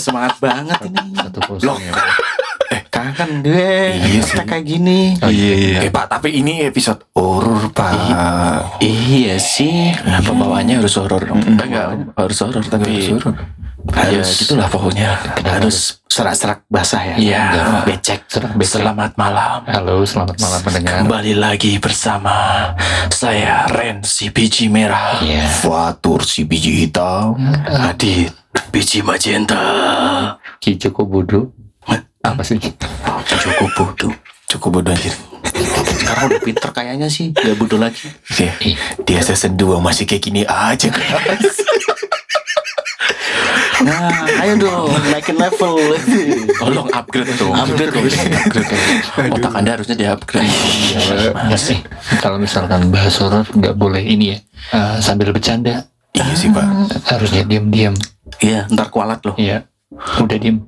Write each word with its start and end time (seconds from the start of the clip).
Semangat 0.00 0.40
banget 0.40 0.78
ini. 0.88 0.98
Satu 1.14 1.40
kosong 1.44 1.78
ya. 1.78 1.92
Pak. 1.92 2.08
Kangen 2.90 3.46
gue. 3.46 3.96
Iya. 3.96 4.20
Kita 4.24 4.44
kayak 4.44 4.64
gini. 4.66 5.14
Iya, 5.20 5.52
iya. 5.54 5.78
Eh 5.86 5.92
Pak, 5.92 6.10
tapi 6.10 6.42
ini 6.42 6.66
episode 6.66 7.06
horor 7.14 7.70
Pak. 7.70 8.80
Iya 8.82 9.38
sih. 9.38 9.94
Nah, 10.04 10.20
pembawaannya 10.24 10.82
harus 10.82 10.98
horor 10.98 11.22
dong. 11.22 11.38
Mm-mm. 11.38 11.60
Eh, 11.60 11.66
Enggak, 11.68 11.86
harus 12.18 12.38
horor 12.42 12.64
tapi 12.66 12.90
Harus 12.90 13.08
ya 13.08 13.59
Harus- 13.88 14.44
gitulah 14.44 14.68
pokoknya. 14.68 15.16
Harus 15.40 16.04
serak-serak 16.04 16.66
basah 16.68 17.00
ya. 17.02 17.14
Iya. 17.16 17.42
Jangan 17.54 17.80
Becek. 17.86 18.20
Serang 18.28 18.54
becek. 18.54 18.72
Selamat 18.76 19.12
malam. 19.16 19.58
Halo, 19.64 20.04
selamat 20.04 20.36
malam 20.36 20.60
pendengar. 20.60 20.92
Kembali 21.00 21.32
lagi 21.34 21.72
bersama 21.80 22.34
saya 23.08 23.64
Ren 23.70 24.04
si 24.04 24.28
biji 24.28 24.68
merah. 24.68 25.18
Iya. 25.22 25.48
Fatur 25.48 26.20
si 26.22 26.44
biji 26.44 26.84
hitam. 26.84 27.40
Adit 27.64 28.34
biji 28.68 29.00
magenta. 29.00 29.62
Ki 30.60 30.76
Joko 30.76 31.08
Bodo. 31.08 31.54
Apa 32.20 32.44
sih? 32.44 32.60
Cukup 32.60 33.70
bodoh. 33.72 34.12
Cukup 34.44 34.70
bodoh 34.76 34.92
anjir. 34.92 35.14
Sekarang 35.88 36.28
udah 36.28 36.40
pinter 36.44 36.68
kayaknya 36.68 37.08
sih. 37.08 37.32
Gak 37.32 37.56
bodoh 37.56 37.80
lagi. 37.80 38.12
Dia, 38.36 38.52
dia 39.08 39.20
season 39.24 39.56
2 39.56 39.80
masih 39.80 40.04
kayak 40.04 40.20
gini 40.20 40.42
aja 40.44 40.92
guys. 40.92 41.64
Nah, 43.80 44.12
ayo 44.44 44.54
dong 44.60 44.92
naikin 45.08 45.40
level. 45.40 45.74
Tolong 46.60 46.88
upgrade 46.92 47.32
dong. 47.40 47.52
Upgrade 47.56 47.92
dong. 47.96 48.04
Upgrade. 48.06 48.72
Otak 49.32 49.52
anda 49.56 49.70
harusnya 49.76 49.96
di 49.96 50.04
upgrade. 50.04 50.48
Enggak 51.32 51.60
sih. 51.60 51.78
Kalau 52.20 52.36
misalkan 52.36 52.92
bahas 52.92 53.16
horor 53.18 53.48
nggak 53.48 53.74
boleh 53.76 54.04
ini 54.04 54.36
ya. 54.36 54.38
eh, 54.76 54.96
sambil 55.00 55.32
bercanda. 55.32 55.88
Iya 56.12 56.34
sih 56.36 56.52
pak. 56.52 56.66
Harusnya 57.08 57.46
diam-diam. 57.46 57.96
Iya, 58.44 58.68
ntar 58.68 58.92
kualat 58.92 59.24
loh. 59.24 59.34
Iya. 59.40 59.64
Udah 60.20 60.38
diem. 60.38 60.64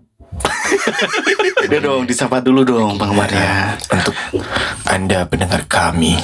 Udah 1.63 1.79
dong, 1.79 2.03
disapa 2.09 2.41
dulu 2.41 2.65
dong 2.65 2.97
Bang 2.97 3.13
Maria. 3.15 3.77
Untuk 3.93 4.17
anda 5.03 5.27
pendengar 5.27 5.67
kami. 5.67 6.15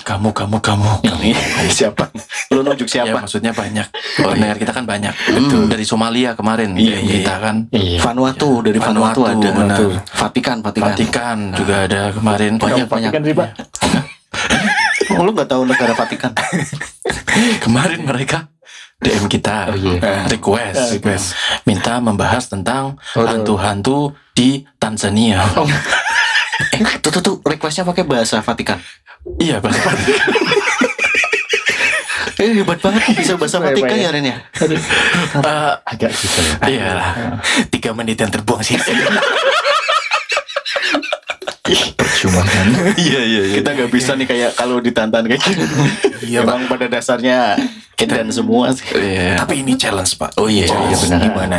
Kamu, 0.00 0.30
kamu, 0.30 0.56
kamu. 0.60 0.90
Ini 1.18 1.34
siapa? 1.66 2.06
Lu 2.48 2.62
nunjuk 2.62 2.86
Ya 2.86 3.02
siapa? 3.02 3.18
maksudnya 3.20 3.50
banyak. 3.50 3.90
Pendengar 4.16 4.54
kita 4.54 4.70
kan 4.70 4.86
banyak. 4.86 5.10
Betul. 5.28 5.66
Dari 5.66 5.82
Somalia 5.82 6.38
kemarin. 6.38 6.78
Iya, 6.78 7.02
iya, 7.02 7.12
Kita 7.18 7.34
kan. 7.38 7.56
Iya. 7.68 7.98
Vanuatu 8.00 8.62
dari 8.62 8.78
Vanuatu, 8.78 9.26
Vanuatu, 9.26 9.42
ada. 9.42 9.50
benar. 9.52 9.78
Vatikan, 10.08 10.56
Vatikan. 10.62 10.88
Vatikan 10.88 11.38
juga 11.52 11.74
ada 11.84 12.02
kemarin. 12.12 12.52
Banyak 12.56 12.86
banyak. 12.86 13.10
sih 13.12 13.34
Pak. 13.34 13.48
Oh, 15.10 15.26
lu 15.26 15.34
nggak 15.34 15.50
tahu 15.50 15.62
negara 15.66 15.90
Vatikan? 15.92 16.30
Kemarin 17.64 18.06
mereka 18.06 18.46
DM 18.96 19.26
kita 19.26 19.66
Oh, 19.66 19.76
iya. 19.76 20.28
request, 20.28 20.94
Request. 20.94 21.26
minta 21.66 21.98
membahas 21.98 22.46
tentang 22.46 22.94
Oh, 23.18 23.26
hantu-hantu 23.26 24.14
di 24.30 24.62
Tanzania. 24.78 25.42
eh, 25.42 25.66
tuh 27.00 27.10
tuh 27.12 27.22
tuh 27.22 27.34
requestnya 27.44 27.84
pakai 27.84 28.04
bahasa 28.04 28.40
Vatikan. 28.40 28.80
Iya 29.38 29.60
bahasa 29.60 29.80
Vatikan. 29.84 30.28
Eh 32.40 32.56
hebat 32.56 32.80
banget 32.80 33.20
bisa 33.20 33.36
bahasa 33.36 33.60
Vatikan 33.60 34.00
ya. 34.00 34.08
Ren 34.08 34.24
ya. 34.24 34.40
Eh, 34.64 34.80
Agak 35.84 36.08
susah 36.08 36.40
ya. 36.40 36.56
Iya 36.72 36.88
lah. 36.96 37.10
Tiga 37.68 37.92
menit 37.92 38.16
yang 38.16 38.32
terbuang 38.32 38.64
sih. 38.64 38.80
Cuma 42.30 42.42
kan. 42.46 42.66
Iya 43.10 43.20
iya 43.26 43.42
iya. 43.50 43.54
Kita 43.58 43.70
nggak 43.74 43.90
bisa 43.90 44.14
nih 44.14 44.26
kayak 44.30 44.50
kalau 44.54 44.78
ditantan 44.78 45.26
kayak 45.26 45.42
gini. 45.42 45.64
Iya, 46.20 46.46
Emang 46.46 46.70
pada 46.70 46.86
dasarnya 46.86 47.58
kita 47.98 48.22
dan 48.22 48.30
semua 48.32 48.70
sih. 48.72 48.86
Iya. 48.94 49.36
Tapi 49.42 49.60
ini 49.66 49.74
challenge 49.76 50.14
pak. 50.16 50.38
Oh 50.38 50.46
iya, 50.48 50.64
iya, 50.64 50.96
benar. 50.96 51.20
Gimana 51.20 51.58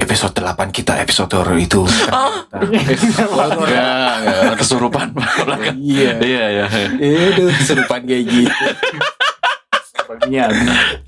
episode 0.00 0.32
8 0.32 0.70
kita 0.72 0.96
episode 1.02 1.28
horror 1.34 1.58
itu? 1.58 1.82
Enggak, 2.54 4.12
enggak. 4.22 4.54
Kesurupan. 4.56 5.08
Iya. 5.76 6.12
Iya 6.22 6.44
iya. 6.48 6.64
Aduh, 7.34 7.50
keserupan 7.52 8.00
kayak 8.06 8.24
gitu. 8.30 8.64
Iya 10.24 10.46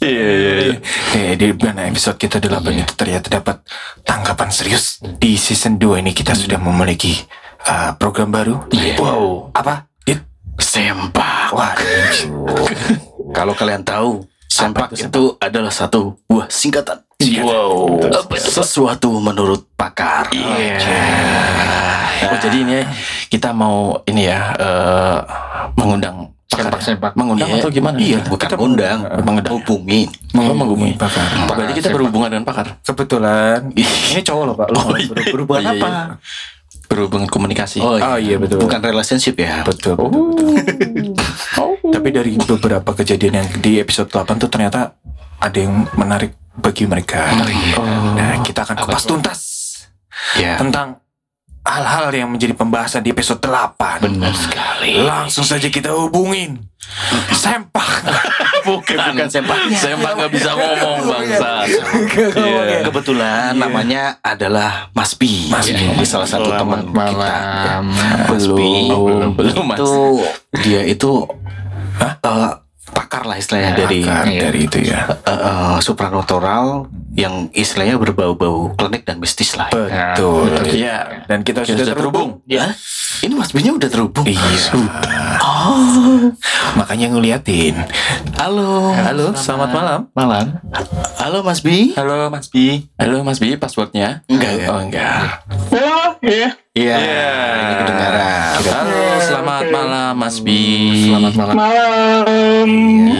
iya 0.02 0.24
iya. 0.26 0.76
Eh 1.14 1.34
di 1.38 1.54
mana 1.56 1.88
episode 1.88 2.18
kita 2.20 2.42
8 2.42 2.68
itu 2.74 2.92
ternyata 2.98 3.32
dapat 3.32 3.62
tanggapan 4.04 4.48
serius. 4.52 5.00
Di 5.00 5.40
season 5.40 5.80
2 5.80 6.02
ini 6.04 6.12
kita 6.12 6.36
sudah 6.36 6.60
memiliki 6.60 7.16
uh, 7.60 7.90
program 7.96 8.28
baru. 8.28 8.54
Wow. 8.96 9.50
Apa? 9.52 9.88
It 10.04 10.20
sempak. 10.56 11.50
Wah. 11.50 11.72
Kalau 13.36 13.52
kalian 13.52 13.82
tahu, 13.82 14.24
sempak 14.46 14.90
itu 14.90 15.04
itu 15.04 15.22
adalah 15.38 15.68
satu 15.68 16.16
buah 16.24 16.48
singkatan. 16.48 17.04
Wow. 17.40 18.00
Apa 18.02 18.32
itu? 18.34 18.48
Sesuatu 18.50 19.08
menurut 19.16 19.64
pakar. 19.72 20.28
Iya. 20.30 20.76
Oh 22.26 22.38
jadi 22.38 22.56
ini 22.58 22.78
kita 23.28 23.52
mau 23.52 24.00
ini 24.04 24.24
ya 24.24 24.52
eh, 24.54 25.18
mengundang 25.74 26.32
ya? 26.48 26.64
Sempak-sempak. 26.64 27.12
Mengundang 27.12 27.48
Iya. 27.52 27.60
atau 27.60 27.68
gimana? 27.68 27.96
Iya, 27.98 28.18
bukan 28.24 28.48
undang, 28.56 28.98
Mengundang. 29.20 29.52
hubungi. 29.52 30.08
Mau 30.32 30.56
menghubungi 30.56 30.96
pakar. 30.96 31.28
Berarti 31.44 31.72
kita 31.76 31.92
berhubungan 31.92 32.32
dengan 32.32 32.46
pakar. 32.48 32.80
Kebetulan 32.80 33.68
ini 33.76 34.20
cowok 34.24 34.44
loh 34.46 34.54
pak. 34.56 34.68
Oh, 34.72 34.96
iya. 34.96 35.10
Ber- 35.12 35.28
Berhubungan 35.36 35.62
Oh, 35.62 35.74
iya, 35.76 35.82
apa? 35.84 35.88
Berhubungan 36.86 37.26
komunikasi. 37.26 37.78
Oh, 37.78 37.94
Oh 37.94 38.16
iya 38.16 38.36
betul. 38.36 38.58
Bukan 38.58 38.78
relationship 38.78 39.36
ya. 39.36 39.62
betul. 39.62 39.94
betul, 39.94 40.32
betul. 40.32 41.12
Tapi 41.86 42.08
dari 42.10 42.32
beberapa 42.36 42.90
kejadian 42.92 43.34
yang 43.42 43.48
di 43.58 43.78
episode 43.78 44.06
8 44.06 44.36
tuh 44.36 44.46
ternyata 44.46 44.94
ada 45.36 45.58
yang 45.58 45.86
menarik 45.94 46.32
bagi 46.52 46.84
mereka. 46.84 47.30
Nah 48.14 48.40
kita 48.40 48.64
akan 48.64 48.76
kupas 48.78 49.04
tuntas 49.04 49.40
Ya. 50.34 50.56
tentang 50.56 51.04
hal-hal 51.60 52.08
yang 52.10 52.30
menjadi 52.30 52.54
pembahasan 52.54 53.02
di 53.02 53.10
episode 53.10 53.36
8. 53.38 54.00
Benar 54.00 54.32
sekali. 54.32 54.96
Langsung 54.96 55.44
saja 55.44 55.66
kita 55.66 55.92
hubungin. 55.92 56.62
Sempak. 57.30 57.84
Bukan. 58.66 58.98
Bukan 58.98 59.28
sempaknya. 59.28 59.78
Sempak 59.78 60.12
nggak 60.12 60.32
bisa 60.32 60.50
ngomong 60.52 60.98
bangsa. 61.06 61.50
Iya. 62.34 62.82
Kebetulan 62.82 63.54
namanya 63.54 64.02
adalah 64.20 64.90
Mas 64.90 65.14
Bi. 65.14 65.46
Mas 65.46 65.66
Ya, 65.66 65.74
Bi. 65.74 65.86
Ini 65.92 66.04
salah 66.04 66.26
satu 66.26 66.50
teman 66.50 66.82
kita. 66.82 66.92
malam. 66.92 67.84
Mas 68.26 68.46
Bi. 68.48 68.90
Belum, 68.90 69.30
belum, 69.32 69.64
Mas. 69.64 69.78
Itu 69.78 69.92
dia 70.60 70.82
itu 70.82 71.24
eh, 71.96 72.50
pakar 72.88 73.22
lah 73.24 73.36
istilahnya 73.36 73.72
dari 73.76 74.02
Akar 74.02 74.24
Iya. 74.26 74.40
dari 74.42 74.60
itu 74.62 74.78
ya. 74.80 75.00
eh, 75.06 75.30
eh, 75.30 75.76
supranatural 75.80 76.86
yang 77.16 77.48
istilahnya 77.56 77.96
berbau-bau 77.96 78.76
klinik 78.76 79.08
dan 79.08 79.16
mistis 79.16 79.56
lah. 79.56 79.72
Betul. 79.72 80.52
Iya. 80.68 81.24
Dan 81.24 81.40
kita, 81.40 81.64
Kita 81.64 81.72
sudah 81.72 81.84
sudah 81.88 81.96
terhubung. 81.96 82.44
Ya, 82.44 82.76
ini 83.24 83.32
Mas 83.32 83.56
Bi-nya 83.56 83.72
udah 83.72 83.88
terhubung. 83.88 84.28
Iya. 84.28 84.76
Oh, 85.40 86.28
Makanya 86.76 87.16
ngeliatin. 87.16 87.80
halo. 88.36 88.92
Halo, 88.92 89.32
selamat 89.32 89.70
malam. 89.72 90.00
Malam. 90.12 90.46
Halo 91.16 91.40
Mas 91.40 91.64
Bi. 91.64 91.96
Halo 91.96 92.28
Mas 92.28 92.52
Bi. 92.52 92.84
Halo 93.00 93.24
Mas 93.24 93.40
Bi, 93.40 93.56
passwordnya? 93.56 94.20
Enggak 94.28 94.52
ya? 94.60 94.66
Oh 94.68 94.80
enggak. 94.84 95.40
Iya. 96.20 96.48
Iya. 96.76 96.96
Ini 97.56 97.74
kedengaran. 97.80 98.60
Halo, 98.60 99.04
selamat 99.24 99.64
malam 99.72 100.12
Mas 100.20 100.36
Bi. 100.44 100.62
Selamat 101.08 101.32
malam. 101.32 101.54
Malam. 101.56 102.68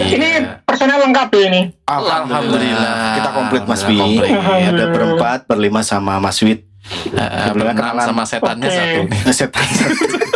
Ini 0.05 0.31
personel 0.67 0.99
lengkap 1.07 1.29
ya 1.31 1.43
ini. 1.47 1.63
Alhamdulillah. 1.87 3.15
Kita 3.17 3.29
komplit 3.31 3.63
Mas 3.65 3.83
Bi. 3.87 3.97
Ada 3.97 4.85
berempat, 4.91 5.39
berlima 5.47 5.81
sama 5.87 6.19
Mas 6.19 6.43
Wid. 6.43 6.67
Eh, 6.87 7.51
berenam 7.51 7.75
kenalan. 7.75 8.05
sama 8.07 8.23
setannya 8.23 8.67
Oke. 8.67 8.79
satu. 8.79 9.01
Setan. 9.35 9.67
Ini 9.67 10.36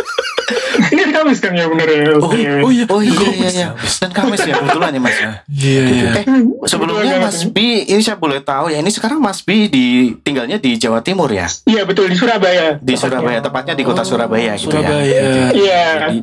Kamis 1.21 1.37
kan 1.37 1.53
ya 1.53 1.65
bener 1.65 1.87
ya. 1.87 2.01
Oh, 2.13 2.25
Oke. 2.25 2.41
oh 2.59 2.71
iya, 2.71 2.85
oh 2.87 2.97
iya, 2.97 3.13
iya, 3.29 3.49
iya. 3.51 3.67
Dan 3.77 4.09
Kamis 4.09 4.41
ya 4.41 4.57
kebetulan 4.57 4.89
ya 4.89 4.99
Mas. 4.99 5.17
Iya, 5.45 5.81
iya. 5.85 6.09
Eh, 6.17 6.25
sebelumnya 6.65 7.15
Mas 7.19 7.45
Bi, 7.45 7.85
ini 7.85 8.01
saya 8.01 8.17
boleh 8.17 8.41
tahu 8.41 8.67
ya, 8.67 8.77
ini 8.77 8.89
sekarang 8.89 9.17
Mas 9.17 9.39
Bi 9.39 9.67
di 9.67 9.85
tinggalnya 10.17 10.57
di 10.57 10.75
Jawa 10.75 10.99
Timur 10.99 11.29
ya? 11.29 11.45
Iya 11.63 11.85
betul 11.85 12.07
di 12.07 12.15
Surabaya. 12.15 12.75
Di 12.75 12.95
Surabaya, 12.95 13.37
tepatnya 13.39 13.73
di 13.73 13.83
kota 13.83 14.01
Surabaya 14.01 14.57
gitu 14.57 14.73
ya. 14.73 14.81
Surabaya. 14.81 15.21
Iya. 15.51 15.83
Jadi 16.01 16.17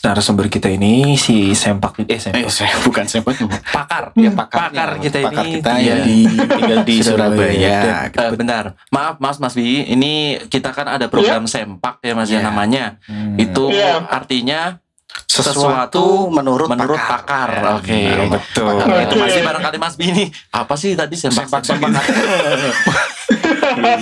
narasumber 0.00 0.46
kita 0.46 0.68
ini 0.68 1.16
si 1.16 1.50
Sempak 1.52 1.98
eh 2.00 2.14
Sempak. 2.16 2.38
Eh, 2.40 2.48
saya 2.48 2.78
bukan 2.80 3.04
sempat 3.04 3.34
Pakar. 3.64 4.14
ya 4.14 4.30
pakarnya. 4.30 4.70
Pakar 4.70 4.90
kita 5.00 5.18
pakar 5.20 5.42
ini. 5.42 5.52
kita 5.52 5.70
Iya. 5.74 5.82
yang 5.82 6.00
di, 6.00 6.16
tinggal 6.30 6.78
di 6.84 6.96
Surabaya. 7.06 7.78
Eh, 8.06 8.30
bentar, 8.32 8.64
maaf 8.88 9.18
Mas 9.18 9.36
Mas 9.36 9.54
Bi, 9.54 9.82
ini 9.84 10.12
kita 10.46 10.70
kan 10.70 10.86
ada 10.86 11.08
program 11.08 11.44
sempak 11.44 11.98
ya 12.00 12.14
Mas 12.14 12.28
ya 12.28 12.38
Iya. 12.38 12.46
namanya. 12.46 12.84
Itu 13.34 13.68
Iya. 13.68 14.04
Artinya 14.44 14.76
Sesuatu 15.30 16.26
menurut, 16.26 16.66
menurut 16.66 16.98
pakar. 16.98 17.46
pakar. 17.62 17.78
Oke. 17.78 18.02
Nah, 18.02 18.34
betul. 18.34 18.66
Pakar. 18.82 19.06
Itu 19.06 19.14
masih 19.14 19.40
barangkali 19.46 19.78
Mas 19.78 19.94
Bi 19.94 20.10
ini 20.10 20.24
apa 20.50 20.74
sih 20.74 20.98
tadi 20.98 21.14
sempak 21.14 21.46
sempak? 21.62 21.90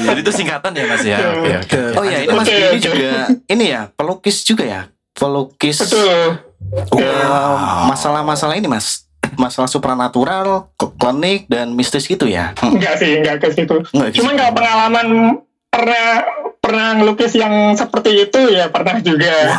Jadi 0.09 0.21
itu 0.25 0.33
singkatan 0.33 0.73
ya 0.73 0.85
Mas 0.89 1.05
ya. 1.05 1.19
Oke 1.37 1.53
oke. 1.69 1.81
Oh 2.01 2.05
iya, 2.09 2.25
ini 2.25 2.33
Mas 2.33 2.49
Oke, 2.49 2.57
Bi 2.57 2.65
ini 2.65 2.79
oke. 2.81 2.81
juga 2.81 3.13
ini 3.45 3.65
ya, 3.69 3.81
pelukis 3.93 4.37
juga 4.41 4.65
ya. 4.65 4.81
Pelukis 5.13 5.85
Betul. 5.85 6.41
eh, 6.97 7.57
masalah-masalah 7.93 8.57
ini 8.57 8.69
Mas. 8.69 9.05
masalah 9.33 9.71
supranatural, 9.71 10.69
klinik 11.01 11.49
dan 11.49 11.73
mistis 11.73 12.05
gitu 12.05 12.29
ya. 12.29 12.53
Enggak 12.61 13.01
sih, 13.01 13.17
enggak 13.17 13.41
ke 13.41 13.49
situ. 13.55 13.81
Situ. 13.89 14.21
kalau 14.29 14.53
pengalaman 14.53 15.07
pernah 15.73 16.21
pernah 16.63 16.95
ngelukis 16.95 17.35
yang 17.35 17.75
seperti 17.75 18.23
itu 18.23 18.41
ya 18.49 18.71
pernah 18.71 19.03
juga. 19.03 19.51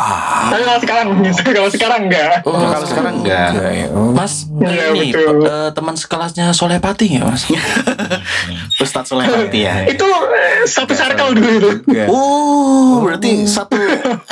Tapi 0.48 0.64
kalau 0.64 0.80
sekarang 0.80 1.08
kalau 1.60 1.70
sekarang 1.70 2.00
enggak. 2.08 2.48
Oh, 2.48 2.56
kalau 2.56 2.88
sekarang 2.88 3.14
enggak. 3.20 3.50
Oh. 3.92 4.16
Mas, 4.16 4.48
Iya, 4.48 4.96
ini 4.96 5.12
betul. 5.12 5.44
eh, 5.44 5.70
teman 5.76 6.00
sekelasnya 6.00 6.56
Soleh 6.56 6.80
Pati 6.80 7.20
ya 7.20 7.28
mas? 7.28 7.44
Ustadz 8.84 9.12
Solehati 9.12 9.60
ya. 9.60 9.84
Itu 9.84 10.08
eh, 10.08 10.64
satu 10.64 10.96
circle 10.96 11.36
dulu 11.36 11.50
itu. 11.52 11.70
Enggak. 11.92 12.08
Oh, 12.08 13.04
berarti 13.04 13.44
satu 13.46 13.76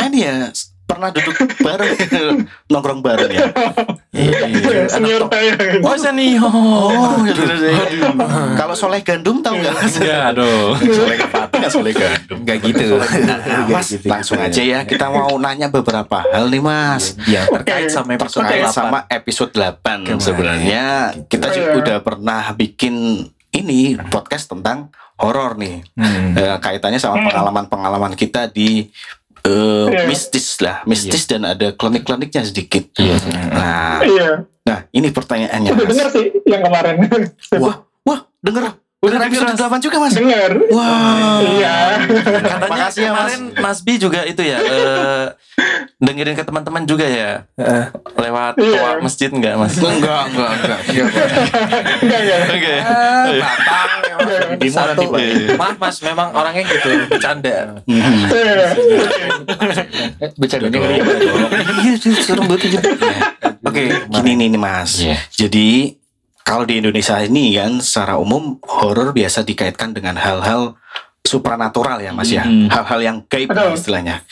ini 0.08 0.20
ya 0.24 0.48
pernah 0.92 1.10
duduk 1.10 1.36
bareng 1.58 1.92
nongkrong 2.72 3.00
bareng 3.00 3.32
ya. 3.32 3.48
Iya, 4.12 4.92
Senior 4.92 5.24
saya. 5.26 5.54
Oh 5.80 5.96
senior. 5.96 6.44
Oh, 6.44 7.24
ya, 7.24 7.32
ya, 7.32 7.56
ya, 7.56 7.72
ya. 7.96 8.10
kalau 8.60 8.76
Soleh 8.76 9.00
Gandum 9.00 9.40
tahu 9.40 9.56
nggak? 9.56 9.72
Enggak 9.72 10.30
dong. 10.36 10.76
Soleh 10.84 11.18
Kepati 11.18 11.56
nggak 11.58 11.72
Soleh 11.72 11.94
Gandum. 11.96 12.38
Enggak 12.44 12.58
gitu. 12.62 13.00
Mas, 13.66 13.88
langsung 14.04 14.38
aja 14.38 14.62
ya 14.62 14.80
kita 14.84 15.08
mau 15.08 15.32
nanya 15.38 15.72
beberapa 15.72 16.28
hal 16.28 16.52
nih 16.52 16.60
mas. 16.60 17.16
Yang 17.24 17.46
terkait 17.56 17.88
sama 17.88 18.12
episode 18.14 18.44
Terkait 18.44 18.68
8. 18.68 18.76
sama 18.76 18.98
episode 19.08 19.52
8 19.56 20.20
sebenarnya 20.20 20.84
kita 21.26 21.48
Oh, 21.48 21.54
juga 21.54 21.68
iya. 21.68 21.80
udah 21.80 21.98
pernah 22.00 22.44
bikin 22.54 22.96
ini 23.52 23.80
podcast 24.08 24.48
tentang 24.48 24.88
horor 25.16 25.54
nih. 25.56 25.84
Hmm. 25.94 26.34
Eh, 26.34 26.58
kaitannya 26.58 26.98
sama 26.98 27.22
pengalaman-pengalaman 27.22 28.16
kita 28.16 28.48
di 28.48 28.90
eh, 29.46 29.86
Iya. 29.90 30.06
mistis 30.08 30.48
lah, 30.62 30.86
mistis 30.86 31.24
dan 31.26 31.46
ada 31.46 31.74
klinik-kliniknya 31.74 32.44
sedikit. 32.46 32.90
Iya. 32.98 33.16
Nah, 33.50 34.00
Iya. 34.06 34.30
nah 34.66 34.80
ini 34.94 35.10
pertanyaannya 35.10 35.72
Udah 35.74 35.88
denger 35.88 36.08
sih 36.14 36.26
yang 36.46 36.62
kemarin. 36.62 36.96
Wah, 37.58 37.76
wah, 38.06 38.20
denger, 38.42 38.78
denger 39.02 39.22
episode 39.26 39.58
8 39.58 39.82
juga 39.82 39.98
mas. 39.98 40.14
Denger. 40.14 40.52
Wah, 40.70 41.42
Iya. 41.42 41.76
Katanya 42.22 42.70
Makasih 42.70 43.02
ya, 43.02 43.10
Mas. 43.10 43.18
kemarin 43.18 43.42
Mas 43.58 43.80
B 43.82 43.88
juga 43.98 44.22
itu 44.24 44.42
ya 44.42 44.58
eh, 44.58 45.26
dengerin 45.98 46.34
ke 46.34 46.44
teman-teman 46.44 46.86
juga 46.86 47.02
ya 47.04 47.50
Heeh. 47.56 47.84
lewat 48.16 48.54
Iya. 48.56 48.78
toa 48.78 48.92
masjid 49.02 49.30
enggak 49.30 49.58
mas? 49.58 49.74
enggak, 49.74 49.98
enggak, 50.30 50.52
enggak. 50.56 50.80
Enggak 51.98 52.20
enggak. 52.22 52.40
Oke. 52.48 52.74
Iya. 54.62 54.70
Satu. 54.70 55.04
Iya. 55.12 55.58
Maaf 55.58 55.78
Mas, 55.78 55.98
memang 56.00 56.30
orangnya 56.32 56.62
gitu, 56.64 56.90
bercanda. 57.10 57.82
Iya. 57.84 58.06
Eh, 60.22 60.30
ngeri. 60.62 60.98
Iya, 61.82 62.14
serem 62.16 62.46
banget. 62.46 62.70
Oke, 63.62 63.84
Gini 64.10 64.32
nih, 64.38 64.48
nih 64.50 64.62
mas. 64.62 65.02
Iya. 65.02 65.18
Jadi 65.32 66.01
kalau 66.42 66.64
di 66.64 66.80
Indonesia 66.80 67.20
ini 67.20 67.56
kan 67.56 67.80
secara 67.80 68.16
umum 68.16 68.58
horor 68.64 69.12
biasa 69.12 69.42
dikaitkan 69.42 69.92
dengan 69.92 70.16
hal-hal 70.16 70.76
supranatural 71.22 72.02
ya 72.02 72.12
mas 72.12 72.34
ya, 72.34 72.42
Hmm. 72.42 72.66
hal-hal 72.66 73.00
yang 73.00 73.18
gaib 73.30 73.54
Betul. 73.54 73.78
istilahnya. 73.78 74.26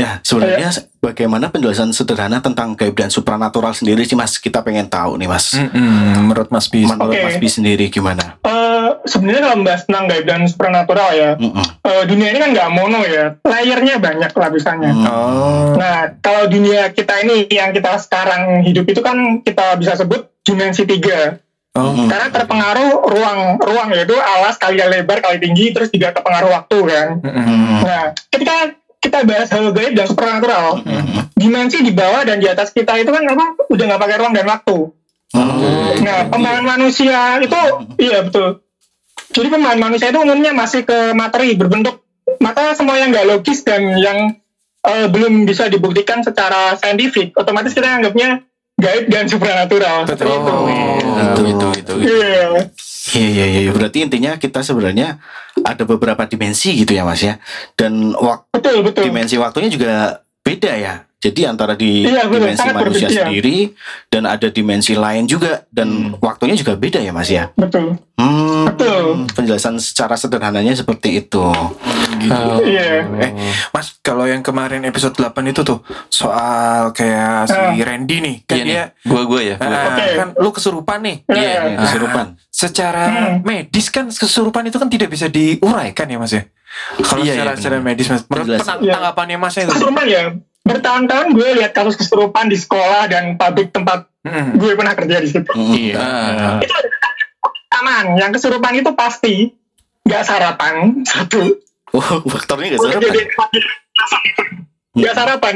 Ya 0.00 0.24
sebenarnya 0.24 0.72
bagaimana 0.98 1.52
penjelasan 1.52 1.92
sederhana 1.92 2.40
tentang 2.40 2.72
gaib 2.72 2.96
dan 2.96 3.12
supranatural 3.12 3.76
sendiri 3.76 4.08
sih 4.08 4.16
mas? 4.16 4.40
Kita 4.40 4.64
pengen 4.64 4.88
tahu 4.88 5.20
nih 5.20 5.28
mas. 5.28 5.52
Mm-mm, 5.52 6.32
menurut 6.32 6.48
Mas 6.48 6.72
Bis. 6.72 6.88
Menurut 6.88 7.12
Oke. 7.12 7.20
Mas 7.22 7.36
Bi 7.36 7.44
sendiri 7.44 7.92
gimana? 7.92 8.40
Eh, 8.40 8.88
sebenarnya 9.04 9.42
kalau 9.44 9.56
membahas 9.60 9.82
tentang 9.84 10.04
gaib 10.08 10.24
dan 10.24 10.40
supernatural 10.48 11.10
ya, 11.12 11.30
Mm-mm. 11.36 11.64
eh, 11.84 12.02
dunia 12.08 12.28
ini 12.32 12.38
kan 12.40 12.50
nggak 12.56 12.70
mono 12.72 13.00
ya, 13.04 13.24
layernya 13.44 13.94
banyak 14.00 14.32
lapisannya. 14.32 14.92
Hmm. 14.96 15.06
Oh. 15.12 15.70
Nah, 15.76 16.16
kalau 16.24 16.48
dunia 16.48 16.88
kita 16.90 17.20
ini 17.20 17.52
yang 17.52 17.76
kita 17.76 18.00
sekarang 18.00 18.64
hidup 18.64 18.88
itu 18.88 19.04
kan 19.04 19.44
kita 19.44 19.76
bisa 19.76 19.92
sebut 19.92 20.24
dimensi 20.40 20.88
tiga. 20.88 21.36
Oh. 21.70 21.94
Mm-mm. 21.94 22.10
Karena 22.10 22.28
terpengaruh 22.34 23.06
ruang, 23.06 23.40
ruang 23.62 23.88
yaitu 23.94 24.18
alas 24.18 24.58
kali 24.58 24.82
lebar 24.82 25.22
kali 25.22 25.38
tinggi, 25.38 25.70
terus 25.70 25.88
juga 25.94 26.10
terpengaruh 26.10 26.50
waktu 26.50 26.78
kan. 26.82 27.08
Mm-mm. 27.22 27.86
Nah, 27.86 28.04
ketika 28.30 28.74
kita 29.00 29.18
bahas 29.24 29.48
hal 29.54 29.70
gaib 29.70 29.94
dan 29.94 30.06
supernatural, 30.10 30.82
dimensi 31.38 31.80
di 31.80 31.94
bawah 31.94 32.26
dan 32.26 32.42
di 32.42 32.50
atas 32.50 32.74
kita 32.74 32.98
itu 32.98 33.14
kan 33.14 33.22
apa? 33.22 33.70
Udah 33.70 33.84
nggak 33.86 34.02
pakai 34.02 34.16
ruang 34.18 34.34
dan 34.34 34.46
waktu. 34.50 34.76
Nah, 36.00 36.18
pembangunan 36.26 36.66
manusia 36.74 37.38
itu, 37.38 37.60
iya 38.02 38.26
betul. 38.26 38.66
Jadi 39.30 39.46
pembangunan 39.46 39.94
manusia 39.94 40.10
itu 40.10 40.18
umumnya 40.18 40.50
masih 40.50 40.82
ke 40.82 41.14
materi 41.14 41.54
berbentuk 41.54 42.02
maka 42.40 42.72
semua 42.78 42.96
yang 42.96 43.10
nggak 43.12 43.28
logis 43.28 43.66
dan 43.66 43.98
yang 44.00 44.38
eh, 44.86 45.06
belum 45.10 45.44
bisa 45.44 45.68
dibuktikan 45.68 46.24
secara 46.24 46.74
saintifik, 46.78 47.36
otomatis 47.36 47.76
kita 47.76 48.00
anggapnya 48.00 48.46
gaib 48.80 49.04
dan 49.06 49.24
supernatural. 49.26 50.02
Seperti 50.02 50.32
itu. 50.32 50.54
itu 51.20 51.42
itu 51.46 51.68
itu. 51.76 51.94
Iya. 52.00 52.44
Iya 53.10 53.44
iya 53.44 53.60
iya. 53.60 53.70
Berarti 53.70 53.98
intinya 54.00 54.36
kita 54.36 54.60
sebenarnya 54.60 55.18
ada 55.60 55.82
beberapa 55.84 56.24
dimensi 56.24 56.72
gitu 56.74 56.90
ya 56.90 57.02
mas 57.02 57.20
ya. 57.20 57.36
Dan 57.74 58.12
waktu 58.12 58.48
Betul 58.52 58.76
betul. 58.82 59.02
dimensi 59.04 59.34
waktunya 59.36 59.68
juga 59.68 59.92
beda 60.40 60.72
ya. 60.74 60.94
Jadi 61.20 61.44
antara 61.44 61.76
di 61.76 62.08
Iya, 62.08 62.24
betul. 62.24 62.48
dimensi 62.48 62.64
manusia 62.64 62.80
berbeda. 63.04 63.08
sendiri 63.28 63.58
dan 64.08 64.22
ada 64.24 64.48
dimensi 64.48 64.96
lain 64.96 65.28
juga 65.28 65.68
dan 65.68 66.16
waktunya 66.16 66.56
juga 66.56 66.72
beda 66.74 66.96
ya 66.96 67.12
Mas 67.12 67.28
ya. 67.28 67.52
Betul. 67.54 68.00
Hmm, 68.16 68.49
Betul. 68.80 69.06
Penjelasan 69.30 69.76
secara 69.76 70.14
sederhananya 70.14 70.72
seperti 70.72 71.20
itu. 71.20 71.44
Iya. 72.60 73.06
Eh, 73.06 73.30
Mas, 73.70 73.96
kalau 73.98 74.24
yang 74.24 74.40
kemarin 74.40 74.82
episode 74.82 75.14
8 75.14 75.32
itu 75.46 75.60
tuh 75.62 75.80
soal 76.06 76.90
kayak 76.90 77.46
si 77.46 77.54
Ah. 77.54 77.72
Randy 77.72 78.16
nih, 78.18 78.36
kan 78.42 78.54
Iya 78.54 78.62
nih, 78.62 78.70
dia 78.70 78.84
gua 79.04 79.22
gua 79.24 79.40
ya. 79.40 79.56
gua. 79.56 79.68
ah, 79.68 79.86
Oke. 79.90 80.04
kan 80.14 80.28
lu 80.34 80.50
kesurupan 80.50 80.98
nih. 81.00 81.16
Iya. 81.26 81.40
Iya, 81.66 81.78
kesurupan. 81.80 82.26
Secara 82.46 83.04
Hmm. 83.06 83.34
medis 83.42 83.86
kan 83.88 84.06
kesurupan 84.06 84.64
itu 84.64 84.76
kan 84.76 84.88
tidak 84.88 85.08
bisa 85.08 85.26
diuraikan 85.26 86.06
ya 86.06 86.18
Mas 86.18 86.32
ya. 86.32 86.42
Kalau 87.00 87.22
Iya, 87.22 87.34
secara 87.34 87.50
iya, 87.50 87.56
secara 87.56 87.76
medis 87.80 88.06
Mas, 88.06 88.22
menurut 88.26 88.46
penang- 88.54 88.80
Iya. 88.80 88.92
tanggapannya 88.94 89.36
Mas 89.36 89.54
itu. 89.56 89.70
Kesurupan 89.70 90.06
ya. 90.06 90.22
Bertahun-tahun 90.60 91.26
gue 91.32 91.48
lihat 91.56 91.72
kasus 91.72 91.96
kesurupan 91.96 92.46
di 92.46 92.54
sekolah 92.54 93.08
dan 93.08 93.34
pabrik 93.34 93.70
tempat 93.70 94.06
Mm. 94.20 94.60
gue 94.60 94.72
pernah 94.76 94.92
kerja 94.92 95.16
di 95.16 95.26
situ. 95.26 95.48
Hmm. 95.48 95.72
Iya. 95.72 96.04
Itu 96.60 96.74
ada 96.74 96.88
aman. 97.80 98.04
Yang 98.16 98.30
kesurupan 98.36 98.72
itu 98.74 98.90
pasti 98.92 99.34
nggak 100.02 100.22
sarapan 100.22 100.74
satu. 101.02 101.60
Oh, 101.90 102.22
faktornya 102.24 102.72
gak 102.72 102.80
Jadi 102.80 103.08
sarapan. 103.10 103.48
nggak 104.92 105.14
sarapan. 105.14 105.52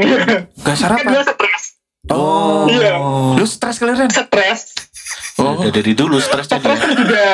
Gak 0.57 0.76
sarapan. 0.76 1.04
Kedua 1.04 1.23
stres. 1.25 1.64
Oh. 2.07 2.66
Iya. 2.66 2.93
Lu 3.35 3.45
stres 3.45 3.76
kali 3.76 3.93
Ren? 3.93 4.09
Stres. 4.09 4.61
Oh, 5.37 5.57
udah 5.57 5.71
dari 5.71 5.93
dulu 5.93 6.19
stresnya 6.19 6.57
dia. 6.57 6.64
Stres 6.69 6.81
terus 6.81 6.97
juga. 6.97 7.26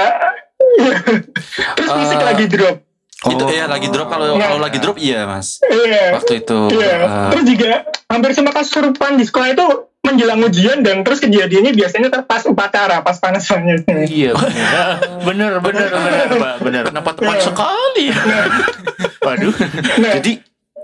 terus 1.75 1.91
fisik 1.91 2.19
Ah. 2.19 2.27
lagi 2.27 2.45
drop. 2.47 2.77
Itu 3.23 3.43
Oh. 3.43 3.51
ya 3.51 3.65
lagi 3.67 3.89
drop 3.89 4.09
kalau 4.09 4.33
Iya. 4.33 4.41
kalau 4.43 4.59
lagi 4.59 4.79
drop 4.79 4.97
iya 4.97 5.21
mas. 5.25 5.61
Iya. 5.63 6.05
Waktu 6.15 6.33
itu. 6.39 6.59
Iya. 6.73 6.95
eh, 6.99 7.29
Terus 7.31 7.45
juga 7.47 7.73
hampir 8.07 8.31
semua 8.33 8.53
kasus 8.53 8.71
kesurupan 8.71 9.17
di 9.17 9.25
sekolah 9.25 9.49
itu 9.51 9.67
menjelang 10.01 10.41
ujian 10.41 10.81
dan 10.81 11.05
terus 11.05 11.21
kejadiannya 11.21 11.77
biasanya 11.77 12.09
pas 12.25 12.43
upacara, 12.49 13.05
pas 13.05 13.17
panas-panasnya. 13.21 14.09
Iya. 14.09 14.33
Bener 15.29 15.61
bener 15.61 15.87
bener 15.87 16.27
Pak, 16.33 16.55
bener. 16.65 16.83
Kenapa 16.89 17.11
tepat 17.13 17.37
Iya. 17.37 17.45
sekali? 17.45 18.07
Waduh. 19.29 19.53
Nah, 20.01 20.13
Jadi 20.17 20.33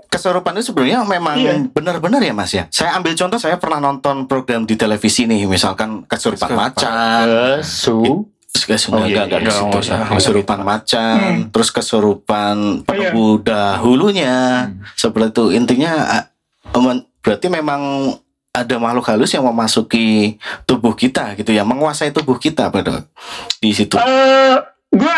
kesurupan 0.07 0.53
itu 0.55 0.71
sebenarnya 0.71 1.01
memang 1.03 1.35
Iya. 1.35 1.53
benar-benar 1.73 2.21
ya 2.21 2.33
Mas 2.37 2.53
ya. 2.53 2.69
Saya 2.69 2.93
ambil 2.93 3.17
contoh 3.17 3.41
saya 3.41 3.57
pernah 3.57 3.81
nonton 3.81 4.29
program 4.29 4.63
di 4.63 4.77
televisi 4.77 5.25
nih, 5.25 5.49
misalkan 5.49 6.05
kesurupan 6.05 6.53
macan, 6.53 7.25
Kesu. 7.59 8.29
Kesurupan 8.57 9.05
Oh, 9.05 9.09
iya, 9.09 9.23
iya. 9.25 9.63
usah. 9.69 10.13
Kesurupan 10.13 10.59
macan, 10.61 11.17
Hmm. 11.17 11.41
terus 11.49 11.69
kesurupan 11.69 12.55
Oh, 12.57 12.93
iya. 12.93 13.09
penunggu 13.11 13.41
dahulunya. 13.41 14.69
Seperti 14.93 15.29
itu 15.33 15.43
intinya 15.53 15.91
ah, 16.05 16.23
berarti 17.21 17.47
memang 17.49 18.13
ada 18.63 18.75
makhluk 18.81 19.05
halus 19.09 19.33
yang 19.33 19.45
memasuki 19.45 20.37
tubuh 20.65 20.97
kita 20.97 21.37
gitu 21.37 21.53
ya, 21.53 21.61
menguasai 21.61 22.09
tubuh 22.09 22.41
kita 22.41 22.73
pada 22.73 23.05
di 23.61 23.71
situ. 23.73 23.97
eh 23.97 24.57
gue 24.87 25.17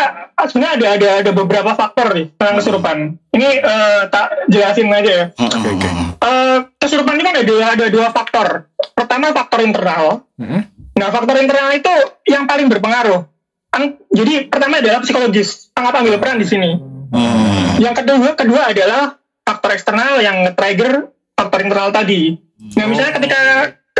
sebenarnya 0.50 0.72
ada 0.76 0.86
ada 0.98 1.08
ada 1.22 1.30
beberapa 1.30 1.72
faktor 1.78 2.12
nih 2.12 2.26
tentang 2.34 2.56
kesurupan. 2.58 2.96
Ini 3.32 3.48
eh, 3.62 4.00
tak 4.10 4.50
jelasin 4.50 4.90
aja 4.90 5.10
ya. 5.10 5.24
Oke 5.36 5.68
oke. 5.72 5.88
Eh, 6.20 6.58
kesurupan 6.76 7.16
ini 7.16 7.22
kan 7.24 7.34
ada 7.38 7.46
dua, 7.46 7.64
ada 7.78 7.86
dua 7.86 8.06
faktor. 8.10 8.66
Pertama 8.92 9.30
faktor 9.30 9.62
internal. 9.62 10.26
Mm. 10.36 10.66
Nah 10.98 11.08
faktor 11.14 11.38
internal 11.38 11.70
itu 11.72 11.92
yang 12.28 12.44
paling 12.50 12.66
berpengaruh. 12.66 13.24
Kan- 13.70 13.96
jadi 14.10 14.50
pertama 14.50 14.82
adalah 14.82 15.00
psikologis, 15.00 15.70
sangat 15.70 15.94
ambil 16.02 16.18
peran 16.18 16.42
di 16.42 16.46
sini. 16.50 16.74
Hmm. 17.10 17.78
Yang 17.78 18.02
kedua 18.02 18.34
kedua 18.34 18.74
adalah 18.74 19.18
faktor 19.46 19.70
eksternal 19.74 20.18
yang 20.18 20.46
nge-trigger 20.46 21.14
faktor 21.38 21.58
internal 21.62 21.90
tadi. 21.94 22.34
Nah 22.60 22.84
misalnya 22.86 23.12
ketika 23.16 23.38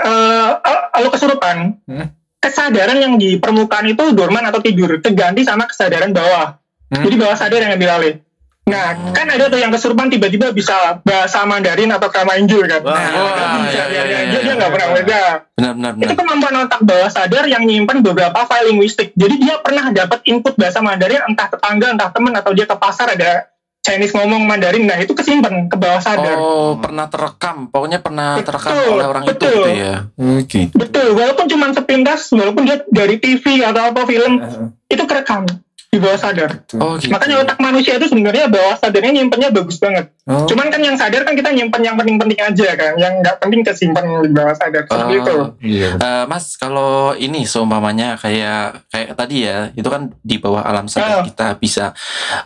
eh 0.00 0.50
uh, 0.57 1.00
lo 1.00 1.09
kesurupan, 1.12 1.81
Hmm. 1.85 2.07
kesadaran 2.40 2.97
yang 2.97 3.14
di 3.21 3.37
permukaan 3.37 3.85
itu 3.88 4.17
dorman 4.17 4.49
atau 4.49 4.64
tidur, 4.64 5.00
terganti 5.00 5.45
sama 5.45 5.69
kesadaran 5.69 6.12
bawah. 6.12 6.57
Hmm. 6.88 7.05
Jadi 7.05 7.14
bawah 7.21 7.37
sadar 7.37 7.61
yang 7.61 7.76
ambil 7.76 7.90
alih. 8.00 8.14
Nah, 8.71 8.95
kan 9.11 9.26
ada 9.26 9.50
tuh 9.50 9.59
yang 9.59 9.75
kesurupan 9.75 10.07
tiba-tiba 10.07 10.55
bisa 10.55 11.02
bahasa 11.02 11.43
Mandarin 11.43 11.90
atau 11.90 12.07
Kamainju 12.07 12.61
kan. 12.71 12.81
Wah, 12.87 12.95
nah, 12.95 13.11
wah, 13.19 13.59
bisa 13.67 13.83
iya, 13.83 13.85
dia, 13.90 13.99
iya, 13.99 14.02
dia, 14.07 14.19
iya, 14.31 14.40
dia 14.47 14.52
nggak 14.55 14.71
iya, 14.71 14.75
pernah 14.79 14.88
iya. 14.88 14.97
beda. 15.00 15.23
Benar 15.59 15.73
benar 15.75 15.90
Itu 15.90 16.05
benar. 16.07 16.19
kemampuan 16.23 16.55
otak 16.69 16.81
bawah 16.87 17.11
sadar 17.11 17.45
yang 17.50 17.62
nyimpen 17.67 17.99
beberapa 18.07 18.38
file 18.47 18.71
linguistik. 18.71 19.11
Jadi 19.19 19.35
dia 19.43 19.59
pernah 19.59 19.90
dapat 19.90 20.23
input 20.23 20.55
bahasa 20.55 20.79
Mandarin 20.79 21.23
entah 21.26 21.49
tetangga, 21.50 21.87
entah 21.99 22.11
teman 22.14 22.33
atau 22.38 22.52
dia 22.55 22.67
ke 22.71 22.76
pasar 22.79 23.19
ada 23.19 23.50
Chinese 23.80 24.12
ngomong 24.12 24.44
Mandarin. 24.44 24.84
Nah, 24.84 25.00
itu 25.00 25.16
kesimpan 25.16 25.66
ke 25.72 25.76
bawah 25.80 26.00
sadar. 26.04 26.37
Oh, 26.37 26.76
pernah 26.76 27.08
terekam. 27.08 27.72
Pokoknya 27.72 28.04
pernah 28.04 28.37
terekam 28.44 28.76
Betul, 28.76 28.92
oleh 28.92 29.06
orang 29.08 29.22
itu 29.25 29.32
betul. 29.32 29.50
gitu 29.50 29.70
ya. 29.72 29.94
Oke. 30.20 30.62
Betul, 30.76 31.06
walaupun 31.16 31.44
cuma 31.49 31.66
sepintas, 31.72 32.28
walaupun 32.30 32.68
dia 32.68 32.84
dari 32.92 33.16
TV 33.16 33.64
atau 33.64 33.90
apa 33.92 34.04
film, 34.04 34.32
itu 34.87 35.02
kerekam 35.08 35.49
di 35.90 35.99
bawah 35.99 36.14
sadar. 36.14 36.62
Oh, 36.78 36.94
gitu. 37.02 37.11
Makanya 37.11 37.42
otak 37.42 37.59
manusia 37.59 37.99
itu 37.99 38.06
sebenarnya 38.06 38.47
bawah 38.47 38.78
sadarnya 38.78 39.11
nyimpennya 39.11 39.50
bagus 39.50 39.82
banget. 39.82 40.14
Oh. 40.23 40.47
Cuman 40.47 40.70
kan 40.70 40.78
yang 40.78 40.94
sadar 40.94 41.26
kan 41.26 41.35
kita 41.35 41.50
nyimpen 41.50 41.82
yang 41.82 41.99
penting-penting 41.99 42.38
aja 42.38 42.68
kan, 42.78 42.94
yang 42.94 43.18
nggak 43.18 43.42
penting 43.42 43.66
kesimpan 43.66 44.06
di 44.23 44.30
bawah 44.30 44.54
sadar. 44.54 44.87
Seperti 44.87 45.14
Oh. 45.18 45.18
itu. 45.18 45.37
Iya. 45.66 45.90
Eh, 45.99 46.25
mas, 46.30 46.54
kalau 46.54 47.18
ini 47.18 47.42
seumpamanya 47.42 48.14
kayak 48.14 48.87
kayak 48.87 49.18
tadi 49.18 49.50
ya, 49.50 49.75
itu 49.75 49.88
kan 49.90 50.14
di 50.23 50.38
bawah 50.38 50.62
alam 50.62 50.87
sadar 50.87 51.26
kita 51.26 51.59
bisa 51.59 51.90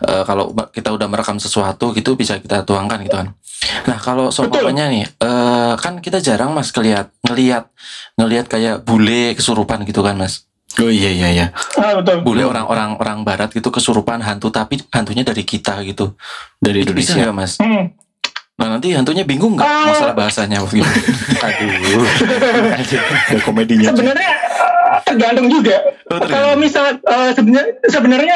eh, 0.01 0.23
kalau 0.25 0.49
kita 0.73 0.89
udah 0.89 1.05
merekam 1.05 1.37
sesuatu 1.37 1.93
gitu 1.93 2.17
bisa 2.17 2.41
kita 2.41 2.65
tuangkan 2.65 3.05
gitu 3.05 3.13
kan. 3.13 3.29
Nah, 3.85 4.01
kalau 4.01 4.33
seumpamanya 4.33 4.89
nih, 4.89 5.05
eh, 5.05 5.73
kan 5.77 6.01
kita 6.01 6.17
jarang 6.17 6.49
mas 6.49 6.73
ngelihat 6.73 7.13
ngelihat 7.21 7.69
ngelihat 8.17 8.49
kayak 8.49 8.81
bule 8.81 9.37
kesurupan 9.37 9.85
gitu 9.85 10.01
kan 10.01 10.17
mas. 10.17 10.49
Oh 10.77 10.87
iya 10.87 11.09
iya 11.09 11.27
iya. 11.29 11.45
Ah, 11.75 11.95
betul. 11.95 12.19
Bule 12.21 12.43
orang-orang 12.43 12.95
orang 12.95 13.17
barat 13.21 13.47
gitu 13.49 13.67
kesurupan 13.67 14.19
hantu 14.19 14.49
tapi 14.49 14.81
hantunya 14.89 15.21
dari 15.21 15.41
kita 15.41 15.79
gitu. 15.83 16.15
Dari 16.57 16.81
Itu 16.81 16.91
bisa 16.91 17.15
Indonesia. 17.15 17.23
nggak 17.23 17.35
mas? 17.35 17.53
Hmm. 17.57 17.83
Nah 18.55 18.67
nanti 18.69 18.91
hantunya 18.91 19.23
bingung 19.23 19.55
nggak 19.55 19.63
Ah. 19.63 19.87
masalah 19.87 20.13
bahasanya 20.13 20.59
waktu 20.59 20.79
itu? 20.81 20.87
Aduh. 21.37 22.07
Ada 22.71 22.99
komedinya. 23.41 23.91
Sebenarnya 23.91 24.31
tergantung 25.05 25.47
juga. 25.49 25.77
Oh. 26.07 26.19
Kalau 26.19 26.51
misal 26.55 26.97
eh, 26.97 27.31
sebenarnya 27.31 27.73
sebenarnya 27.85 28.35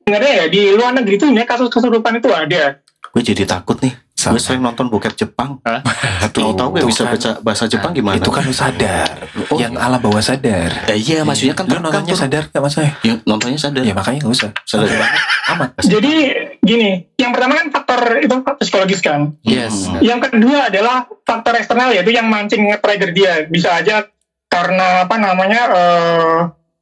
sebenarnya 0.00 0.32
ya 0.34 0.44
di 0.48 0.72
luar 0.72 0.92
negeri 0.92 1.14
itu 1.16 1.26
ya 1.26 1.44
kasus 1.44 1.68
kesurupan 1.68 2.16
itu 2.16 2.28
ada. 2.28 2.80
Gue 3.08 3.22
jadi 3.22 3.44
takut 3.44 3.76
nih. 3.78 3.92
Gue 4.18 4.42
sering 4.42 4.58
nonton 4.58 4.90
bokep 4.90 5.14
Jepang. 5.14 5.62
Hah? 5.62 5.78
Tahu 6.34 6.54
tahu 6.58 6.68
gue 6.74 6.90
bisa 6.90 7.06
kan- 7.06 7.14
baca 7.14 7.30
bahasa 7.38 7.64
Jepang 7.70 7.94
gimana? 7.94 8.18
Itu 8.18 8.34
kan 8.34 8.42
lu 8.42 8.50
sadar. 8.50 9.30
Oh, 9.46 9.58
yang 9.58 9.78
ala 9.78 10.02
bawah 10.02 10.18
sadar. 10.18 10.90
Eh, 10.90 10.98
iya 10.98 11.22
maksudnya 11.22 11.54
kan 11.54 11.70
Lu 11.70 11.78
nontonnya 11.78 12.18
sadar 12.18 12.50
gak 12.50 12.58
mas? 12.58 12.74
Ya, 12.78 13.14
nontonnya 13.22 13.58
sadar. 13.58 13.82
Ya 13.86 13.94
makanya 13.94 14.26
gak 14.26 14.34
usah. 14.34 14.50
Sadar 14.66 14.90
banget. 14.90 15.10
Amat. 15.54 15.70
Jadi 15.86 16.14
gini, 16.58 16.90
yang 17.14 17.30
pertama 17.30 17.62
kan 17.62 17.66
faktor 17.70 18.00
itu 18.18 18.34
faktor 18.42 18.62
psikologis 18.62 19.00
kan. 19.00 19.38
Yes. 19.46 19.86
Hmm. 19.86 20.02
Yang 20.02 20.30
kedua 20.30 20.68
adalah 20.70 21.06
faktor 21.22 21.54
eksternal 21.54 21.94
yaitu 21.94 22.10
yang 22.10 22.26
mancing 22.26 22.66
nge-trigger 22.68 23.10
dia. 23.14 23.32
Bisa 23.46 23.78
aja 23.78 24.06
karena 24.50 25.06
apa 25.06 25.16
namanya 25.16 25.62
eh, 25.70 26.38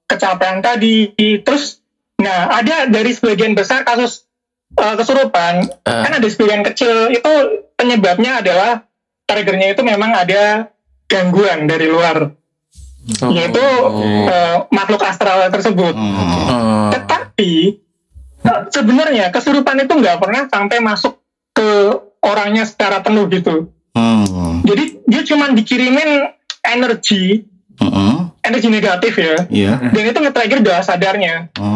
kecapean 0.09 0.65
tadi. 0.65 1.13
Terus, 1.45 1.81
nah 2.17 2.61
ada 2.61 2.89
dari 2.89 3.13
sebagian 3.13 3.53
besar 3.53 3.85
kasus 3.85 4.26
eh, 4.77 4.95
kesurupan, 4.97 5.55
Eh. 5.83 6.03
kan 6.05 6.13
ada 6.13 6.27
sebagian 6.29 6.63
kecil 6.63 7.09
itu 7.09 7.33
penyebabnya 7.75 8.45
adalah 8.45 8.85
triggernya 9.25 9.75
itu 9.75 9.83
memang 9.83 10.13
ada 10.13 10.71
gangguan 11.07 11.67
dari 11.67 11.87
luar, 11.89 12.31
Oh. 13.23 13.31
yaitu 13.33 13.63
eh, 14.27 14.57
makhluk 14.71 15.03
astral 15.03 15.47
tersebut. 15.49 15.95
Hmm. 15.95 16.15
Oh. 16.51 16.89
Tetapi 16.93 17.83
sebenarnya 18.71 19.31
kesurupan 19.31 19.83
itu 19.83 19.93
nggak 19.93 20.19
pernah 20.23 20.47
sampai 20.47 20.79
masuk 20.79 21.19
ke 21.51 21.71
orangnya 22.23 22.67
secara 22.67 23.03
penuh 23.03 23.27
gitu. 23.31 23.71
Hmm. 23.97 24.63
Jadi 24.63 25.03
dia 25.07 25.23
cuma 25.25 25.51
dikirimin 25.51 26.31
energi, 26.63 27.47
Hmm. 27.77 28.33
energi 28.41 28.69
negatif 28.73 29.15
ya, 29.17 29.37
Iya. 29.53 29.73
dan 29.93 30.03
itu 30.09 30.19
nge-trigger 30.19 30.61
bawah 30.65 30.83
sadarnya. 30.83 31.53
Hmm. 31.57 31.76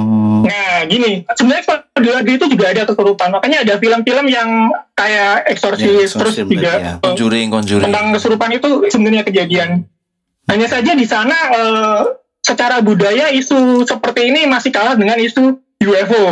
Nah 0.51 0.83
gini, 0.91 1.23
sebenarnya 1.31 1.65
kalau 1.65 2.21
di 2.27 2.33
itu 2.35 2.47
juga 2.51 2.67
ada 2.75 2.83
kesurupan. 2.83 3.29
Makanya 3.31 3.59
ada 3.63 3.75
film-film 3.79 4.27
yang 4.27 4.75
kayak 4.99 5.47
Ya, 5.47 5.53
eksorsis 5.55 5.87
terus 5.87 6.35
exorcism 6.35 6.47
juga 6.51 6.71
ya. 6.75 6.93
eh, 6.99 7.03
Conjuring, 7.07 7.47
conjuring. 7.55 7.87
tentang 7.87 8.07
kesurupan 8.11 8.51
itu 8.59 8.69
sebenarnya 8.91 9.23
kejadian. 9.23 9.87
Hanya 10.51 10.67
saja 10.67 10.93
di 10.99 11.07
sana 11.07 11.37
eh, 11.55 12.01
secara 12.43 12.83
budaya 12.83 13.31
isu 13.31 13.87
seperti 13.87 14.35
ini 14.35 14.51
masih 14.51 14.75
kalah 14.75 14.99
dengan 14.99 15.17
isu 15.23 15.55
UFO. 15.81 16.25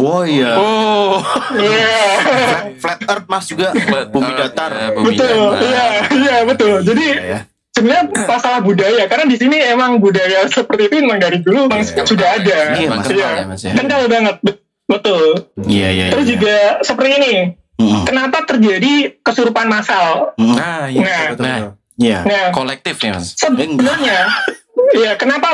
Oh 0.00 0.22
iya. 0.24 0.56
Oh. 0.56 1.20
Iya. 1.60 2.00
Flat 2.80 3.00
Earth 3.04 3.28
mas 3.28 3.44
juga. 3.44 3.74
Bumi 4.08 4.32
datar. 4.32 4.70
Ya, 4.72 4.88
bumi 4.96 5.12
betul, 5.12 5.36
iya, 5.60 5.86
iya 6.08 6.36
betul. 6.48 6.74
Jadi 6.80 7.06
ya. 7.12 7.40
Sebenarnya 7.74 8.04
masalah 8.24 8.60
budaya 8.60 9.04
karena 9.04 9.26
di 9.26 9.36
sini 9.36 9.58
emang 9.60 9.98
budaya 9.98 10.46
seperti 10.46 10.86
itu 10.86 10.94
memang 11.02 11.18
dari 11.18 11.38
dulu 11.38 11.66
memang 11.66 11.82
sudah 11.82 12.28
ada. 12.38 12.58
Iya, 12.72 12.86
Emang 12.86 13.02
Mas. 13.02 13.06
kental 13.06 13.18
ya 13.18 13.44
ya. 13.52 13.72
Kental 13.74 14.00
banget, 14.06 14.36
bet- 14.40 14.62
betul. 14.86 15.24
Iya 15.60 15.88
iya. 15.90 16.06
Terus 16.08 16.24
iya. 16.24 16.32
juga 16.32 16.56
seperti 16.80 17.10
ini, 17.16 17.34
Hmm. 17.74 18.06
kenapa 18.06 18.46
terjadi 18.46 19.18
kesurupan 19.18 19.66
massal? 19.66 20.30
Hmm. 20.38 20.54
Nah, 20.54 20.86
iya. 20.86 21.02
Nah. 21.02 21.22
betul, 21.28 21.42
Nah. 21.42 21.58
betul. 21.58 21.70
Iya. 21.94 22.18
Nah, 22.22 22.46
Kolektif 22.50 22.96
ya 22.96 23.10
mas. 23.12 23.34
sebenarnya 23.34 24.18
ya 25.02 25.10
kenapa 25.14 25.48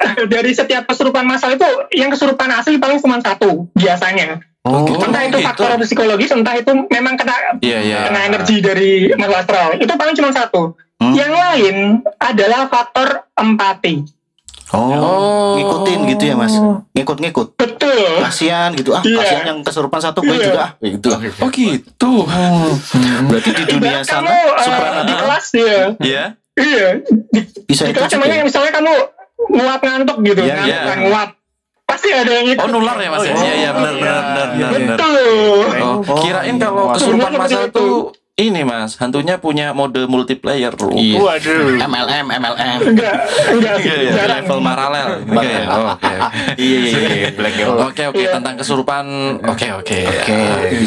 eh, 0.00 0.24
dari 0.26 0.52
setiap 0.52 0.84
kesurupan 0.84 1.24
massal 1.24 1.52
itu 1.52 1.64
yang 1.92 2.08
kesurupan 2.08 2.48
asli 2.50 2.76
paling 2.76 2.96
cuma 2.98 3.20
satu 3.20 3.68
biasanya. 3.74 4.40
Oh. 4.60 4.84
entah 4.84 5.24
itu 5.24 5.40
gitu. 5.40 5.46
faktor 5.46 5.72
psikologis, 5.80 6.28
entah 6.30 6.52
itu 6.52 6.68
memang 6.86 7.16
kena 7.16 7.56
Iya 7.58 7.78
iya. 7.80 7.98
kena 8.04 8.28
energi 8.28 8.60
dari 8.60 9.08
makhluk 9.10 9.40
astral. 9.40 9.68
Itu 9.76 9.92
paling 9.96 10.12
cuma 10.12 10.30
satu. 10.30 10.76
Hmm. 11.00 11.14
Yang 11.16 11.32
lain 11.32 11.76
adalah 12.14 12.68
faktor 12.68 13.08
empati. 13.32 14.04
Oh. 14.70 14.86
Oh. 14.92 15.52
Ngikutin 15.56 16.00
gitu 16.06 16.22
ya 16.24 16.34
mas. 16.36 16.54
Ngikut-ngikut. 16.92 17.56
Betul. 17.56 18.22
Kasian 18.22 18.70
gitu. 18.76 18.92
Ah 18.92 19.02
Iya. 19.02 19.18
kasian 19.18 19.42
yang 19.48 19.58
kesurupan 19.64 19.98
satu 19.98 20.20
gue 20.20 20.30
Iya. 20.30 20.44
juga. 20.46 20.60
ah. 20.60 20.70
Gitu. 20.78 21.08
Oh 21.40 21.48
gitu. 21.48 22.12
Berarti 23.26 23.50
di 23.50 23.64
dunia 23.66 23.98
Ibarat 23.98 24.06
sana 24.06 24.22
kamu 24.22 24.36
supranatural 24.60 25.02
di 25.02 25.14
kelas 25.16 25.46
ya. 25.50 25.80
Iya. 25.98 26.24
Iya. 26.54 26.86
Di, 27.32 27.40
bisa 27.64 27.82
di 27.82 27.90
itu 27.90 27.98
kelas 27.98 28.12
namanya 28.14 28.44
misalnya 28.44 28.70
kamu 28.70 28.92
nguap 29.50 29.80
ngantuk 29.80 30.18
gitu, 30.22 30.40
Iya, 30.44 30.54
ngantuk 30.54 30.68
iya. 30.70 30.80
kan, 30.84 30.98
nguap. 31.02 31.30
Pasti 31.82 32.08
ada 32.14 32.30
yang 32.30 32.46
ikut. 32.46 32.62
Oh 32.62 32.70
nular 32.70 32.94
ya 32.94 33.08
mas 33.10 33.24
ya. 33.24 33.34
Iya 33.34 33.54
iya 33.56 33.70
benar 33.74 33.94
benar 33.96 34.22
benar 34.22 34.48
benar. 34.70 34.96
Betul. 35.00 35.26
Oh, 36.06 36.18
kirain 36.22 36.54
kalau 36.54 36.84
kesurupan 36.94 37.30
seperti 37.34 37.74
tuh 37.74 37.94
ini 38.42 38.62
mas, 38.62 38.96
hantunya 38.96 39.36
punya 39.36 39.70
mode 39.70 40.04
multiplayer 40.04 40.72
loh. 40.72 40.92
Iya. 40.92 41.16
Waduh. 41.16 41.76
MLM 41.78 42.26
MLM. 42.32 42.78
Enggak, 42.88 43.16
enggak. 43.50 43.74
Iya, 43.78 43.94
iya, 43.96 44.10
jarang. 44.14 44.36
level 44.40 44.58
paralel. 44.60 45.08
Ya. 45.30 45.60
Oh, 45.68 45.86
Oke. 45.92 46.14
Iya 46.56 46.78
iya 46.80 47.00
iya. 47.04 47.28
Black 47.32 47.54
Oke 47.60 48.02
oke 48.06 48.18
Iya. 48.18 48.30
tentang 48.34 48.54
kesurupan. 48.56 49.04
Oke 49.42 49.66
oke. 49.70 49.98
Oke. 50.02 50.38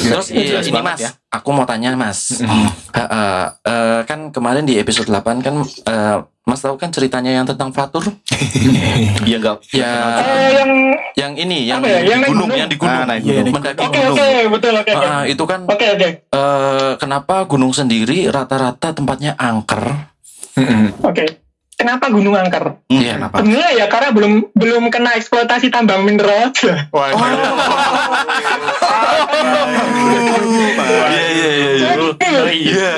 Terus 0.01 0.27
i- 0.31 0.50
Jelas 0.50 0.65
ini 0.65 0.74
banget 0.74 0.89
mas, 0.89 1.01
ya. 1.01 1.10
aku 1.31 1.50
mau 1.50 1.63
tanya 1.63 1.93
mas. 1.93 2.19
Ha, 2.41 2.57
eh, 2.93 3.45
eh, 3.63 4.00
kan 4.03 4.29
kemarin 4.29 4.63
di 4.63 4.75
episode 4.75 5.07
8 5.07 5.39
kan 5.39 5.55
eh, 5.63 6.17
Mas 6.44 6.60
tahu 6.60 6.76
kan 6.76 6.92
ceritanya 6.92 7.32
yang 7.32 7.48
tentang 7.48 7.72
Fatur? 7.72 8.04
Iya 9.24 9.38
enggak. 9.40 9.64
Ya 9.72 9.92
Eh, 10.20 10.50
yang 10.54 10.72
yang 11.16 11.32
ini 11.40 11.64
yang 11.64 11.80
ya? 11.80 12.04
di 12.04 12.12
Yang 12.12 12.20
naik 12.20 12.30
gunung, 12.30 12.44
gunung? 12.44 12.60
yang 12.60 12.70
di 12.70 12.78
gunung. 12.78 13.00
Ah, 13.00 13.06
naik 13.08 13.22
Iya, 13.24 13.32
gunung. 13.40 13.54
Mendaki 13.56 13.80
Oke 13.80 13.88
gunung. 13.96 14.12
oke 14.12 14.28
betul 14.52 14.74
oke 14.76 14.92
oke. 14.92 15.08
Ah, 15.08 15.24
itu 15.24 15.44
kan 15.44 15.60
Oke 15.66 15.86
oke 15.90 16.10
eh, 16.20 16.92
kenapa 16.98 17.36
gunung 17.46 17.72
sendiri 17.72 18.28
rata-rata 18.28 18.92
tempatnya 18.92 19.32
angker? 19.34 19.84
oke. 21.02 21.26
Kenapa 21.74 22.06
Gunung 22.13 22.38
Angker? 22.38 22.80
Iya, 22.88 23.18
Kenapa? 23.18 23.42
Sebenarnya 23.42 23.72
ya 23.75 23.86
karena 23.89 24.10
belum 24.13 24.34
belum 24.53 24.84
kena 24.94 25.18
eksploitasi 25.18 25.74
tambang 25.74 26.06
mineral 26.06 26.53
aja. 26.53 26.88
Iya 31.10 31.25
iya 31.34 31.50
iya. 31.51 31.89
Iya. 32.53 32.89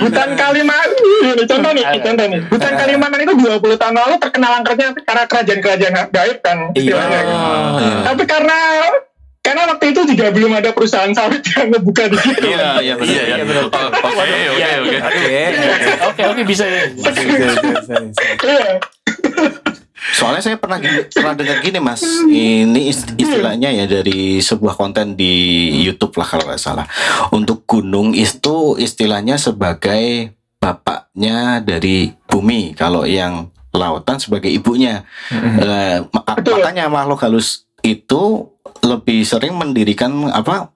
Hutan 0.00 0.30
Kalimantan, 0.38 0.90
ini 1.34 1.44
contoh 1.44 1.70
nih, 1.74 1.84
contoh 2.02 2.26
nih. 2.30 2.40
Hutan 2.46 2.74
Kalimantan 2.78 3.20
itu 3.26 3.34
20 3.36 3.80
tahun 3.80 3.94
lalu 3.98 4.14
terkenal 4.22 4.52
angkernya 4.62 4.88
karena 5.02 5.24
kerajaan-kerajaan 5.26 5.94
gaib 6.14 6.38
kan. 6.42 6.58
Oh, 6.70 6.78
iya. 6.78 6.94
Tapi 8.06 8.22
karena 8.24 8.58
karena 9.40 9.62
waktu 9.66 9.84
itu 9.90 10.00
juga 10.06 10.28
belum 10.28 10.52
ada 10.52 10.70
perusahaan 10.70 11.10
sawit 11.10 11.40
yang 11.50 11.68
ngebuka 11.70 12.06
di 12.06 12.16
situ. 12.16 12.46
Iya 12.46 12.68
iya 12.78 12.94
benar. 12.94 13.10
Iya 13.10 13.22
iya. 13.26 13.44
Oh, 13.66 13.88
Oke 13.90 14.38
oke 14.78 14.96
oke. 15.00 15.36
Oke 16.06 16.22
oke 16.28 16.42
bisa 16.44 16.64
ya. 16.64 16.82
Iya. 18.38 18.78
Soalnya 20.10 20.42
saya 20.42 20.56
pernah 20.56 20.80
pernah 21.06 21.34
dengar 21.34 21.60
gini 21.60 21.78
mas, 21.78 22.00
ini 22.26 22.88
ist- 22.88 23.12
istilahnya 23.14 23.68
ya 23.70 23.84
dari 23.84 24.40
sebuah 24.40 24.72
konten 24.74 25.12
di 25.12 25.32
YouTube 25.78 26.16
lah 26.16 26.26
kalau 26.26 26.44
nggak 26.44 26.58
salah. 26.58 26.84
Untuk 27.30 27.64
gunung 27.64 28.12
itu 28.12 28.76
istilahnya 28.76 29.36
sebagai 29.36 30.32
bapaknya 30.56 31.60
dari 31.60 32.12
bumi, 32.24 32.72
kalau 32.72 33.04
yang 33.04 33.48
lautan 33.70 34.16
sebagai 34.16 34.48
ibunya. 34.48 35.04
Eh, 35.30 36.00
ma- 36.06 36.26
Betul. 36.34 36.58
makanya 36.58 36.88
makhluk 36.88 37.20
halus 37.20 37.68
itu 37.82 38.52
lebih 38.80 39.24
sering 39.24 39.56
mendirikan 39.56 40.28
apa 40.32 40.72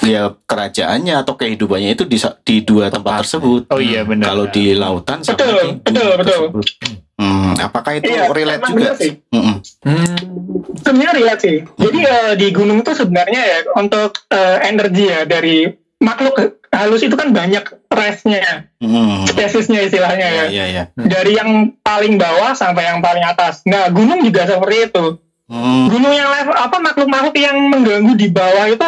ya 0.00 0.32
kerajaannya 0.48 1.14
atau 1.20 1.36
kehidupannya 1.36 1.92
itu 1.94 2.04
di, 2.08 2.18
di 2.42 2.56
dua 2.64 2.88
tempat 2.88 3.22
tersebut. 3.24 3.68
Oh 3.70 3.80
iya, 3.80 4.02
benar. 4.02 4.32
Kalau 4.32 4.46
di 4.48 4.72
lautan 4.72 5.20
sama 5.20 5.36
Betul, 5.36 5.52
di 5.52 5.68
betul, 5.84 6.10
betul. 6.16 6.40
tersebut. 6.50 6.64
Hmm, 7.20 7.52
apakah 7.60 8.00
itu 8.00 8.08
Iya, 8.08 8.32
relate 8.32 8.64
juga? 8.64 8.76
benar 8.80 8.94
sih. 8.96 9.12
Mm-mm. 9.28 9.56
Hmm. 9.84 10.16
sebenarnya 10.80 11.12
relate 11.20 11.42
sih. 11.44 11.56
Jadi 11.76 11.98
eh, 12.00 12.32
di 12.40 12.48
gunung 12.48 12.80
itu 12.80 12.92
sebenarnya 12.96 13.42
ya 13.44 13.58
untuk 13.76 14.24
eh, 14.32 14.58
energi 14.64 15.04
ya 15.04 15.28
dari 15.28 15.68
makhluk 16.00 16.64
halus 16.72 17.04
itu 17.04 17.12
kan 17.12 17.28
banyak 17.36 17.60
restnya, 17.92 18.72
Mm-mm. 18.80 19.28
spesiesnya 19.28 19.84
istilahnya 19.84 20.28
ya. 20.32 20.44
Iya, 20.48 20.64
iya. 20.72 20.82
Dari 20.96 21.36
yang 21.36 21.76
paling 21.84 22.16
bawah 22.16 22.56
sampai 22.56 22.88
yang 22.88 23.04
paling 23.04 23.20
atas. 23.20 23.60
Nah, 23.68 23.92
gunung 23.92 24.24
juga 24.24 24.48
seperti 24.48 24.88
itu. 24.88 25.20
Hmm, 25.50 25.90
Gunung 25.90 26.14
yang 26.14 26.30
level 26.30 26.54
apa 26.54 26.76
makhluk-makhluk 26.78 27.34
yang 27.34 27.58
mengganggu 27.58 28.14
di 28.14 28.30
bawah 28.30 28.70
itu 28.70 28.86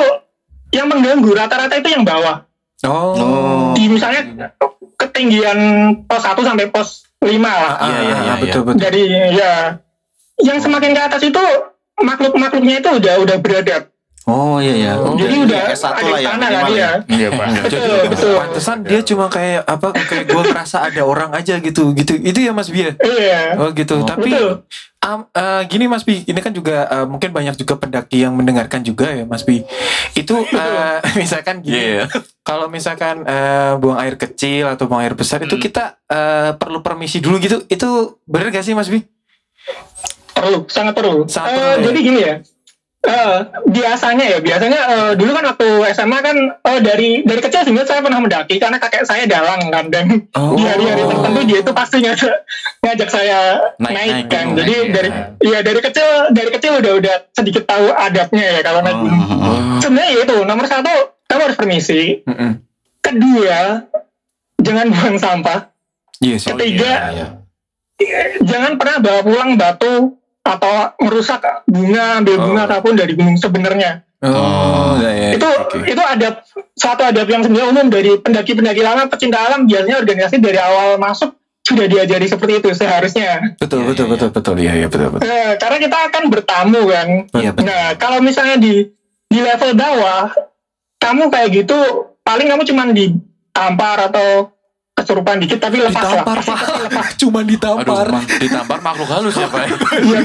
yang 0.71 0.87
mengganggu 0.87 1.31
rata-rata 1.35 1.75
itu 1.75 1.91
yang 1.91 2.07
bawah. 2.07 2.47
Oh. 2.87 3.19
Oh. 3.19 3.67
Di 3.75 3.91
misalnya 3.91 4.55
ketinggian 4.95 5.59
pos 6.07 6.23
1 6.23 6.39
sampai 6.39 6.71
pos 6.71 7.03
5 7.19 7.27
lah. 7.43 7.75
Ah, 7.79 7.87
Iya, 7.91 7.99
iya, 7.99 8.17
iya, 8.23 8.35
betul 8.39 8.63
betul. 8.63 8.79
Dari 8.79 9.03
ya 9.35 9.53
yang 10.43 10.59
semakin 10.63 10.95
ke 10.95 11.03
atas 11.03 11.23
itu 11.27 11.43
makhluk-makhluknya 11.99 12.79
itu 12.79 12.91
udah 12.95 13.15
udah 13.23 13.37
beradab. 13.43 13.83
Oh 14.23 14.63
iya 14.63 14.75
ya. 14.79 14.93
Oh, 15.03 15.19
Jadi 15.19 15.35
udah 15.35 15.61
S1 15.75 15.87
ada 15.99 16.03
lah 16.07 16.21
ya 16.23 16.29
tanah 16.31 16.49
kan 16.49 16.63
ya. 16.71 16.79
ya. 16.79 16.91
Iya, 17.11 17.29
Pak. 17.35 17.47
Betul, 17.67 17.99
betul. 18.07 18.35
Pantesan 18.47 18.77
dia 18.87 19.01
cuma 19.03 19.27
kayak 19.27 19.67
apa 19.67 19.87
kayak 19.99 20.25
gue 20.31 20.43
ngerasa 20.47 20.77
ada 20.87 21.03
orang 21.03 21.31
aja 21.35 21.59
gitu 21.59 21.91
gitu. 21.99 22.15
Itu 22.23 22.39
ya 22.39 22.55
Mas 22.55 22.71
Bia. 22.71 22.95
Iya. 23.03 23.59
Oh 23.59 23.75
gitu. 23.75 23.99
Oh. 23.99 24.07
Tapi 24.07 24.31
Betul. 24.31 24.63
Am- 25.03 25.27
eh, 25.29 25.63
gini 25.67 25.85
Mas 25.85 26.03
Bi, 26.03 26.23
ini 26.23 26.39
kan 26.39 26.51
juga 26.51 26.87
eh, 26.87 27.05
mungkin 27.05 27.31
banyak 27.31 27.55
juga 27.57 27.75
pendaki 27.75 28.23
yang 28.23 28.33
mendengarkan 28.33 28.81
juga 28.81 29.11
ya 29.11 29.25
Mas 29.25 29.43
Bi. 29.43 29.67
Itu 30.15 30.41
eh, 30.55 30.99
misalkan 31.21 31.61
gini. 31.61 32.07
Kalau 32.41 32.67
misalkan 32.67 33.23
eh, 33.23 33.75
buang 33.77 33.99
air 33.99 34.15
kecil 34.15 34.67
atau 34.67 34.87
buang 34.87 35.03
air 35.03 35.13
besar 35.13 35.43
itu 35.43 35.55
Hmm. 35.55 35.63
kita 35.63 35.85
eh, 36.07 36.51
perlu 36.55 36.81
permisi 36.81 37.19
dulu 37.19 37.37
gitu. 37.37 37.67
Itu 37.67 38.23
bener 38.25 38.49
gak 38.49 38.63
sih 38.63 38.73
Mas 38.73 38.87
Bi? 38.87 39.03
Perlu, 40.33 40.67
sangat 40.67 40.95
perlu. 40.95 41.27
Sangat 41.27 41.51
perlu, 41.53 41.71
ya. 41.71 41.85
Jadi 41.87 41.99
gini 42.01 42.21
ya. 42.21 42.35
Eh, 43.03 43.37
biasanya 43.67 44.25
ya, 44.27 44.39
biasanya 44.39 44.81
eh, 44.87 45.11
dulu 45.15 45.31
kan 45.33 45.45
waktu 45.49 45.67
SMA 45.91 46.19
kan 46.19 46.37
eh, 46.55 46.81
dari 46.81 47.11
dari 47.21 47.41
kecil 47.41 47.63
sebenarnya 47.63 47.89
saya 47.89 48.01
pernah 48.01 48.21
mendaki 48.21 48.57
karena 48.57 48.79
kakek 48.79 49.03
saya 49.03 49.25
dalang 49.25 49.69
kan 49.69 49.87
dan 49.89 50.07
Oh. 50.33 50.55
di 50.55 50.63
hari-hari 50.63 51.03
tertentu 51.05 51.41
dia 51.45 51.59
itu 51.61 51.73
pasti 51.73 51.97
ngajak 51.99 52.35
ngajak 52.81 53.09
saya 53.09 53.39
Naik- 53.77 53.93
naik, 53.93 54.09
naik 54.09 54.27
kan. 54.29 54.47
Jadi 54.55 54.73
naik, 54.73 54.81
ya. 54.81 54.93
dari 54.93 55.11
ya 55.45 55.59
dari 55.61 55.81
kecil 55.81 56.09
dari 56.31 56.51
kecil 56.51 56.73
udah 56.79 56.93
udah 56.97 57.15
sedikit 57.31 57.63
tahu 57.65 57.87
adabnya 57.91 58.47
ya 58.49 58.61
kalau 58.61 58.81
naik 58.81 58.97
gunung. 58.97 59.21
Hmm. 59.21 59.79
Sebenarnya 59.79 60.11
ya 60.11 60.21
itu 60.23 60.37
nomor 60.41 60.65
satu 60.65 60.93
kamu 61.27 61.43
harus 61.43 61.57
permisi. 61.57 62.03
Mm-mm. 62.23 62.51
Kedua 62.99 63.61
jangan 64.57 64.87
buang 64.89 65.17
sampah. 65.17 65.59
Iya 66.19 66.37
sih. 66.39 66.49
Ketiga 66.49 66.91
Iya. 67.11 67.27
jangan 68.41 68.75
pernah 68.75 68.99
bawa 68.99 69.21
pulang 69.21 69.51
batu 69.55 70.17
atau 70.43 70.75
merusak 70.99 71.41
bunga, 71.65 72.19
ambil 72.19 72.37
bunga 72.43 72.63
Oh. 72.63 72.69
apa 72.69 72.77
pun 72.83 72.95
dari 72.99 73.15
gunung 73.15 73.39
sebenarnya. 73.39 74.03
Oh, 74.23 74.95
ya, 75.03 75.11
ya. 75.11 75.29
itu 75.35 75.49
Oke. 75.51 75.83
itu 75.83 75.99
ada 75.99 76.47
suatu 76.79 77.03
adab 77.03 77.27
yang 77.27 77.43
sebenarnya 77.43 77.69
umum 77.75 77.87
dari 77.91 78.15
pendaki-pendaki 78.23 78.79
lama 78.79 79.11
pecinta 79.11 79.43
alam 79.43 79.67
biasanya 79.67 79.99
organisasi 79.99 80.39
dari 80.39 80.63
awal 80.63 80.95
masuk 80.95 81.35
sudah 81.63 81.87
diajari 81.87 82.27
seperti 82.27 82.63
itu 82.63 82.71
seharusnya. 82.71 83.59
Betul, 83.59 83.83
Iya, 83.83 83.87
betul, 83.91 84.07
iya, 84.07 84.13
betul, 84.15 84.29
betul. 84.31 84.55
Iya, 84.59 84.73
iya, 84.79 84.87
betul, 84.87 85.09
betul. 85.11 85.27
Eh, 85.27 85.53
karena 85.59 85.79
kita 85.79 85.99
akan 86.11 86.23
bertamu 86.31 86.81
kan. 86.87 87.09
Iya, 87.35 87.51
betul. 87.51 87.67
Nah, 87.67 87.85
kalau 87.99 88.19
misalnya 88.19 88.57
di 88.59 88.95
di 89.27 89.39
level 89.39 89.75
bawah, 89.75 90.31
kamu 90.99 91.25
kayak 91.27 91.49
gitu, 91.55 91.79
paling 92.23 92.47
kamu 92.47 92.63
cuman 92.63 92.89
ditampar 92.95 94.07
atau 94.07 94.55
kesurupan 95.03 95.37
dikit, 95.39 95.59
tapi 95.59 95.77
lepas 95.79 95.99
lah. 95.99 96.13
Ditampar, 96.17 96.37
Pasti- 96.37 96.49
Pak. 96.49 96.59
pasti 96.63 96.81
lepas. 96.81 97.07
Cuma 97.17 97.39
Aduh, 97.39 97.49
ditampar. 97.49 98.07
ma- 98.09 98.27
ditampar 98.33 98.79
makhluk 98.81 99.09
halus 99.11 99.35
ya 99.35 99.47
Pak. 99.47 99.63
Iya, 99.99 100.19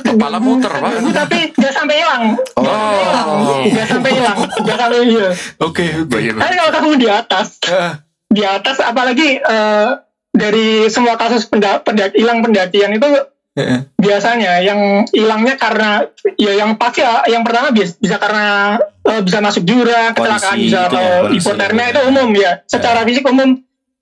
Kepala 0.00 0.38
muter, 0.38 0.72
Pak. 0.72 0.90
Tapi 1.10 1.38
nggak 1.52 1.72
sampai 1.72 1.94
hilang. 1.96 2.24
Oh. 2.54 3.62
Nggak 3.64 3.86
sampai 3.88 4.10
hilang. 4.12 4.38
Nggak 4.56 4.76
sampai 4.76 4.98
hilang. 5.04 5.34
Oke, 5.60 5.86
oke. 6.00 6.18
Tapi 6.32 6.54
kalau 6.54 6.72
kamu 6.72 6.90
di 6.96 7.08
atas, 7.08 7.48
Eh, 7.64 7.92
di 8.28 8.42
atas 8.42 8.76
apalagi 8.78 9.28
eh, 9.36 9.88
dari 10.30 10.68
semua 10.88 11.14
kasus 11.14 11.44
penda, 11.44 11.78
pendaki, 11.78 12.18
hilang 12.18 12.40
pendakian 12.40 12.90
itu 12.90 13.06
eh, 13.54 13.86
biasanya 13.94 14.58
yang 14.60 14.80
hilangnya 15.08 15.54
karena 15.54 16.06
ya 16.34 16.52
yang 16.54 16.74
pasti 16.74 17.00
ya, 17.00 17.22
yang 17.26 17.42
pertama 17.42 17.70
bis- 17.70 17.96
bisa 17.96 18.16
karena 18.16 18.76
eh, 19.02 19.20
bisa 19.20 19.38
masuk 19.38 19.62
jurang, 19.62 20.10
kecelakaan 20.12 20.56
bisa 20.56 20.64
gitu 20.64 20.74
ya, 20.74 20.82
atau 20.84 21.04
kondisi. 21.22 21.34
hipotermia 21.40 21.86
itu 21.88 22.00
umum 22.04 22.28
ya. 22.32 22.52
Secara 22.64 23.00
fisik 23.02 23.24
umum 23.24 23.48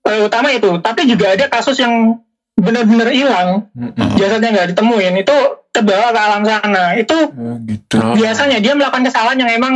eh, 0.03 0.21
utama 0.21 0.49
itu. 0.49 0.69
Tapi 0.77 1.01
juga 1.05 1.31
ada 1.31 1.45
kasus 1.47 1.77
yang 1.77 2.17
benar-benar 2.53 3.09
hilang, 3.09 3.49
mm-mm. 3.71 4.13
jasadnya 4.13 4.49
nggak 4.51 4.67
ditemuin 4.71 5.15
itu 5.17 5.35
terbawa 5.69 6.09
ke 6.09 6.19
alam 6.19 6.41
sana. 6.43 6.83
Itu 6.93 7.17
Oh, 7.29 7.57
gitu. 7.63 7.97
biasanya 8.13 8.57
dia 8.57 8.73
melakukan 8.73 9.03
kesalahan 9.03 9.37
yang 9.37 9.51
emang 9.53 9.75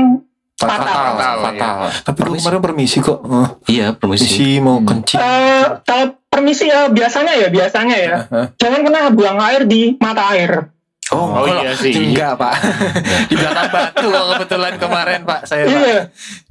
Fatal, 0.58 0.74
fatal. 0.82 1.14
fatal, 1.14 1.36
fatal. 1.38 1.76
Tapi 2.02 2.18
lu 2.18 2.26
Permisi. 2.26 2.42
kemarin 2.42 2.62
permisi 2.64 2.98
kok. 3.00 3.20
Eh, 3.22 3.48
Iya, 3.72 3.88
permisi. 3.94 4.26
Permisi 4.26 4.48
mau 4.58 4.78
kencing. 4.80 5.18
Eh, 5.18 5.66
kalau 5.84 6.06
permisi 6.38 6.70
ya 6.70 6.94
biasanya 6.94 7.34
ya 7.34 7.48
biasanya 7.50 7.98
ya 7.98 8.16
jangan 8.62 8.86
pernah 8.86 9.10
buang 9.10 9.40
air 9.42 9.66
di 9.66 9.98
mata 9.98 10.38
air. 10.38 10.70
Oh, 11.08 11.40
Oh 11.40 11.48
iya 11.48 11.72
sih. 11.72 11.96
Enggak, 11.96 12.36
Pak. 12.36 12.54
di 13.32 13.36
belakang 13.40 13.72
batu 13.72 14.12
kebetulan 14.12 14.76
kemarin, 14.76 15.24
Pak. 15.24 15.48
Saya, 15.48 15.64
Pak. 15.64 15.72
Iya. 15.72 16.00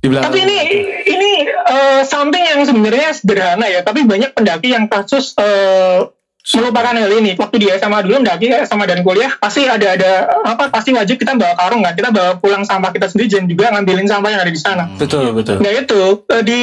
Di 0.00 0.06
belakang. 0.08 0.32
Tapi 0.32 0.38
ini 0.48 0.58
ini 1.04 1.30
eh, 1.44 2.00
something 2.08 2.40
yang 2.40 2.64
sebenarnya 2.64 3.12
sederhana 3.12 3.68
ya, 3.68 3.84
tapi 3.84 4.08
banyak 4.08 4.32
pendaki 4.32 4.72
yang 4.72 4.88
kasus 4.88 5.36
eh, 5.36 6.08
melupakan 6.54 6.94
hal 6.94 7.10
ini. 7.10 7.34
Waktu 7.34 7.56
di 7.58 7.66
SMA 7.72 7.98
dulu 8.06 8.22
mendaki 8.22 8.46
SMA 8.62 8.86
dan 8.86 9.02
kuliah 9.02 9.34
pasti 9.34 9.66
ada 9.66 9.98
ada 9.98 10.10
apa 10.46 10.70
pasti 10.70 10.94
wajib 10.94 11.18
kita 11.18 11.34
bawa 11.34 11.58
karung 11.58 11.82
kan, 11.82 11.92
kita 11.92 12.14
bawa 12.14 12.38
pulang 12.38 12.62
sampah 12.62 12.94
kita 12.94 13.10
sendiri 13.10 13.26
dan 13.26 13.44
juga 13.50 13.74
ngambilin 13.74 14.06
sampah 14.06 14.30
yang 14.30 14.42
ada 14.46 14.52
di 14.52 14.60
sana. 14.60 14.84
Betul, 14.94 15.34
betul. 15.34 15.58
Nah 15.58 15.72
itu 15.74 16.00
eh, 16.30 16.42
di 16.46 16.60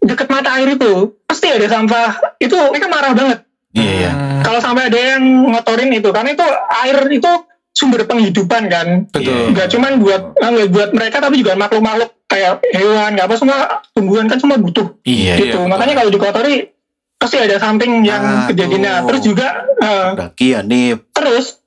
dekat 0.00 0.32
mata 0.32 0.56
air 0.56 0.72
itu 0.72 1.12
pasti 1.22 1.52
ada 1.52 1.68
sampah. 1.68 2.40
Itu 2.40 2.56
mereka 2.72 2.88
marah 2.88 3.12
banget 3.12 3.38
Iya, 3.76 3.92
iya. 3.92 4.10
Hmm, 4.16 4.40
kalau 4.40 4.56
sampai 4.56 4.88
ada 4.88 4.96
yang 4.96 5.22
ngotorin 5.52 5.92
itu 5.92 6.08
karena 6.08 6.32
itu 6.32 6.46
air 6.80 6.96
itu 7.12 7.28
sumber 7.76 8.08
penghidupan 8.08 8.72
kan. 8.72 9.04
Betul. 9.12 9.52
Nggak 9.52 9.68
cuman 9.68 9.92
buat 10.00 10.22
nggak 10.32 10.68
buat 10.72 10.90
mereka 10.96 11.20
tapi 11.20 11.44
juga 11.44 11.60
makhluk-makhluk 11.60 12.08
kayak 12.24 12.64
hewan 12.72 13.12
nggak 13.12 13.28
apa 13.28 13.36
semua 13.36 13.84
tumbuhan 13.92 14.26
kan 14.26 14.40
semua 14.40 14.56
butuh 14.56 14.96
Iya. 15.04 15.36
gitu. 15.36 15.60
Makanya 15.68 15.94
kalau 16.00 16.08
dikotori 16.08 16.72
pasti 17.16 17.36
ada 17.38 17.56
samping 17.56 18.02
yang 18.02 18.20
Aduh. 18.20 18.46
kejadian. 18.48 18.80
Nah, 18.82 18.98
terus 19.02 19.22
juga 19.22 19.46
eh, 19.74 20.06
Pendakian 20.12 20.64
nih 20.64 20.88
terus 21.10 21.60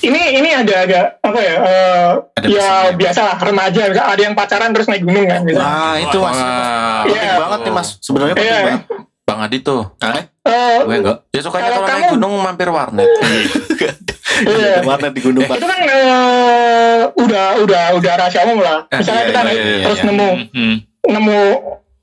ini 0.00 0.20
ini 0.34 0.48
ada 0.50 0.74
ada 0.80 1.00
apa 1.18 1.38
ya? 1.38 1.54
eh, 1.58 2.10
Ada 2.34 2.46
ya 2.46 2.56
pesannya. 2.56 2.96
biasa 2.96 3.20
lah 3.22 3.36
remaja 3.38 3.82
misal 3.86 4.06
ada 4.06 4.22
yang 4.22 4.34
pacaran 4.34 4.70
terus 4.70 4.86
naik 4.86 5.02
gunung 5.02 5.24
kan. 5.24 5.40
Gitu. 5.42 5.56
Wah, 5.56 5.94
itu 5.96 6.16
Mas. 6.18 6.36
Wah, 6.36 7.02
Penting 7.02 7.20
Iya. 7.22 7.34
banget 7.38 7.58
nih, 7.60 7.72
Mas. 7.72 7.88
Sebenarnya 7.98 8.34
penting 8.34 8.48
Iya. 8.50 8.62
banget. 8.62 8.82
Bang 9.22 9.40
Adi 9.40 9.58
tuh. 9.60 9.82
Eh, 10.00 10.22
Eh, 10.42 10.76
gue 10.82 10.96
enggak. 10.96 11.18
Ya 11.30 11.40
sukanya 11.40 11.62
Kalau 11.62 11.76
kalau 11.76 11.86
naik 11.86 12.00
kamu- 12.02 12.12
gunung 12.16 12.32
mampir 12.40 12.68
warnet. 12.68 13.06
iya. 14.42 14.80
Warna 14.82 15.08
di 15.08 15.20
gunung, 15.20 15.44
Pak. 15.44 15.56
itu 15.56 15.66
kan 15.66 15.80
eh, 15.82 16.98
udah 17.14 17.46
udah 17.60 17.84
udah 17.94 18.12
rahasia 18.16 18.42
umum 18.42 18.58
lah. 18.58 18.88
Misalnya 18.90 19.22
iya, 19.22 19.28
kita 19.28 19.40
iya, 19.42 19.52
iya, 19.52 19.62
iya, 19.62 19.84
terus 19.84 19.98
iya. 19.98 20.06
nemu 20.06 20.28
Hmm. 20.50 20.76
nemu 21.06 21.40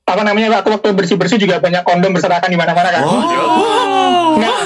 apa 0.08 0.22
namanya 0.24 0.48
waktu 0.50 0.68
waktu 0.72 0.88
bersih 0.96 1.16
bersih 1.20 1.36
juga 1.36 1.60
banyak 1.60 1.84
kondom 1.84 2.16
berserakan 2.16 2.48
di 2.48 2.58
mana 2.58 2.72
mana 2.72 2.88
kan. 2.88 3.02
Nah 4.38 4.58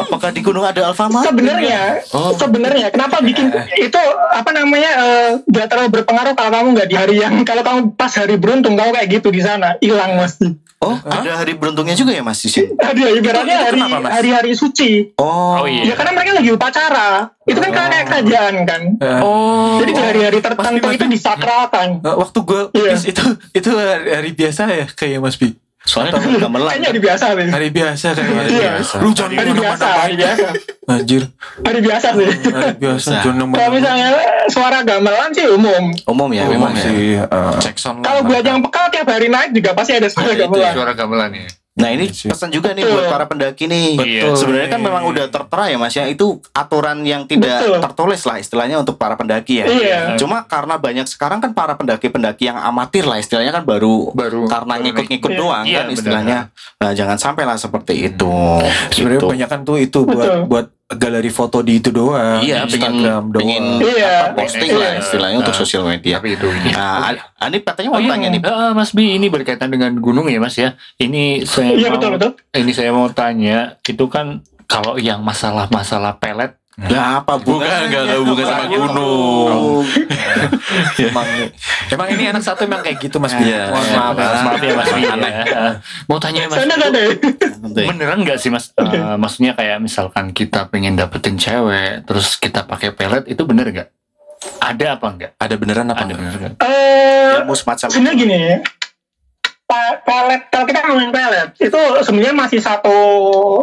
Apakah 0.00 0.30
di 0.34 0.42
gunung 0.42 0.66
ada 0.66 0.90
Alfamart? 0.90 1.22
sebenarnya 1.24 2.02
Oh. 2.12 2.34
sebenarnya 2.34 2.90
kenapa 2.90 3.22
bikin 3.22 3.48
itu 3.78 4.00
apa 4.34 4.50
namanya 4.50 4.90
eh, 4.98 5.30
nggak 5.46 5.66
terlalu 5.70 5.88
berpengaruh 6.00 6.34
kalau 6.34 6.50
kamu 6.50 6.68
nggak 6.74 6.88
di 6.90 6.96
hari 6.98 7.14
yang 7.22 7.40
kalau 7.46 7.62
kamu 7.62 7.80
pas 7.94 8.10
hari 8.10 8.34
beruntung 8.36 8.74
kamu 8.74 8.90
kayak 8.92 9.08
gitu 9.20 9.28
di 9.30 9.40
sana 9.40 9.78
hilang 9.78 10.18
pasti. 10.18 10.69
Oh, 10.80 10.96
ada 10.96 11.36
hari 11.36 11.52
beruntungnya 11.52 11.92
juga 11.92 12.08
ya, 12.08 12.24
Mas 12.24 12.40
di 12.40 12.48
sini. 12.48 12.72
Ada 12.74 13.12
ibaratnya 13.12 13.52
itu 13.54 13.66
hari 13.66 13.76
kenapa, 13.78 13.96
Mas? 14.00 14.10
hari 14.10 14.30
hari 14.32 14.50
suci. 14.54 15.12
Oh. 15.14 15.60
Oh 15.60 15.66
iya. 15.68 15.82
Ya 15.84 15.94
karena 15.94 16.16
mereka 16.16 16.32
lagi 16.34 16.50
upacara. 16.50 17.08
Itu 17.44 17.60
kan 17.60 17.68
kayak 17.68 18.04
kerajaan 18.06 18.54
kan. 18.64 18.82
Eh, 18.96 19.20
Oh. 19.20 19.76
Jadi 19.76 19.92
di 19.92 20.00
hari-hari 20.00 20.38
tertentu 20.40 20.80
Mas, 20.82 20.96
itu 20.96 21.04
disakralkan. 21.06 22.00
eh, 22.00 22.16
waktu 22.16 22.38
gue 22.40 22.62
Iya. 22.72 22.96
itu 22.96 23.24
itu 23.52 23.68
hari, 23.70 24.08
hari 24.10 24.30
biasa 24.32 24.62
ya 24.72 24.86
kayak 24.88 25.20
Mas 25.20 25.36
Bi. 25.36 25.52
Soalnya 25.80 26.12
kamu 26.12 26.38
gamelan. 26.38 26.68
Kayaknya 26.70 26.88
hari 26.88 27.00
biasa 27.00 27.24
sih. 27.30 27.48
Hari 27.48 27.68
biasa 27.70 28.06
kayak 28.12 28.30
hari 28.30 28.50
Iya. 28.52 28.70
biasa. 28.70 28.94
Lu 29.00 29.08
jangan 29.10 29.32
Hari 29.32 29.52
biasa, 29.54 29.86
hari 29.96 30.14
biasa. 30.14 30.46
Anjir, 30.86 31.22
Hari 31.60 31.80
biasa 31.80 32.08
sih. 32.10 32.26
hari 32.26 32.36
biasa 32.42 32.74
Biasa. 32.76 33.12
jangan 33.22 33.46
Kalau 33.48 33.70
misalnya 33.72 34.08
suara 34.46 34.78
gamelan 34.82 35.30
sih 35.30 35.46
umum. 35.46 35.82
Umum 36.04 36.28
ya, 36.30 36.44
Memang 36.44 36.70
memang 36.70 36.72
ya. 36.74 36.82
sih. 36.84 37.04
Cek 37.62 37.76
sound 37.76 38.02
Kalau 38.02 38.20
buat 38.22 38.42
yang 38.42 38.60
peka 38.60 38.90
tiap 38.90 39.08
hari 39.08 39.26
naik 39.26 39.50
juga 39.52 39.70
pasti 39.72 39.92
ada 39.94 40.06
suara 40.06 40.30
Itu 40.30 40.46
gamelan. 40.46 40.72
suara 40.74 40.92
gamelan 40.92 41.30
ya. 41.32 41.46
Nah 41.80 41.90
ini 41.90 42.06
Iya 42.06 42.28
pesan 42.28 42.48
juga 42.48 42.70
nih 42.70 42.84
Betul. 42.84 42.94
buat 42.94 43.06
para 43.08 43.24
pendaki 43.24 43.64
nih. 43.64 43.90
Betul. 43.96 44.32
Sebenarnya 44.36 44.68
kan 44.68 44.80
memang 44.80 45.02
udah 45.06 45.26
tertera 45.26 45.64
ya 45.66 45.76
mas 45.76 45.92
ya 45.92 46.04
itu 46.04 46.26
aturan 46.52 47.00
yang 47.02 47.24
tidak 47.24 47.64
Betul. 47.64 47.80
tertulis 47.80 48.20
lah 48.22 48.36
istilahnya 48.36 48.76
untuk 48.76 48.94
para 48.94 49.16
pendaki 49.16 49.60
ya. 49.60 49.66
Iya. 49.66 50.00
Cuma 50.14 50.44
karena 50.44 50.76
banyak 50.76 51.06
sekarang 51.06 51.40
kan 51.40 51.50
para 51.50 51.74
pendaki-pendaki 51.74 52.46
yang 52.46 52.56
amatir 52.56 53.02
lah 53.02 53.16
istilahnya 53.16 53.50
kan 53.50 53.64
baru 53.64 54.12
Baru 54.12 54.44
karena 54.46 54.74
ngikut-ngikut 54.78 55.30
Iya. 55.30 55.38
doang 55.38 55.64
Iya, 55.64 55.74
kan 55.74 55.84
benar. 55.84 55.96
istilahnya. 55.96 56.38
Nah 56.76 56.90
jangan 56.92 57.16
sampai 57.16 57.44
lah 57.44 57.56
seperti 57.56 57.94
itu. 58.06 58.32
Sebenarnya 58.90 59.18
Gitu. 59.18 59.28
banyak 59.28 59.48
kan 59.48 59.60
tuh 59.62 59.76
itu 59.76 60.00
buat 60.04 60.20
Betul. 60.20 60.40
buat 60.46 60.66
galeri 60.90 61.30
foto 61.30 61.62
di 61.62 61.78
itu 61.78 61.88
doang. 61.88 62.42
Iya, 62.42 62.66
di 62.66 62.74
pengen- 62.74 62.98
Instagram 62.98 63.22
doang. 63.28 63.40
pengen 63.40 63.64
Iya. 63.80 64.14
posting 64.34 64.68
Iya. 64.68 64.78
lah 64.80 64.92
istilahnya 64.98 65.36
untuk 65.38 65.54
Nah. 65.54 65.60
sosial 65.60 65.82
media. 65.84 66.14
tapi 66.18 66.34
itu 66.34 66.46
ini. 66.46 66.70
Nah, 66.70 67.14
Anip 67.38 67.62
katanya 67.64 67.88
Oh 67.88 67.94
mau 67.94 68.02
iya, 68.02 68.10
tanya 68.10 68.28
nih. 68.28 68.40
eh, 68.42 68.72
Mas 68.72 68.90
Bi 68.90 69.14
ini 69.14 69.26
berkaitan 69.26 69.68
dengan 69.68 69.94
gunung 69.96 70.26
ya 70.26 70.36
Mas 70.36 70.54
ya. 70.54 70.74
Ini 70.96 71.42
saya 71.42 71.72
Iya 71.72 71.88
mau 71.88 71.96
betul 71.96 72.10
betul. 72.14 72.30
ini 72.52 72.70
saya 72.70 72.90
mau 72.90 73.08
tanya 73.08 73.78
itu 73.80 74.04
kan 74.06 74.42
kalau 74.66 74.94
yang 74.96 75.18
masalah-masalah 75.20 76.18
pelet 76.18 76.59
Lah 76.80 77.20
apa 77.20 77.36
Bukan, 77.36 77.60
nggak 77.60 78.02
ada 78.02 78.16
hubungan 78.16 78.46
sama 78.46 78.64
gunung. 78.64 79.84
Emang 81.02 81.28
Emang 81.90 82.08
ini 82.08 82.24
anak 82.24 82.40
satu 82.40 82.64
emang 82.64 82.80
kayak 82.80 82.96
gitu 82.98 83.20
Mas. 83.20 83.34
Iya. 83.34 83.68
Mohon 83.68 83.86
maaf 83.90 84.14
ya. 84.14 84.24
Mas, 84.24 84.40
maaf 84.40 84.62
ya 84.62 84.72
Mas. 84.72 84.88
Aneh. 84.88 85.32
ya. 85.44 85.62
Mau 86.06 86.16
tanya 86.16 86.46
Mas, 86.46 86.56
Sana 86.56 86.74
ada. 86.78 87.02
beneran 87.60 88.18
nggak 88.22 88.38
sih 88.38 88.48
Mas? 88.48 88.72
Eh, 88.72 89.16
maksudnya 89.16 89.52
kayak 89.52 89.76
misalkan 89.78 90.30
kita 90.30 90.70
pengen 90.70 90.96
dapetin 90.96 91.36
cewek, 91.36 92.06
terus 92.06 92.38
kita 92.38 92.64
pakai 92.64 92.94
pelet 92.94 93.26
itu 93.26 93.42
bener 93.44 93.68
nggak? 93.68 93.88
Ada 94.56 94.96
apa 94.96 95.06
enggak? 95.10 95.32
Ada 95.36 95.54
beneran 95.54 95.86
apa 95.86 96.00
Ada 96.00 96.12
enggak? 96.14 96.52
Eh, 96.60 97.44
ilmu 97.44 97.52
semacam 97.52 97.86
sebenarnya 97.86 98.16
gini 98.16 98.40
pa- 99.62 100.00
pelet 100.00 100.42
kalau 100.48 100.64
kita 100.64 100.78
ngomongin 100.82 101.12
pelet 101.12 101.48
itu 101.56 101.80
sebenarnya 102.02 102.34
masih 102.34 102.58
satu 102.58 102.96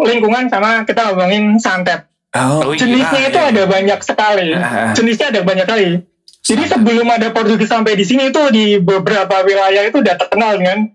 lingkungan 0.03 0.47
sama 0.47 0.85
kita 0.85 1.11
ngomongin 1.11 1.57
santet 1.57 2.07
Oh, 2.35 2.59
Oh, 2.67 2.73
iya. 2.75 2.79
jenisnya 2.83 3.21
itu 3.31 3.39
iya. 3.39 3.49
ada 3.55 3.63
banyak 3.63 3.99
sekali 4.03 4.47
ah. 4.51 4.91
jenisnya 4.91 5.27
ada 5.31 5.41
banyak 5.47 5.67
kali 5.67 6.03
jadi 6.43 6.63
sebelum 6.67 7.07
ada 7.11 7.31
Portugis 7.35 7.67
sampai 7.67 7.99
di 7.99 8.07
sini 8.07 8.31
itu 8.31 8.41
di 8.51 8.79
beberapa 8.79 9.43
wilayah 9.43 9.83
itu 9.83 9.99
udah 9.99 10.15
terkenal 10.15 10.55
dengan 10.59 10.91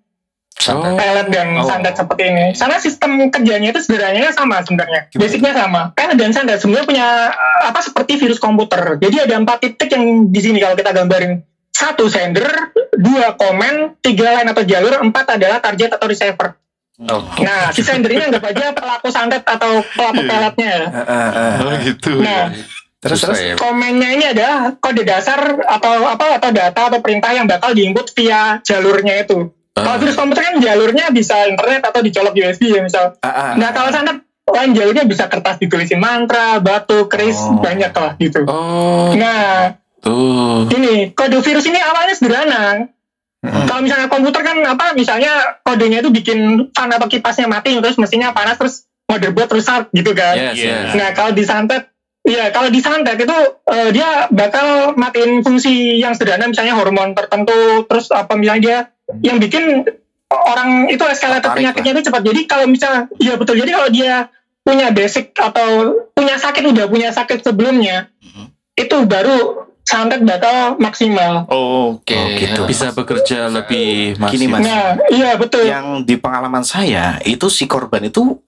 Oh. 0.63 0.95
pelet 0.95 1.27
dan 1.33 1.59
Oh. 1.59 1.67
santet 1.67 1.99
seperti 1.99 2.23
ini. 2.23 2.47
Karena 2.55 2.79
sistem 2.79 3.11
kerjanya 3.35 3.75
itu 3.75 3.83
sederhananya 3.83 4.31
sama 4.31 4.63
sebenarnya. 4.63 5.11
Gimana? 5.11 5.23
Basicnya 5.27 5.53
sama. 5.59 5.83
Pelet 5.91 6.15
dan 6.15 6.31
santet 6.31 6.63
sebenarnya 6.63 6.87
punya 6.87 7.07
uh, 7.35 7.63
apa 7.67 7.83
seperti 7.83 8.15
virus 8.23 8.39
komputer. 8.39 9.01
Jadi 9.03 9.17
ada 9.27 9.43
empat 9.43 9.59
titik 9.59 9.91
yang 9.91 10.31
di 10.31 10.39
sini 10.39 10.63
kalau 10.63 10.79
kita 10.79 10.95
gambarin. 10.95 11.43
Satu 11.75 12.07
sender, 12.07 12.47
dua 12.95 13.35
komen, 13.35 13.99
tiga 13.99 14.39
line 14.39 14.55
atau 14.55 14.63
jalur, 14.63 15.03
empat 15.03 15.35
adalah 15.35 15.59
target 15.59 15.99
atau 15.99 16.07
receiver. 16.07 16.55
Oke. 16.99 17.41
Nah, 17.41 17.73
si 17.73 17.81
sender 17.81 18.11
ini 18.11 18.23
anggap 18.23 18.45
aja 18.45 18.71
pelaku 18.71 19.09
santet 19.09 19.43
atau 19.43 19.81
pelaku 19.83 20.23
peletnya. 20.23 20.75
Ah, 20.87 21.01
ah, 21.03 21.29
ah. 21.33 21.53
Oh 21.63 21.75
gitu. 21.79 22.21
Nah, 22.21 22.53
Terus 23.01 23.19
terus. 23.19 23.39
ya. 23.41 23.55
komennya 23.57 24.09
ini 24.13 24.25
adalah 24.29 24.77
kode 24.77 25.03
dasar 25.03 25.41
atau 25.59 25.93
apa 26.07 26.39
atau 26.39 26.51
data 26.51 26.81
atau 26.87 27.01
perintah 27.01 27.33
yang 27.33 27.45
bakal 27.45 27.73
diinput 27.73 28.13
via 28.13 28.63
jalurnya 28.63 29.19
itu. 29.21 29.51
Kalau 29.73 29.89
Ah. 29.89 29.99
virus 29.99 30.15
komputer 30.15 30.43
kan 30.45 30.57
jalurnya 30.57 31.11
bisa 31.11 31.49
internet 31.49 31.83
atau 31.83 31.99
dicolok 31.99 32.31
USB 32.33 32.71
ya 32.71 32.81
misal. 32.81 33.17
Ah, 33.19 33.27
ah. 33.27 33.51
Nah 33.57 33.73
kalau 33.73 33.89
santet 33.89 34.23
lain 34.45 34.71
jalurnya 34.73 35.03
bisa 35.03 35.27
kertas 35.27 35.57
ditulisin 35.57 35.97
mantra, 35.97 36.61
batu, 36.61 37.09
keris, 37.09 37.41
Oh. 37.41 37.59
banyak 37.59 37.91
lah 37.91 38.13
gitu. 38.17 38.45
Oh, 38.45 39.11
Nah 39.13 39.75
tuh. 39.99 40.69
ini 40.71 41.11
kode 41.11 41.41
virus 41.41 41.65
ini 41.65 41.81
awalnya 41.81 42.15
sederhana. 42.15 42.87
Mm. 43.43 43.67
Kalau 43.67 43.83
misalnya 43.83 44.07
komputer 44.07 44.43
kan 44.47 44.55
apa 44.63 44.95
misalnya 44.95 45.59
kodenya 45.67 45.99
itu 45.99 46.15
bikin 46.15 46.71
fan 46.71 46.91
atau 46.95 47.11
kipasnya 47.11 47.51
mati 47.51 47.75
terus 47.75 47.99
mesinnya 47.99 48.31
panas 48.31 48.55
terus 48.55 48.87
motherboard 49.11 49.51
rusak 49.51 49.91
gitu 49.91 50.15
kan. 50.15 50.39
Yes, 50.39 50.63
Iya. 50.63 50.71
yes. 50.71 50.95
Nah 50.95 51.09
kalau 51.11 51.35
di 51.35 51.43
santet, 51.43 51.91
ya 52.23 52.55
kalau 52.55 52.71
di 52.71 52.79
santet 52.79 53.19
itu 53.19 53.37
eh, 53.67 53.91
dia 53.91 54.31
bakal 54.31 54.95
matiin 54.95 55.43
fungsi 55.43 55.99
yang 55.99 56.15
sederhana, 56.15 56.47
misalnya 56.47 56.79
hormon 56.79 57.19
tertentu, 57.19 57.83
terus 57.91 58.15
apa 58.15 58.39
misalnya 58.39 58.63
dia 58.63 58.79
yang 59.27 59.43
bikin 59.43 59.91
orang 60.31 60.87
itu 60.89 61.03
eskalator 61.03 61.53
penyakitnya 61.53 61.99
itu 61.99 62.03
cepat. 62.09 62.23
Jadi 62.23 62.41
kalau 62.47 62.65
misalnya, 62.71 63.11
ya 63.19 63.35
betul. 63.37 63.59
Jadi 63.59 63.71
kalau 63.75 63.89
dia 63.91 64.31
punya 64.63 64.95
basic 64.95 65.35
atau 65.35 65.99
punya 66.15 66.39
sakit 66.39 66.63
udah 66.63 66.87
punya 66.87 67.11
sakit 67.11 67.43
sebelumnya, 67.43 68.07
itu 68.79 68.97
baru 69.05 69.67
santet 69.83 70.23
bakal 70.23 70.77
maksimal. 70.77 71.45
Oke. 71.47 72.15
Oh, 72.15 72.27
gitu. 72.35 72.61
Bisa 72.65 72.91
bekerja 72.91 73.47
lebih 73.47 74.17
masif. 74.17 74.35
Gini, 74.35 74.47
Mas. 74.47 74.63
Nah, 74.63 74.97
iya 75.09 75.35
betul. 75.35 75.67
yang 75.67 76.03
di 76.03 76.17
pengalaman 76.17 76.63
saya 76.63 77.19
itu 77.23 77.47
si 77.47 77.67
korban 77.67 78.03
itu 78.03 78.39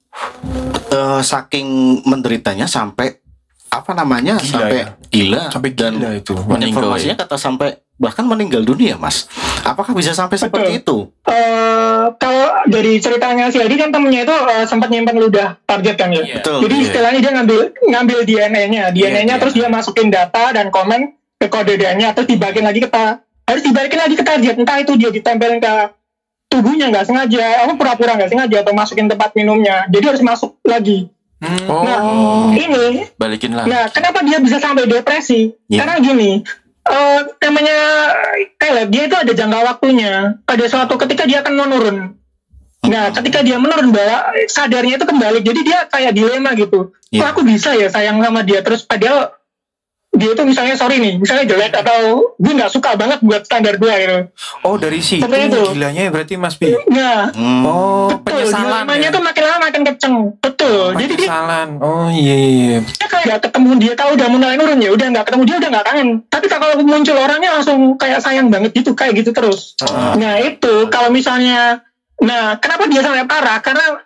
eh, 0.89 1.21
saking 1.21 1.67
menderitanya 2.05 2.65
sampai 2.65 3.19
apa 3.67 3.91
namanya 3.91 4.39
Gila 4.39 4.47
sampai 4.47 4.79
ya? 4.79 4.87
gila 5.11 5.41
Sampai 5.51 5.71
dan 5.75 5.99
gila 5.99 6.11
itu. 6.15 6.35
Meninggal 6.47 6.71
informasinya 6.87 7.17
ya. 7.19 7.23
kata 7.27 7.37
sampai 7.37 7.69
bahkan 7.95 8.23
meninggal 8.23 8.63
dunia 8.63 8.95
mas 8.95 9.31
apakah 9.63 9.95
bisa 9.95 10.11
sampai 10.11 10.35
seperti 10.35 10.83
itu 10.83 11.11
Eh, 11.25 12.05
kalau 12.15 12.47
dari 12.67 12.99
ceritanya 12.99 13.49
si 13.49 13.59
Adi 13.59 13.75
kan 13.75 13.91
temennya 13.91 14.23
itu 14.23 14.35
eh, 14.35 14.65
sempat 14.65 14.91
nyimpan 14.91 15.17
ludah 15.17 15.49
target 15.63 15.95
kan 15.95 16.11
ya. 16.11 16.21
Iya. 16.21 16.35
betul 16.39 16.59
Jadi 16.63 16.75
Iya. 16.75 16.85
istilahnya 16.85 17.21
dia 17.21 17.33
ngambil 17.33 17.59
ngambil 17.85 18.19
DNA-nya, 18.25 18.83
DNA-nya 18.91 19.35
iya. 19.35 19.41
terus 19.41 19.55
dia 19.55 19.67
masukin 19.67 20.11
data 20.11 20.51
dan 20.51 20.69
komen 20.69 21.15
ke 21.45 21.49
kode 21.53 21.77
DNA 21.77 22.17
terus 22.17 22.29
dibalikin 22.29 22.65
lagi 22.65 22.81
ke 22.81 22.89
ta- 22.89 23.21
harus 23.45 23.61
dibalikin 23.61 24.01
lagi 24.01 24.15
ke 24.17 24.25
target 24.25 24.57
entah 24.57 24.81
itu 24.81 24.97
dia 24.97 25.13
ditempelin 25.13 25.61
ke 25.61 25.73
tubuhnya 26.49 26.87
nggak 26.89 27.07
sengaja, 27.11 27.67
apa 27.67 27.75
pura-pura 27.75 28.15
nggak 28.15 28.31
sengaja 28.31 28.63
atau 28.63 28.73
masukin 28.73 29.11
tempat 29.11 29.35
minumnya, 29.35 29.91
jadi 29.91 30.15
harus 30.15 30.23
masuk 30.23 30.55
lagi. 30.63 31.11
Oh, 31.69 31.83
Nah, 31.85 31.99
ini, 32.57 33.05
balikin 33.21 33.53
lah. 33.53 33.69
nah 33.69 33.85
kenapa 33.93 34.23
dia 34.25 34.39
bisa 34.41 34.63
sampai 34.63 34.87
depresi? 34.89 35.53
Iya. 35.69 35.83
Karena 35.85 35.95
gini, 36.01 36.41
eh 36.89 37.21
namanya 37.43 37.79
kayak 38.57 38.89
dia 38.89 39.03
itu 39.11 39.17
ada 39.19 39.33
jangka 39.35 39.61
waktunya. 39.67 40.39
Pada 40.47 40.65
suatu 40.71 40.95
ketika 40.97 41.27
dia 41.29 41.43
akan 41.45 41.53
menurun. 41.59 41.97
Nah, 42.87 43.13
ketika 43.13 43.45
dia 43.45 43.59
menurun 43.61 43.93
bahwa 43.93 44.31
sadarnya 44.49 44.97
itu 44.97 45.05
kembali, 45.05 45.41
jadi 45.43 45.61
dia 45.67 45.79
kayak 45.91 46.13
dilema 46.17 46.55
gitu. 46.57 46.95
Iya. 47.13 47.21
Kok 47.21 47.29
aku 47.35 47.41
bisa 47.45 47.77
ya 47.77 47.91
sayang 47.91 48.23
sama 48.23 48.41
dia 48.47 48.63
terus 48.65 48.87
padahal 48.87 49.35
dia 50.15 50.31
itu 50.31 50.43
misalnya 50.43 50.75
sorry 50.75 50.97
nih, 50.99 51.19
misalnya 51.19 51.45
jelek 51.45 51.75
atau 51.75 51.99
gue 52.35 52.53
nggak 52.55 52.71
suka 52.71 52.95
banget 52.95 53.19
buat 53.21 53.43
standar 53.43 53.77
gue 53.77 53.91
gitu. 53.91 54.19
Oh, 54.63 54.79
dari 54.79 55.03
situ 55.03 55.27
Seperti 55.27 55.51
itu. 55.51 55.63
gilanya 55.75 56.03
berarti 56.09 56.35
Mas 56.39 56.55
Bi. 56.55 56.71
Nah, 56.89 57.35
Hmm. 57.35 57.67
Oh, 57.67 58.07
betul, 58.15 58.47
penyesalan 58.47 58.87
dilemanya 58.87 59.09
ya. 59.11 59.15
tuh 59.15 59.23
makin 59.23 59.43
lama 59.43 59.59
makin 59.65 59.83
kenceng. 59.83 60.17
Betul. 60.39 60.85
Jadi 60.95 61.13
dia. 61.19 61.29
Oh, 61.83 62.07
iya 62.09 62.35
iya. 62.35 62.59
iya. 62.75 62.79
dia 62.85 63.09
kayak 63.11 63.25
nggak 63.27 63.41
ketemu 63.49 63.71
dia 63.81 63.93
kalau 63.95 64.13
udah 64.15 64.29
mulai 64.31 64.55
nurun 64.55 64.79
ya 64.81 64.91
udah 64.95 65.07
nggak 65.11 65.25
ketemu 65.27 65.43
dia 65.45 65.57
udah 65.61 65.71
nggak 65.75 65.87
kangen. 65.87 66.09
Tapi 66.31 66.47
kalau 66.47 66.67
muncul 66.81 67.17
orangnya 67.19 67.51
langsung 67.59 67.79
kayak 67.99 68.21
sayang 68.23 68.49
banget 68.49 68.71
gitu 68.73 68.95
kayak 68.95 69.19
gitu 69.19 69.35
terus. 69.35 69.75
Ah. 69.83 70.15
Nah 70.15 70.39
itu 70.39 70.89
kalau 70.89 71.11
misalnya, 71.11 71.83
nah 72.23 72.57
kenapa 72.63 72.87
dia 72.87 73.03
sampai 73.03 73.27
parah? 73.27 73.59
Karena 73.61 73.99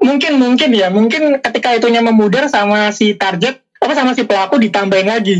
mungkin 0.00 0.40
mungkin 0.40 0.70
ya 0.72 0.88
mungkin 0.88 1.44
ketika 1.44 1.76
itunya 1.76 2.00
memudar 2.00 2.48
sama 2.48 2.88
si 2.88 3.12
target 3.12 3.60
apa 3.78 3.92
sama 3.94 4.12
si 4.14 4.22
pelaku 4.26 4.58
ditambahin 4.58 5.08
lagi 5.08 5.36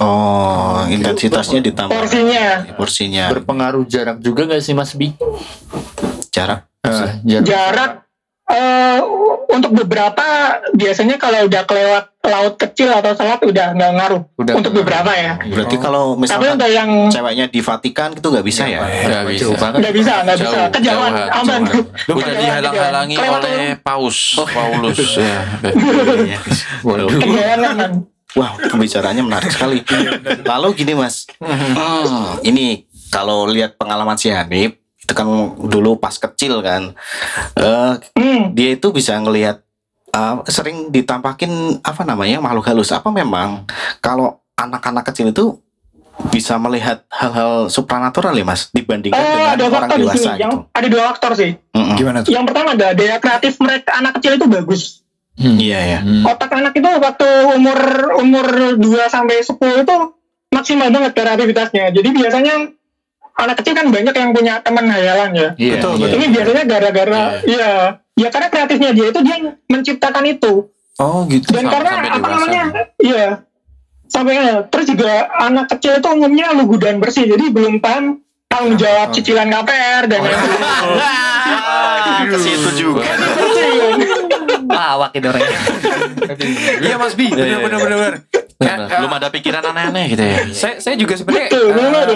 oh 0.00 0.84
intensitasnya 0.88 1.60
ditambah 1.64 1.92
porsinya. 1.92 2.46
porsinya 2.76 3.24
Berpengaruh 3.32 3.84
jarak 3.88 4.22
juga 4.22 4.46
nggak 4.46 4.62
sih 4.62 4.72
Mas 4.76 4.94
Bi? 4.94 5.12
jarak 6.30 6.68
Eh, 6.78 7.10
jarak. 7.26 7.44
Jarak 7.44 7.92
eh, 8.48 8.98
untuk 9.48 9.72
beberapa 9.74 10.24
biasanya 10.72 11.16
kalau 11.16 11.44
udah 11.44 11.62
kelewat 11.64 12.04
laut 12.20 12.54
kecil 12.56 12.90
atau 12.90 13.12
selat 13.12 13.40
udah 13.40 13.72
nggak 13.72 13.92
ngaruh. 13.94 14.22
Udah. 14.36 14.54
untuk 14.54 14.72
beberapa 14.74 15.08
ya. 15.10 15.40
berarti 15.40 15.76
Oh. 15.76 15.80
kalau 15.80 16.04
Tapi 16.12 16.20
misalkan 16.22 16.52
untuk 16.54 16.70
yang 16.70 16.90
ceweknya 17.08 17.46
di 17.46 17.60
Vatikan 17.60 18.08
itu 18.12 18.26
nggak 18.26 18.44
bisa 18.44 18.62
ya 18.64 18.84
Nggak 18.84 19.24
bisa. 19.26 19.44
Nggak 19.72 19.94
bisa 19.94 20.12
nggak 20.22 20.36
bisa 20.36 20.48
Jauh, 20.50 20.68
kejauhan 20.70 21.10
jauhan, 21.10 21.28
aman. 21.32 21.60
jauhan. 21.62 21.84
Udah 21.88 22.14
Kejauhan, 22.18 22.36
dihalang-halangi 22.38 23.16
oleh 23.16 23.60
Paus 23.78 24.18
Paulus 24.36 24.98
ya. 25.18 25.38
Iya. 25.64 26.38
Waduh. 26.82 27.08
Kejauhan 27.10 27.60
aman. 27.66 27.90
Wah, 28.30 28.52
pembicaraannya 28.60 29.24
menarik 29.24 29.48
sekali. 29.48 29.80
Lalu 30.44 30.68
gini 30.76 30.92
mas, 30.92 31.24
Hmm, 31.40 32.36
ini 32.42 32.84
kalau 33.08 33.48
lihat 33.48 33.74
pengalaman 33.74 34.14
si 34.14 34.28
Hanif, 34.28 34.76
kan 35.08 35.26
dulu 35.58 35.96
pas 35.96 36.12
kecil 36.12 36.60
kan, 36.60 36.92
eh, 37.54 37.92
Hmm. 38.14 38.52
dia 38.52 38.74
itu 38.74 38.88
bisa 38.90 39.16
ngelihat 39.16 39.64
eh, 40.08 40.36
sering 40.46 40.88
ditampakin 40.88 41.50
apa 41.80 42.02
namanya 42.02 42.40
makhluk 42.40 42.64
halus. 42.64 42.90
Apa 42.90 43.08
memang 43.08 43.68
kalau 43.98 44.40
anak-anak 44.54 45.04
kecil 45.06 45.30
itu 45.30 45.60
bisa 46.28 46.58
melihat 46.58 47.06
hal-hal 47.08 47.68
supranatural 47.68 48.32
ya 48.32 48.42
mas, 48.42 48.66
dibandingkan 48.68 49.14
Eh, 49.14 49.28
dengan 49.28 49.54
ada 49.54 49.64
orang 49.70 49.88
di 49.88 50.02
dewasa. 50.02 50.30
Yang 50.34 50.50
gitu. 50.50 50.56
ada 50.74 50.86
dua 50.88 51.02
faktor 51.06 51.32
sih. 51.36 51.50
Mm-mm. 51.70 51.94
Gimana 51.94 52.18
tuh? 52.26 52.30
Yang 52.34 52.44
pertama 52.48 52.68
ada 52.74 52.88
daya 52.90 53.16
kreatif 53.18 53.52
mereka 53.58 53.90
anak 53.94 54.12
kecil 54.18 54.32
itu 54.34 54.46
bagus. 54.48 54.82
Hmm. 55.38 55.54
Iya 55.54 55.78
ya. 55.78 55.98
Hmm. 56.02 56.26
Otak 56.26 56.50
anak 56.50 56.74
itu 56.74 56.90
waktu 56.90 57.28
umur 57.54 57.78
umur 58.18 58.46
2 58.74 58.82
sampai 59.06 59.38
10 59.38 59.54
itu 59.78 59.94
maksimal 60.50 60.90
banget 60.90 61.12
kreativitasnya. 61.14 61.94
Jadi 61.94 62.08
biasanya 62.10 62.54
anak 63.38 63.54
kecil 63.56 63.72
kan 63.72 63.86
banyak 63.88 64.10
yang 64.12 64.30
punya 64.32 64.54
teman 64.58 64.86
hayalan 64.86 65.30
ya. 65.32 65.48
Iya. 65.54 65.74
Betul, 65.78 65.92
iya. 65.96 66.08
Ini 66.12 66.26
biasanya 66.28 66.64
gara-gara 66.64 67.22
ya 67.46 67.68
ya 68.12 68.28
karena 68.28 68.48
kreatifnya 68.48 68.90
dia 68.92 69.06
itu 69.08 69.20
dia 69.22 69.34
yang 69.34 69.46
menciptakan 69.64 70.24
itu. 70.26 70.52
Oh 70.98 71.22
gitu. 71.24 71.46
Dan 71.48 71.64
Sam- 71.64 71.72
karena 71.72 71.90
sampai 71.92 72.10
apa 72.10 72.18
dewasa. 72.18 72.34
namanya? 72.34 72.64
Iya. 72.98 73.26
Sampai 74.08 74.34
terus 74.66 74.86
juga 74.88 75.12
anak 75.38 75.66
kecil 75.70 75.92
itu 75.96 76.08
umumnya 76.08 76.50
lugu 76.52 76.76
dan 76.76 76.98
bersih. 76.98 77.24
Jadi 77.24 77.44
belum 77.48 77.78
paham 77.78 78.18
tanggung 78.48 78.74
jawab 78.74 79.12
cicilan 79.12 79.46
KPR 79.46 80.04
dan 80.06 80.18
lain-lain. 80.18 80.60
Ah, 80.98 82.24
ke 82.24 82.36
situ 82.36 82.68
juga. 82.74 83.04
Lawak 84.66 85.10
ini 85.12 85.26
orangnya. 85.26 85.58
Iya 86.80 86.96
Mas 86.96 87.14
Bi, 87.14 87.28
benar 87.28 87.60
benar 87.60 87.78
benar. 87.78 87.98
benar. 87.98 88.14
Ya, 88.58 88.74
Nah, 88.74 88.90
eh, 88.90 88.98
belum 88.98 89.12
ada 89.14 89.28
pikiran 89.30 89.62
aneh-aneh 89.62 90.04
gitu 90.08 90.18
ya. 90.20 90.36
saya 90.50 90.82
saya 90.82 90.98
juga 90.98 91.14
sebenarnya 91.14 91.46
Betul, 91.46 91.66
eh, 91.70 91.78
ada. 91.94 92.14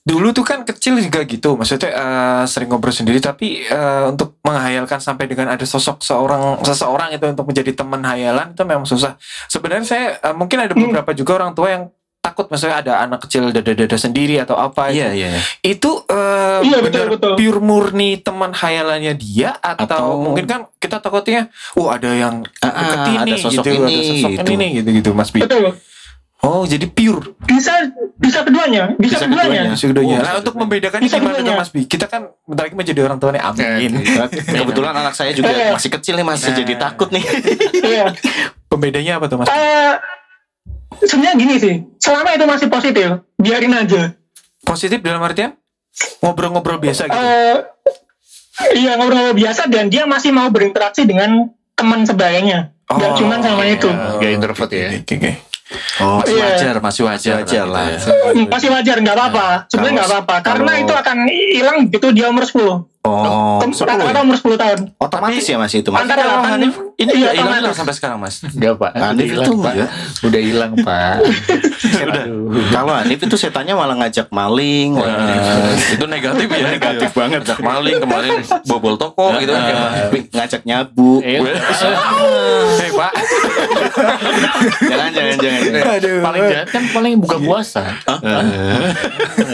Dulu 0.00 0.32
tuh 0.32 0.42
kan 0.42 0.64
kecil 0.64 0.96
juga 0.96 1.20
gitu 1.22 1.54
maksudnya 1.54 1.88
eh, 1.88 2.42
sering 2.44 2.68
ngobrol 2.68 2.90
sendiri 2.90 3.18
tapi 3.18 3.62
eh, 3.62 4.04
untuk 4.06 4.40
menghayalkan 4.40 4.96
sampai 4.96 5.24
dengan 5.24 5.50
ada 5.50 5.62
sosok 5.62 6.00
seorang 6.00 6.56
seseorang 6.60 7.12
itu 7.12 7.24
untuk 7.26 7.44
menjadi 7.44 7.74
teman 7.74 8.00
hayalan 8.00 8.50
itu 8.50 8.62
memang 8.62 8.84
susah 8.84 9.20
sebenarnya 9.46 9.84
saya 9.84 10.06
eh, 10.18 10.32
mungkin 10.32 10.56
ada 10.58 10.72
Hmm. 10.72 10.88
beberapa 10.88 11.12
juga 11.12 11.36
orang 11.36 11.52
tua 11.52 11.68
yang 11.70 11.84
takut 12.18 12.48
maksudnya 12.48 12.80
ada 12.80 12.92
anak 13.00 13.20
kecil 13.22 13.48
dada-dada 13.48 13.96
sendiri 13.96 14.36
atau 14.36 14.52
apa 14.54 14.88
Iya, 14.88 15.08
itu. 15.08 15.16
iya. 15.18 15.30
itu 15.62 15.90
eh, 16.06 16.60
Iya, 16.62 16.78
betul, 16.80 17.04
benar 17.10 17.32
pure 17.32 17.60
murni 17.60 18.10
teman 18.18 18.52
hayalannya 18.52 19.12
dia 19.14 19.52
atau, 19.54 19.84
Atau- 19.84 20.16
mungkin 20.18 20.44
kan 20.44 20.68
kita 20.76 20.96
takutnya 20.98 21.48
oh 21.76 21.88
ada 21.88 22.08
yang 22.08 22.44
ah, 22.60 23.04
ini 23.20 23.32
ada 23.32 23.36
sosok 23.38 23.64
gitu 23.64 23.72
ini, 23.78 23.88
ada 23.90 24.02
sosok 24.06 24.30
gitu. 24.32 24.50
ini 24.50 24.66
gitu 24.74 24.88
gitu 24.94 25.10
Mas 25.12 25.28
Bi 25.28 25.40
Betul. 25.40 25.76
Oh 26.40 26.62
jadi 26.64 26.86
pure 26.86 27.36
Bisa 27.42 27.72
bisa 28.16 28.44
keduanya, 28.44 28.92
bisa, 28.96 29.16
Bisa 29.16 29.26
keduanya. 29.26 29.64
keduanya. 29.64 29.72
Bisa 29.72 29.86
keduanya. 29.86 30.16
Oh, 30.16 30.22
Nah, 30.22 30.34
untuk 30.38 30.54
membedakannya 30.54 31.04
Bisa 31.04 31.16
gimana 31.16 31.34
tuh 31.34 31.42
keduanya. 31.42 31.60
Mas 31.60 31.70
Bi? 31.70 31.80
Kita 31.84 32.04
kan 32.04 32.28
bentar 32.44 32.62
lagi 32.64 32.76
menjadi 32.76 33.00
orang 33.02 33.16
tua 33.16 33.30
nih. 33.32 33.42
Amin. 33.42 33.90
Kebetulan 34.30 34.92
anak 34.94 35.14
saya 35.14 35.32
juga 35.32 35.48
Eh. 35.48 35.72
masih 35.72 35.90
kecil 35.90 36.14
nih 36.14 36.24
Mas, 36.24 36.40
jadi 36.42 36.72
takut 36.76 37.08
nih. 37.08 37.24
Iya. 37.80 38.12
Pembedanya 38.66 39.16
apa 39.16 39.26
tuh 39.26 39.40
Mas? 39.40 39.48
Eh, 39.48 39.94
sebenarnya 41.02 41.34
gini 41.34 41.54
sih, 41.56 41.74
selama 41.96 42.28
itu 42.30 42.44
masih 42.44 42.68
positif, 42.68 43.08
biarin 43.34 43.72
aja. 43.72 44.12
Positif 44.60 45.00
dalam 45.00 45.20
artian 45.20 45.56
ngobrol-ngobrol 46.20 46.76
biasa 46.78 47.08
gitu. 47.08 47.16
Eh, 47.16 47.56
iya 48.76 48.94
ngobrol 48.94 49.32
biasa 49.32 49.66
dan 49.66 49.88
dia 49.88 50.04
masih 50.04 50.30
mau 50.30 50.48
berinteraksi 50.48 51.02
dengan 51.02 51.48
teman 51.72 52.04
sebayanya. 52.04 52.76
Gak 52.84 53.00
Oh, 53.06 53.16
cuma 53.16 53.38
sama 53.38 53.64
iya. 53.64 53.74
itu. 53.74 53.88
Gak 53.88 54.30
introvert 54.30 54.70
ya. 54.70 54.88
Oke, 54.98 55.14
oke. 55.16 55.32
Oh, 56.00 56.18
Masih 56.18 56.34
Iya. 56.34 56.44
wajar, 56.44 56.74
masih 56.80 57.02
wajar. 57.06 57.34
wajar 57.38 57.66
lah. 57.66 57.86
gitu 57.94 58.10
Hmm, 58.10 58.46
Masih 58.48 58.68
wajar, 58.68 58.96
nggak 58.98 59.14
apa-apa. 59.14 59.46
Sebenarnya 59.68 59.94
nggak 59.96 60.08
apa-apa. 60.10 60.34
Karena 60.42 60.66
kalau- 60.68 60.82
itu 60.82 60.92
akan 60.96 61.16
hilang 61.30 61.76
begitu 61.86 62.06
dia 62.10 62.26
umur 62.26 62.42
10. 62.42 62.90
Oh, 63.00 63.56
Rata-rata 63.64 64.12
ya? 64.12 64.20
umur 64.20 64.36
10 64.36 64.60
tahun. 64.60 64.92
Otomatis 65.00 65.40
ya 65.40 65.56
Mas 65.56 65.72
itu 65.72 65.88
Mas. 65.88 66.04
Antara 66.04 66.20
Kalau 66.20 66.44
8 66.44 66.52
Hanif 66.52 66.74
ini 67.00 67.10
iya, 67.16 67.32
hilang 67.32 67.56
hilang 67.56 67.72
sampai 67.72 67.96
sekarang 67.96 68.20
mas. 68.20 68.44
Enggak 68.44 68.76
pak. 68.76 68.92
Hanif 68.92 69.24
itu 69.24 69.40
Pak. 69.56 69.72
enggak. 69.72 69.88
Udah 70.20 70.40
hilang 70.44 70.72
pak. 70.76 71.16
Udah. 72.04 72.24
Kalau 72.68 72.92
Hanif 72.92 73.18
itu 73.24 73.36
setannya 73.40 73.72
malah 73.72 73.96
ngajak 73.96 74.28
maling. 74.28 75.00
wah. 75.00 75.08
Nah, 75.08 75.72
itu 75.72 76.04
negatif 76.04 76.44
ya. 76.46 76.66
Negatif 76.68 77.10
banget. 77.16 77.40
Ngajak 77.40 77.60
maling 77.64 77.96
kemarin 77.96 78.32
bobol 78.68 79.00
toko 79.00 79.32
gitu 79.38 79.48
kan. 79.48 79.64
Ngajak 80.30 80.60
nyabu. 80.62 81.24
Eh, 82.90 82.94
Eh, 82.94 82.98
Pak. 82.98 83.12
jangan 84.90 85.10
jangan 85.14 85.36
jangan. 85.38 85.82
Aduh. 85.96 86.18
paling 86.20 86.42
jahat 86.50 86.68
kan 86.68 86.82
paling 86.90 87.12
buka 87.22 87.36
puasa. 87.38 87.82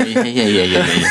Iya 0.07 0.25
iya 0.25 0.45
iya 0.45 0.65
iya. 0.65 0.81
iya. 0.83 1.09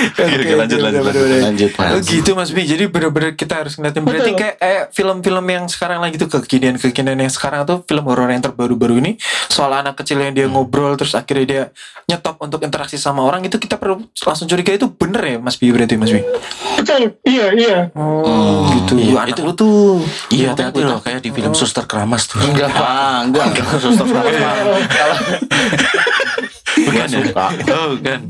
Oke, 0.00 0.54
lanjut, 0.56 0.78
lanjut, 0.80 1.02
bener. 1.04 1.44
Lanjut 1.44 1.70
Oh 1.76 2.00
gitu 2.00 2.32
Mas 2.32 2.50
Bi. 2.50 2.64
Jadi 2.64 2.88
bener-bener 2.88 3.36
kita 3.36 3.60
harus 3.64 3.76
ngeliatin 3.76 4.00
berarti 4.00 4.32
kayak, 4.32 4.56
kayak 4.56 4.84
film-film 4.96 5.44
yang 5.44 5.64
sekarang 5.68 6.00
lagi 6.00 6.16
tuh 6.16 6.28
kekinian-kekinian 6.32 7.20
yang 7.20 7.32
sekarang 7.32 7.68
tuh 7.68 7.84
film 7.84 8.04
horor 8.08 8.32
yang 8.32 8.40
terbaru-baru 8.40 9.00
ini 9.04 9.12
soal 9.52 9.70
anak 9.76 10.00
kecil 10.00 10.16
yang 10.24 10.32
dia 10.32 10.48
ngobrol 10.48 10.96
terus 10.96 11.12
akhirnya 11.12 11.44
dia 11.44 11.62
nyetop 12.08 12.40
untuk 12.40 12.64
interaksi 12.64 12.96
sama 12.96 13.22
orang 13.22 13.44
itu 13.44 13.60
kita 13.60 13.76
perlu 13.76 14.00
langsung 14.24 14.48
curiga 14.48 14.72
itu 14.72 14.88
bener 14.88 15.22
ya 15.22 15.36
Mas 15.36 15.60
Bi 15.60 15.68
berarti 15.68 15.94
Mas 16.00 16.10
Bi. 16.10 16.24
Betul. 16.90 17.04
Iya, 17.22 17.46
iya. 17.54 17.78
Oh, 17.94 18.66
gitu. 18.74 18.98
Iya, 18.98 19.22
Anak 19.22 19.30
itu- 19.30 19.44
lu 19.46 19.52
tuh 19.54 20.02
Iya, 20.28 20.46
hati-hati 20.50 20.80
loh 20.82 20.98
kayak 20.98 21.22
di 21.22 21.30
film 21.30 21.54
Suster 21.54 21.86
Keramas 21.86 22.26
tuh. 22.26 22.42
Enggak. 22.42 22.66
Ah, 22.74 23.22
enggak, 23.22 23.46
enggak. 23.46 23.66
Suster 23.78 24.02
Selamat 24.02 24.34
malam. 24.34 24.66
Bukan 26.80 27.06
ya? 27.06 27.06
suka. 27.06 27.46
Oh, 27.70 27.90
kan. 28.02 28.20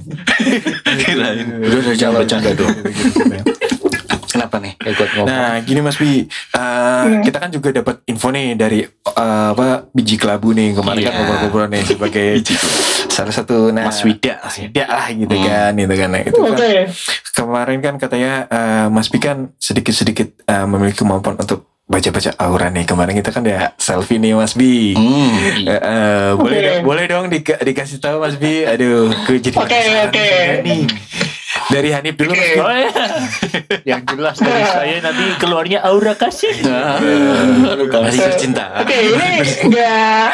Kirain. 0.99 1.46
Udah 1.57 1.79
udah 1.81 1.94
jangan 1.96 2.14
bercanda 2.20 2.51
dong. 2.53 2.77
Kenapa 4.31 4.57
nih? 4.57 4.79
Ikut 4.81 5.09
ngobrol. 5.12 5.29
Nah, 5.29 5.59
gini 5.61 5.81
Mas 5.81 5.97
Bi, 5.97 6.25
Uh, 6.51 7.23
kita 7.23 7.38
kan 7.38 7.49
juga 7.49 7.73
dapat 7.73 8.05
info 8.05 8.29
nih 8.29 8.53
dari 8.53 8.83
uh, 8.85 9.49
apa 9.51 9.88
biji 9.88 10.14
kelabu 10.14 10.51
nih 10.51 10.73
kemarin 10.73 11.01
kan 11.01 11.09
Iya. 11.09 11.16
ngobrol-ngobrol 11.16 11.66
nih 11.69 11.83
sebagai 11.85 12.27
salah 13.14 13.31
satu 13.31 13.71
nah, 13.71 13.85
Mas 13.85 14.01
Wida. 14.01 14.38
Mas 14.40 14.57
Wida 14.57 14.85
lah 14.85 15.07
gitu 15.09 15.31
Hmm. 15.31 15.45
kan, 15.45 15.73
gitu 15.75 15.95
kan. 15.95 16.09
Nah, 16.09 16.21
itu 16.23 16.37
kan 16.37 16.53
Oke. 16.53 16.71
kemarin 17.33 17.79
kan 17.81 17.95
katanya 17.97 18.33
uh, 18.47 18.87
Mas 18.88 19.09
Bi 19.09 19.19
kan 19.19 19.51
sedikit-sedikit 19.57 20.45
uh, 20.45 20.66
memiliki 20.66 21.01
kemampuan 21.01 21.35
untuk 21.35 21.64
baca-baca 21.85 22.31
aura 22.37 22.69
nih. 22.69 22.85
Kemarin 22.85 23.14
kita 23.14 23.31
kan 23.31 23.43
ya 23.43 23.73
selfie 23.75 24.19
nih 24.19 24.33
Mas 24.33 24.53
Bi. 24.53 24.93
Hmm. 24.93 25.31
Eh, 25.61 25.73
eh, 25.73 26.31
boleh 26.35 26.59
dong, 26.61 26.81
boleh 26.85 27.05
dong 27.07 27.25
dika- 27.27 27.59
dikasih 27.59 27.99
tahu 27.99 28.21
Mas 28.21 28.37
Bi. 28.37 28.62
Aduh, 28.62 29.11
gue 29.25 29.38
jadi 29.40 29.57
Oke, 29.57 29.75
oke. 30.05 30.12
juga 30.12 30.62
nih. 30.62 30.83
Dari 31.68 31.90
Hanif 31.92 32.14
dulu. 32.16 32.33
Bi. 32.33 32.57
Oh 32.57 32.73
ya. 32.73 32.90
Yang 33.90 34.03
jelas 34.16 34.37
dari 34.40 34.64
saya 34.77 34.96
nanti 35.05 35.25
keluarnya 35.37 35.85
aura 35.85 36.16
kasih. 36.16 36.55
Masih 37.90 38.20
tercinta. 38.25 38.81
Oke, 38.81 38.96
ini 38.96 39.29
nggak 39.68 40.29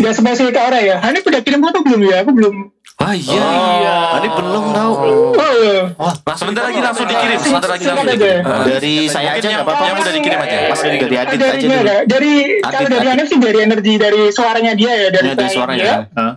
nggak 0.00 0.14
spesifik 0.14 0.54
ke 0.54 0.60
orang 0.62 0.82
ya. 0.86 0.96
Hanif 1.02 1.26
udah 1.26 1.40
kirim 1.42 1.60
foto 1.60 1.82
belum 1.82 2.00
ya? 2.06 2.22
Aku 2.22 2.30
belum. 2.30 2.54
Wah 3.00 3.16
iya. 3.16 3.32
Iya. 3.80 3.96
Tadi 4.12 4.28
belum 4.30 4.64
tahu. 4.70 4.92
Oh, 5.32 5.52
iya. 5.56 5.80
Sebentar 6.36 6.62
lagi 6.62 6.80
langsung 6.80 7.06
dikirim. 7.06 7.38
Sebentar 7.40 7.70
lagi 7.70 7.84
langsung 7.84 8.06
dikirim. 8.06 8.44
aja. 8.44 8.64
Dari 8.68 8.94
saya 9.08 9.30
aja 9.34 9.46
nggak 9.50 9.64
apa-apa. 9.64 9.82
yang 9.82 9.96
udah 9.98 10.14
dikirim 10.14 10.38
aja. 10.38 10.56
Mas 10.68 10.80
dari 10.80 10.98
Adit 11.16 11.38
dari, 11.38 11.48
aja 11.50 11.56
dulu. 11.58 11.80
enggak, 11.80 12.02
dari 12.06 12.32
kalau 12.60 12.76
Adit, 12.76 12.90
dari 12.92 13.08
Adit. 13.08 13.26
Sih 13.26 13.38
dari 13.38 13.58
energi 13.62 13.94
dari 13.94 14.22
suaranya 14.30 14.72
dia 14.74 14.92
ya 14.92 15.08
dari 15.08 15.26
Ya, 15.26 15.34
dari 15.34 15.50
suaranya? 15.50 15.92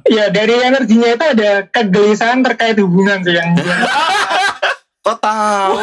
Ya 0.05 0.25
dari 0.29 0.55
energinya 0.55 1.09
itu 1.11 1.25
ada 1.35 1.51
kegelisahan 1.67 2.39
terkait 2.41 2.77
hubungan 2.77 3.19
sih 3.21 3.33
yang 3.33 3.49
Kok 5.03 5.17
tahu? 5.19 5.75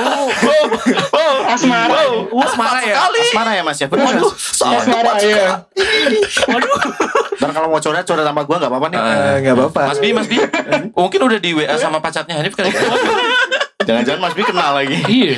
asmara. 1.45 2.01
Asmara 2.41 2.81
ya? 2.81 2.95
Asmara 3.05 3.51
ya 3.53 3.63
Mas 3.63 3.77
ya? 3.77 3.87
Benar. 3.93 4.17
Mas? 4.17 4.65
Asmara 4.65 5.13
ya. 5.21 5.61
Ntar 7.37 7.51
kalau 7.53 7.69
mau 7.69 7.81
coret 7.85 8.05
coret 8.09 8.25
sama 8.25 8.43
gua 8.49 8.57
nggak 8.57 8.73
apa-apa 8.73 8.87
nih. 8.89 8.97
Eh, 8.97 9.35
nggak 9.45 9.55
apa-apa. 9.61 9.83
Mas 9.93 10.01
Bi, 10.01 10.09
Mas 10.17 10.25
Bi. 10.25 10.41
Mungkin 10.97 11.21
udah 11.21 11.37
di 11.37 11.53
WA 11.53 11.77
sama 11.77 12.01
pacarnya 12.01 12.41
Hanif 12.41 12.57
kali. 12.57 12.73
ya? 13.81 13.87
Jangan-jangan 13.89 14.21
Mas 14.21 14.35
Bi 14.37 14.43
kenal 14.45 14.71
lagi. 14.77 14.97
Iya. 15.09 15.37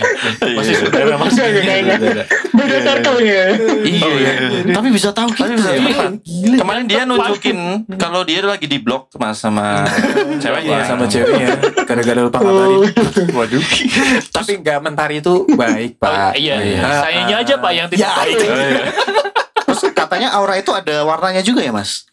Masih 0.53 0.75
saudara 0.77 1.15
mas. 1.15 1.33
Enggak, 1.33 1.49
enggak, 1.55 1.99
enggak. 2.03 2.27
Beda 2.53 2.77
circle-nya. 2.83 3.45
Iya. 3.87 4.33
Tapi 4.75 4.89
bisa 4.91 5.09
tahu 5.15 5.29
gitu 5.33 5.47
ya. 5.47 5.59
tepat. 5.63 6.13
Kemarin 6.59 6.85
dia 6.91 7.03
nunjukin 7.07 7.59
kalau 7.97 8.27
dia 8.27 8.43
lagi 8.43 8.67
di 8.67 8.79
blok 8.83 9.15
mas 9.17 9.39
sama 9.39 9.87
ceweknya 10.43 10.83
Iya 10.83 10.85
sama 10.87 11.05
ceweknya 11.07 11.49
gara-gara 11.87 12.21
lupa 12.21 12.39
ngabarin. 12.43 12.79
Oh. 12.83 12.87
Waduh. 13.39 13.63
Tapi 14.31 14.53
nggak 14.61 14.79
mentari 14.83 15.23
itu 15.23 15.47
baik 15.55 16.03
pak. 16.03 16.35
Iya. 16.35 16.59
Ah, 16.83 17.07
Sayanya 17.07 17.37
aja 17.41 17.55
pak 17.59 17.73
yang 17.73 17.87
tidak 17.87 18.03
Ya, 18.03 18.11
baik. 18.19 18.37
Terus 19.73 19.81
katanya 19.95 20.29
aura 20.37 20.59
itu 20.59 20.69
ada 20.75 21.07
warnanya 21.07 21.41
juga 21.41 21.63
ya 21.65 21.73
Mas? 21.73 22.05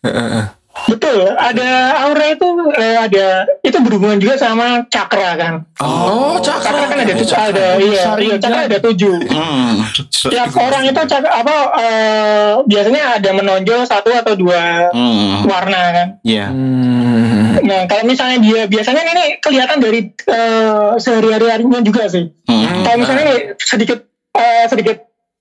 Betul, 0.89 1.37
ada 1.37 1.69
aura 2.09 2.25
itu 2.33 2.47
eh, 2.73 2.97
ada 2.97 3.45
itu 3.61 3.77
berhubungan 3.77 4.17
juga 4.17 4.41
sama 4.41 4.89
cakra 4.89 5.37
kan. 5.37 5.53
Oh, 5.77 6.41
Cakra 6.41 6.89
kan 6.89 6.97
ada 6.97 7.13
tujuh, 7.13 7.37
ada 7.37 7.65
iya, 7.77 8.03
iya 8.17 8.35
cakra 8.41 8.65
ada 8.65 8.79
tujuh. 8.81 9.15
Hmm. 9.29 9.85
Tiap 10.33 10.49
orang 10.57 10.83
itu 10.89 11.01
cakra 11.05 11.29
apa 11.29 11.55
eh, 11.77 12.51
biasanya 12.65 13.21
ada 13.21 13.29
menonjol 13.31 13.85
satu 13.85 14.09
atau 14.09 14.33
dua 14.33 14.89
Hmm. 14.89 15.45
warna 15.45 15.81
kan. 15.93 16.07
Iya. 16.25 16.49
Hmm. 16.49 17.61
Nah 17.61 17.85
kalau 17.85 18.03
misalnya 18.09 18.41
dia 18.41 18.65
biasanya 18.65 19.03
ini 19.05 19.37
kelihatan 19.39 19.77
dari 19.77 20.09
eh, 20.09 20.89
sehari-hari 20.97 21.45
harinya 21.53 21.79
juga 21.85 22.09
sih. 22.09 22.33
Hmm. 22.49 22.81
Kalau 22.81 22.97
misalnya 22.97 23.23
nih 23.29 23.39
sedikit 23.61 23.99
eh, 24.33 24.65
sedikit 24.65 24.97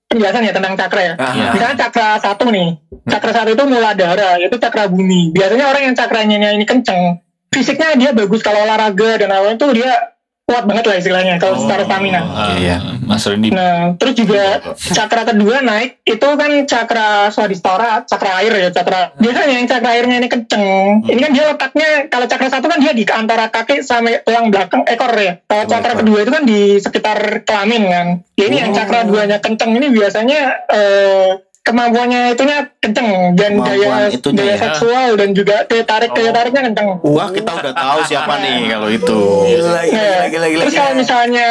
penjelasan 0.09 0.41
ya 0.49 0.53
tentang 0.57 0.73
cakra 0.73 1.01
ya. 1.01 1.13
Ah. 1.21 1.53
Misalnya 1.53 1.77
cakra 1.85 2.17
satu 2.17 2.49
nih, 2.49 2.81
cakra 3.05 3.31
satu 3.31 3.49
itu 3.53 3.63
muladhara, 3.69 4.41
itu 4.41 4.57
cakra 4.57 4.89
bumi. 4.89 5.29
Biasanya 5.37 5.69
orang 5.69 5.81
yang 5.85 5.95
cakranya 5.95 6.49
ini 6.57 6.65
kenceng, 6.65 7.21
fisiknya 7.53 7.93
dia 7.93 8.11
bagus 8.17 8.41
kalau 8.41 8.65
olahraga 8.65 9.21
dan 9.21 9.29
lain-lain 9.29 9.61
itu 9.61 9.67
dia 9.77 10.17
kuat 10.49 10.65
banget 10.65 10.89
lah 10.89 10.97
istilahnya 10.97 11.37
kalau 11.37 11.61
secara 11.61 11.85
stamina. 11.85 12.25
Ah, 12.25 12.57
Iya. 12.57 12.77
Mas 13.05 13.21
Randy 13.21 13.53
Nah, 13.53 13.93
terus 14.01 14.17
juga 14.17 14.61
cakra 14.73 15.21
kedua 15.29 15.61
naik 15.61 16.01
itu 16.01 16.25
kan 16.25 16.51
cakra 16.65 17.29
swadhisthana, 17.29 18.01
cakra 18.09 18.41
air 18.41 18.53
ya, 18.57 18.69
cakra. 18.73 19.13
Biasanya 19.21 19.53
yang 19.61 19.69
cakra 19.69 19.89
airnya 19.93 20.17
ini 20.17 20.29
kenceng. 20.29 21.05
Ini 21.05 21.19
kan 21.21 21.31
dia 21.37 21.43
letaknya 21.53 21.89
kalau 22.09 22.25
cakra 22.25 22.47
satu 22.49 22.65
kan 22.65 22.81
dia 22.81 22.97
di 22.97 23.05
antara 23.05 23.45
kaki 23.47 23.85
sampai 23.85 24.25
tulang 24.25 24.49
belakang 24.49 24.81
ekor 24.89 25.13
ya. 25.13 25.37
Kalau 25.45 25.69
cakra 25.69 25.93
kedua 26.01 26.17
itu 26.25 26.31
kan 26.33 26.43
di 26.49 26.61
sekitar 26.81 27.17
kelamin 27.45 27.83
kan. 27.85 28.07
Ya, 28.33 28.45
ini 28.49 28.57
yang 28.57 28.71
cakra 28.73 29.05
duanya 29.05 29.37
kenceng 29.37 29.77
ini 29.77 29.93
biasanya 29.93 30.65
eh, 30.65 31.29
kemampuannya 31.61 32.33
itunya 32.33 32.57
kenceng 32.79 33.35
dan 33.35 33.51
Kemampuan 33.55 33.77
daya 33.77 34.09
itunya 34.09 34.39
daya 34.41 34.51
ya. 34.51 34.57
seksual 34.59 35.09
dan 35.15 35.29
juga 35.31 35.55
daya 35.65 35.83
tarik 35.85 36.11
daya 36.11 36.31
tariknya 36.31 36.61
kenceng. 36.71 36.87
Wah, 37.03 37.29
kita 37.29 37.51
udah 37.51 37.73
tahu 37.73 37.99
siapa 38.03 38.33
nih 38.39 38.57
kalau 38.69 38.87
itu. 38.89 39.19
Gila, 39.45 39.81
Nah, 39.89 40.17
terus 40.31 40.73
kalau 40.73 40.93
misalnya 40.95 41.49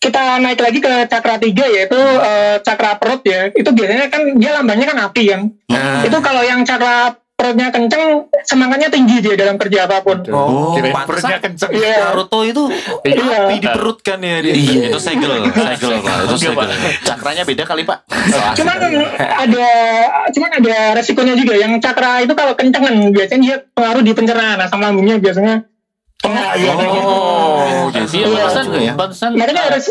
kita 0.00 0.40
naik 0.40 0.56
lagi 0.56 0.78
ke 0.80 0.92
cakra 1.06 1.36
tiga 1.36 1.68
yaitu 1.68 1.98
eh, 2.00 2.56
cakra 2.60 2.96
perut 2.96 3.20
ya 3.20 3.52
itu 3.52 3.68
biasanya 3.68 4.08
kan 4.08 4.22
dia 4.34 4.50
lambangnya 4.56 4.86
kan 4.88 4.98
api 5.06 5.22
kan 5.28 5.42
Nah. 5.68 6.00
itu 6.02 6.16
kalau 6.18 6.40
yang 6.40 6.64
cakra 6.64 7.20
perutnya 7.40 7.72
kenceng 7.72 8.04
semangatnya 8.44 8.92
tinggi 8.92 9.16
dia 9.18 9.32
dalam 9.32 9.56
kerja 9.56 9.88
apa 9.88 10.04
pun 10.04 10.20
Oh, 10.28 10.76
pantesan 10.76 11.08
perutnya 11.08 11.38
kenceng. 11.40 11.70
Iya. 11.72 11.96
Naruto 12.04 12.44
itu 12.44 12.68
Iya. 13.00 13.48
api 13.48 13.56
di 13.56 13.68
perut 13.70 13.98
kan 14.00 14.20
ya 14.20 14.44
dia. 14.44 14.52
Iya, 14.52 14.92
itu 14.92 14.98
segel, 15.00 15.30
segel 15.48 15.90
pak, 16.04 16.28
itu 16.28 16.36
segel. 16.36 16.68
Cakranya 17.00 17.42
beda 17.42 17.64
kali, 17.64 17.82
Pak. 17.82 17.98
cuman 18.60 18.76
ada 19.16 19.68
cuman 20.28 20.50
ada 20.54 20.76
resikonya 20.92 21.32
juga 21.32 21.56
yang 21.56 21.80
cakra 21.80 22.20
itu 22.20 22.32
kalau 22.34 22.52
kencengan 22.52 23.08
biasanya 23.08 23.40
dia 23.40 23.56
pengaruh 23.72 24.02
di 24.04 24.12
pencernaan 24.12 24.60
asam 24.60 24.78
lambungnya 24.78 25.16
biasanya 25.16 25.64
biasanya 26.20 27.00
Oh, 27.00 27.88
Iya, 27.88 28.04
Iya. 28.12 28.26
pantesan, 28.36 28.64
juga 28.68 28.78
ya. 28.78 28.92
pantesan. 28.92 29.30
makanya 29.32 29.62
harus 29.66 29.88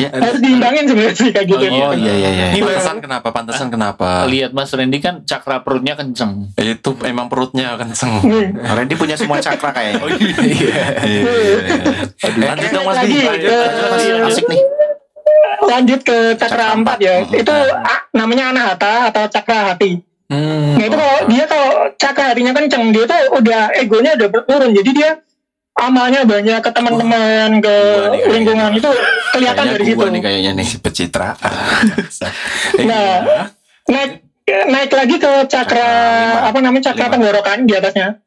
Ya, 0.00 0.08
harus 0.10 0.40
diimbangin 0.40 0.88
sebenarnya 0.88 1.12
sih 1.12 1.28
kayak 1.28 1.44
gitu 1.44 1.60
Oh 1.60 1.92
iya 1.92 2.12
iya 2.16 2.30
iya. 2.32 2.46
ini 2.50 2.64
pantesan 2.64 2.96
kenapa? 2.98 3.28
Pantesan 3.28 3.68
kenapa? 3.68 4.24
Lihat 4.24 4.56
Mas 4.56 4.72
Randy 4.72 4.96
kan 4.96 5.20
cakra 5.22 5.60
perutnya 5.60 5.92
kenceng. 5.92 6.48
Itu 6.54 6.96
emang 7.04 7.28
perutnya 7.28 7.76
kenceng. 7.76 8.08
Hmm. 8.18 8.56
Randy 8.76 8.96
punya 8.96 9.12
semua 9.14 9.36
cakra 9.38 9.68
kayaknya. 9.70 10.00
Lanjut 12.40 12.70
dong 12.70 12.84
Mas 12.84 12.98
Bi. 13.04 13.18
eh, 13.20 13.68
Mas, 13.86 14.04
asik 14.32 14.46
nih. 14.48 14.62
lanjut 15.60 16.00
ke 16.00 16.34
cakra 16.34 16.56
Cakra 16.56 16.66
empat 16.74 16.98
ya 16.98 17.14
itu 17.22 17.52
ah, 17.76 18.00
namanya 18.10 18.50
anahata 18.50 19.12
atau 19.12 19.28
cakra 19.28 19.70
hati 19.70 20.00
Hmm. 20.30 20.78
nah 20.78 20.86
itu 20.86 20.94
kalau 20.94 21.18
dia 21.26 21.44
kalau 21.44 21.68
cakra 21.98 22.30
hatinya 22.30 22.54
kenceng 22.54 22.94
dia 22.94 23.02
tuh 23.02 23.18
udah 23.34 23.74
egonya 23.74 24.14
udah 24.14 24.28
berturun 24.30 24.70
jadi 24.72 24.90
dia 24.94 25.10
amalnya 25.78 26.26
banyak 26.26 26.58
ke 26.60 26.70
teman-teman 26.74 27.62
ke 27.62 27.76
kayaknya. 27.76 28.30
lingkungan 28.32 28.70
itu 28.74 28.90
kelihatan 29.32 29.64
dari 29.76 29.84
situ 29.86 30.04
nih 30.10 30.20
kayaknya 30.20 30.50
nih. 30.58 30.66
Si 30.66 30.76
pencitraan. 30.82 31.84
nah 32.88 33.08
naik 33.86 34.10
naik 34.50 34.90
lagi 34.90 35.16
ke 35.22 35.32
cakra 35.46 35.90
apa 36.50 36.58
namanya 36.58 36.90
cakra 36.90 37.06
Lima. 37.06 37.14
tenggorokan 37.14 37.58
di 37.66 37.72
atasnya 37.74 38.18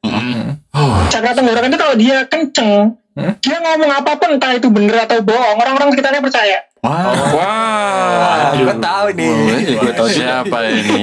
Oh, 0.73 1.05
cakra 1.05 1.37
tenggorokan 1.37 1.69
itu 1.69 1.77
kalau 1.77 1.93
dia 1.93 2.25
kenceng 2.25 2.97
dia 3.45 3.57
ngomong 3.61 3.91
apa 3.93 4.17
pun 4.17 4.33
entah 4.33 4.57
itu 4.57 4.73
bener 4.73 5.05
atau 5.05 5.21
bohong 5.21 5.57
orang-orang 5.61 5.93
sekitarnya 5.93 6.21
percaya 6.25 6.65
Wah. 6.83 7.15
Wah, 7.31 8.51
Gue 8.59 8.75
tahu 8.75 9.07
nih. 9.15 9.31
Gue 9.71 9.93
tahu 9.95 10.09
siapa 10.19 10.57
ini? 10.67 10.99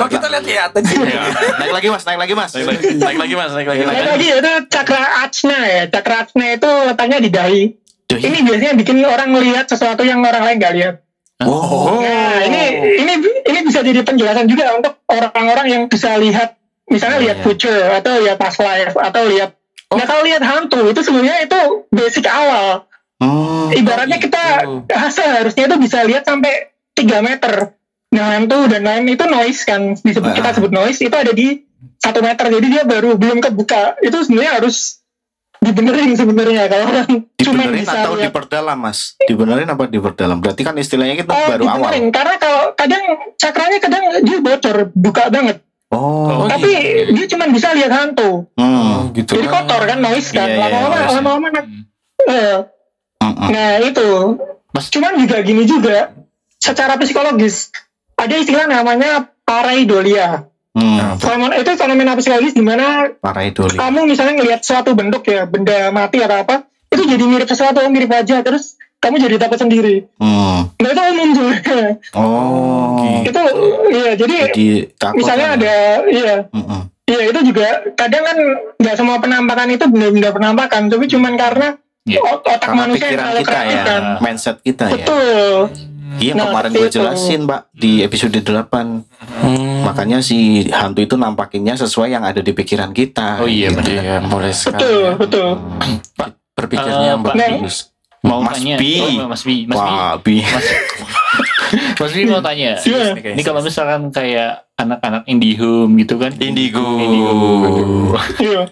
Kok 0.00 0.08
kita 0.08 0.26
lihat-lihatan 0.32 0.80
sih? 0.80 0.96
Naik 1.60 1.72
lagi 1.76 1.88
Mas, 1.92 2.02
naik 2.08 2.18
lagi 2.18 2.32
Mas. 2.32 2.50
Naik 2.56 3.18
lagi 3.20 3.34
mas, 3.36 3.52
naik 3.52 3.68
lagi. 3.68 3.82
naik 3.84 4.06
lagi 4.16 4.26
itu 4.32 4.52
cakra 4.72 5.00
ajna 5.22 5.58
ya 5.68 5.82
cakra 5.86 6.24
ajna 6.24 6.44
itu 6.56 6.70
letaknya 6.88 7.18
di 7.20 7.30
dahi 7.30 7.62
Dahi. 8.08 8.22
ini 8.24 8.38
biasanya 8.44 8.72
bikin 8.74 8.96
orang 9.04 9.28
melihat 9.28 9.68
sesuatu 9.68 10.02
yang 10.02 10.20
orang 10.20 10.42
lain 10.42 10.56
nggak 10.56 10.74
lihat 10.74 10.94
Oh. 11.42 11.98
Nah, 11.98 12.38
ini 12.46 12.62
ini 13.02 13.12
ini 13.18 13.58
bisa 13.66 13.82
jadi 13.82 14.06
penjelasan 14.06 14.46
juga 14.46 14.78
untuk 14.78 15.02
orang-orang 15.10 15.66
yang 15.68 15.82
bisa 15.90 16.14
lihat 16.14 16.54
misalnya 16.86 17.18
Iya, 17.18 17.24
lihat 17.26 17.38
iya. 17.40 17.44
future 17.44 17.82
atau 17.98 18.12
lihat 18.22 18.38
past 18.38 18.62
life 18.62 18.94
atau 18.94 19.26
lihat 19.26 19.50
Nah 19.90 20.06
kalau 20.06 20.22
lihat 20.22 20.38
hantu 20.40 20.86
itu 20.88 21.02
sebenarnya 21.02 21.44
itu 21.44 21.60
basic 21.90 22.24
awal. 22.24 22.86
Hmm. 23.22 23.70
Ibaratnya 23.70 24.18
kita 24.18 24.42
seharusnya 25.08 25.70
itu 25.70 25.76
bisa 25.78 26.02
lihat 26.02 26.26
sampai 26.26 26.74
3 26.92 27.22
meter. 27.22 27.70
Nah 28.10 28.34
hantu 28.34 28.66
dan 28.66 28.82
lain 28.82 29.06
itu 29.08 29.24
noise 29.24 29.62
kan 29.62 29.94
disebut 29.94 30.30
Ah. 30.30 30.36
kita 30.36 30.48
sebut 30.52 30.68
noise 30.68 30.98
itu 30.98 31.14
ada 31.14 31.30
di 31.30 31.62
satu 31.96 32.18
meter 32.18 32.50
jadi 32.50 32.66
dia 32.68 32.82
baru 32.82 33.14
belum 33.14 33.38
kebuka 33.38 33.96
itu 34.00 34.14
sebenarnya 34.20 34.58
harus 34.58 35.00
dibenerin 35.58 36.12
sebenarnya 36.12 36.66
kalau 36.66 36.90
orang 36.90 37.08
cuma 37.38 37.62
Dibenerin 37.62 37.80
bisa 37.80 37.94
atau 38.02 38.12
lihat 38.18 38.28
diperdalam 38.28 38.78
Mas? 38.78 39.14
Dibenerin 39.16 39.70
apa 39.70 39.86
diperdalam? 39.86 40.42
Berarti 40.42 40.62
kan 40.62 40.74
istilahnya 40.74 41.14
kita 41.16 41.30
Oh, 41.30 41.46
baru 41.46 41.62
awal. 41.64 41.78
dibenerin. 41.88 42.04
Karena 42.10 42.34
kalau 42.36 42.62
kadang 42.74 43.02
cakranya 43.38 43.78
kadang 43.78 44.02
dia 44.20 44.38
bocor, 44.42 44.76
buka 44.92 45.30
banget. 45.30 45.62
Oh. 45.88 46.50
Tapi 46.50 46.70
dia 47.14 47.26
cuma 47.30 47.46
bisa 47.46 47.70
lihat 47.72 47.92
hantu. 47.92 48.50
Hmm. 48.58 49.14
gitu. 49.14 49.38
Jadi 49.38 49.46
kotor 49.46 49.82
kan 49.86 49.98
noise 50.00 50.28
kan. 50.30 50.48
Iya, 50.50 50.56
iya, 50.58 50.66
Lama-lama 50.66 50.98
lama-lama 51.38 51.48
Nah 53.48 53.78
itu. 53.80 54.08
Mas- 54.70 54.88
Cuman 54.88 55.16
juga 55.16 55.40
gini 55.40 55.62
juga. 55.64 56.10
Secara 56.56 56.94
psikologis 56.94 57.70
ada 58.14 58.34
istilah 58.34 58.66
namanya 58.66 59.30
pareidolia. 59.42 60.46
Hmm. 60.72 61.18
Itu 61.52 61.70
fenomena 61.74 62.14
psikologis 62.14 62.54
di 62.54 62.62
mana 62.62 63.10
Pareidolia. 63.12 63.76
kamu 63.76 64.06
misalnya 64.06 64.34
ngelihat 64.38 64.62
suatu 64.62 64.94
bentuk 64.94 65.26
ya, 65.26 65.44
benda 65.44 65.90
mati 65.90 66.16
atau 66.18 66.40
apa, 66.40 66.64
itu 66.88 67.02
jadi 67.04 67.20
mirip 67.20 67.44
sesuatu, 67.44 67.82
mirip 67.86 68.08
wajah, 68.08 68.40
terus 68.40 68.78
kamu 68.96 69.20
jadi 69.20 69.36
takut 69.36 69.58
sendiri. 69.58 70.06
Hmm. 70.16 70.70
Nah 70.78 70.88
itu 70.88 71.02
umum 71.04 71.28
tuh. 71.34 71.50
Oh. 72.14 73.20
itu 73.20 73.40
iya 73.92 74.12
jadi 74.14 74.36
Jadi 74.48 74.66
misalnya 75.12 75.46
kan? 75.50 75.56
ada 75.58 75.74
iya 76.06 76.34
iya 77.04 77.20
itu 77.26 77.40
juga 77.44 77.66
kadang 77.92 78.22
kan 78.22 78.36
nggak 78.78 78.96
semua 78.96 79.18
penampakan 79.18 79.68
itu 79.68 79.84
benar-benar 79.84 80.32
penampakan 80.32 80.88
tapi 80.88 81.04
cuman 81.04 81.34
karena 81.34 81.76
Iya. 82.04 82.18
ot- 82.20 82.42
otak 82.42 82.58
Karena 82.60 82.82
manusia 82.82 82.90
yang 82.90 83.02
pikiran 83.04 83.22
terlalu 83.22 83.38
kita 83.38 83.50
kreatif 83.52 83.72
ya, 83.72 83.82
kan 83.84 84.02
mindset 84.18 84.56
kita 84.58 84.84
ya. 84.84 84.94
betul 84.96 85.56
Iya 86.12 86.32
Nah, 86.34 86.44
kemarin 86.44 86.70
gue 86.72 86.84
itu. 86.84 86.94
jelasin 86.94 87.40
Mbak 87.42 87.60
di 87.72 87.92
episode 88.00 88.36
8 88.36 89.00
Hmm. 89.32 89.80
Makanya 89.82 90.18
si 90.18 90.38
hantu 90.68 91.00
itu 91.00 91.14
nampakinnya 91.14 91.72
sesuai 91.74 92.10
yang 92.10 92.22
ada 92.22 92.38
di 92.38 92.50
pikiran 92.50 92.90
kita. 92.90 93.38
Oh 93.38 93.46
iya, 93.46 93.70
benar. 93.70 93.88
Iya, 93.88 94.16
mulai 94.20 94.52
sekarang. 94.52 94.78
betul 94.78 95.02
betul 95.16 95.48
Berpikirnya 96.52 97.08
Eh, 97.08 97.18
Mbak 97.18 97.34
bagus. 97.34 97.76
Mau 98.20 98.38
Mas 98.40 98.54
tanya, 98.54 98.76
Bi. 98.76 98.92
oh, 99.18 99.26
Mas 99.26 99.42
Bi, 99.42 99.56
Mas 99.64 99.74
Bi, 99.74 99.82
Wah, 99.82 100.14
bi. 100.16 100.36
Mas, 100.44 100.66
Mas 101.96 102.12
Bi 102.12 102.22
mau 102.24 102.38
tanya. 102.40 102.70
Iya. 102.84 103.04
Ini 103.16 103.42
kalau 103.42 103.60
misalkan 103.60 104.02
kayak 104.10 104.50
anak-anak 104.76 105.22
IndiHome 105.24 105.96
gitu 105.98 106.14
kan? 106.16 106.30
Indigo. 106.36 106.82
Indigo. 106.98 107.34
iya 108.38 108.62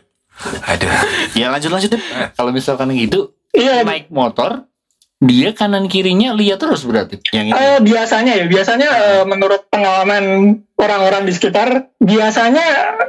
Aduh. 0.42 0.90
Ya 1.34 1.48
lanjut 1.48 1.68
lanjut 1.68 1.90
deh. 1.90 2.02
Kalau 2.32 2.50
misalkan 2.50 2.90
gitu, 2.90 3.32
iya 3.50 3.80
naik 3.80 4.08
motor, 4.08 4.64
dia 5.18 5.52
kanan 5.52 5.84
kirinya 5.84 6.32
lihat 6.32 6.58
terus 6.58 6.80
berarti. 6.82 7.20
Yang 7.28 7.46
ini. 7.46 7.54
Eh, 7.54 7.78
biasanya 7.78 8.32
ya 8.34 8.44
biasanya 8.46 8.88
eh, 8.88 9.22
menurut 9.24 9.68
pengalaman 9.68 10.24
orang-orang 10.74 11.22
di 11.22 11.32
sekitar 11.32 11.68
biasanya 11.98 12.64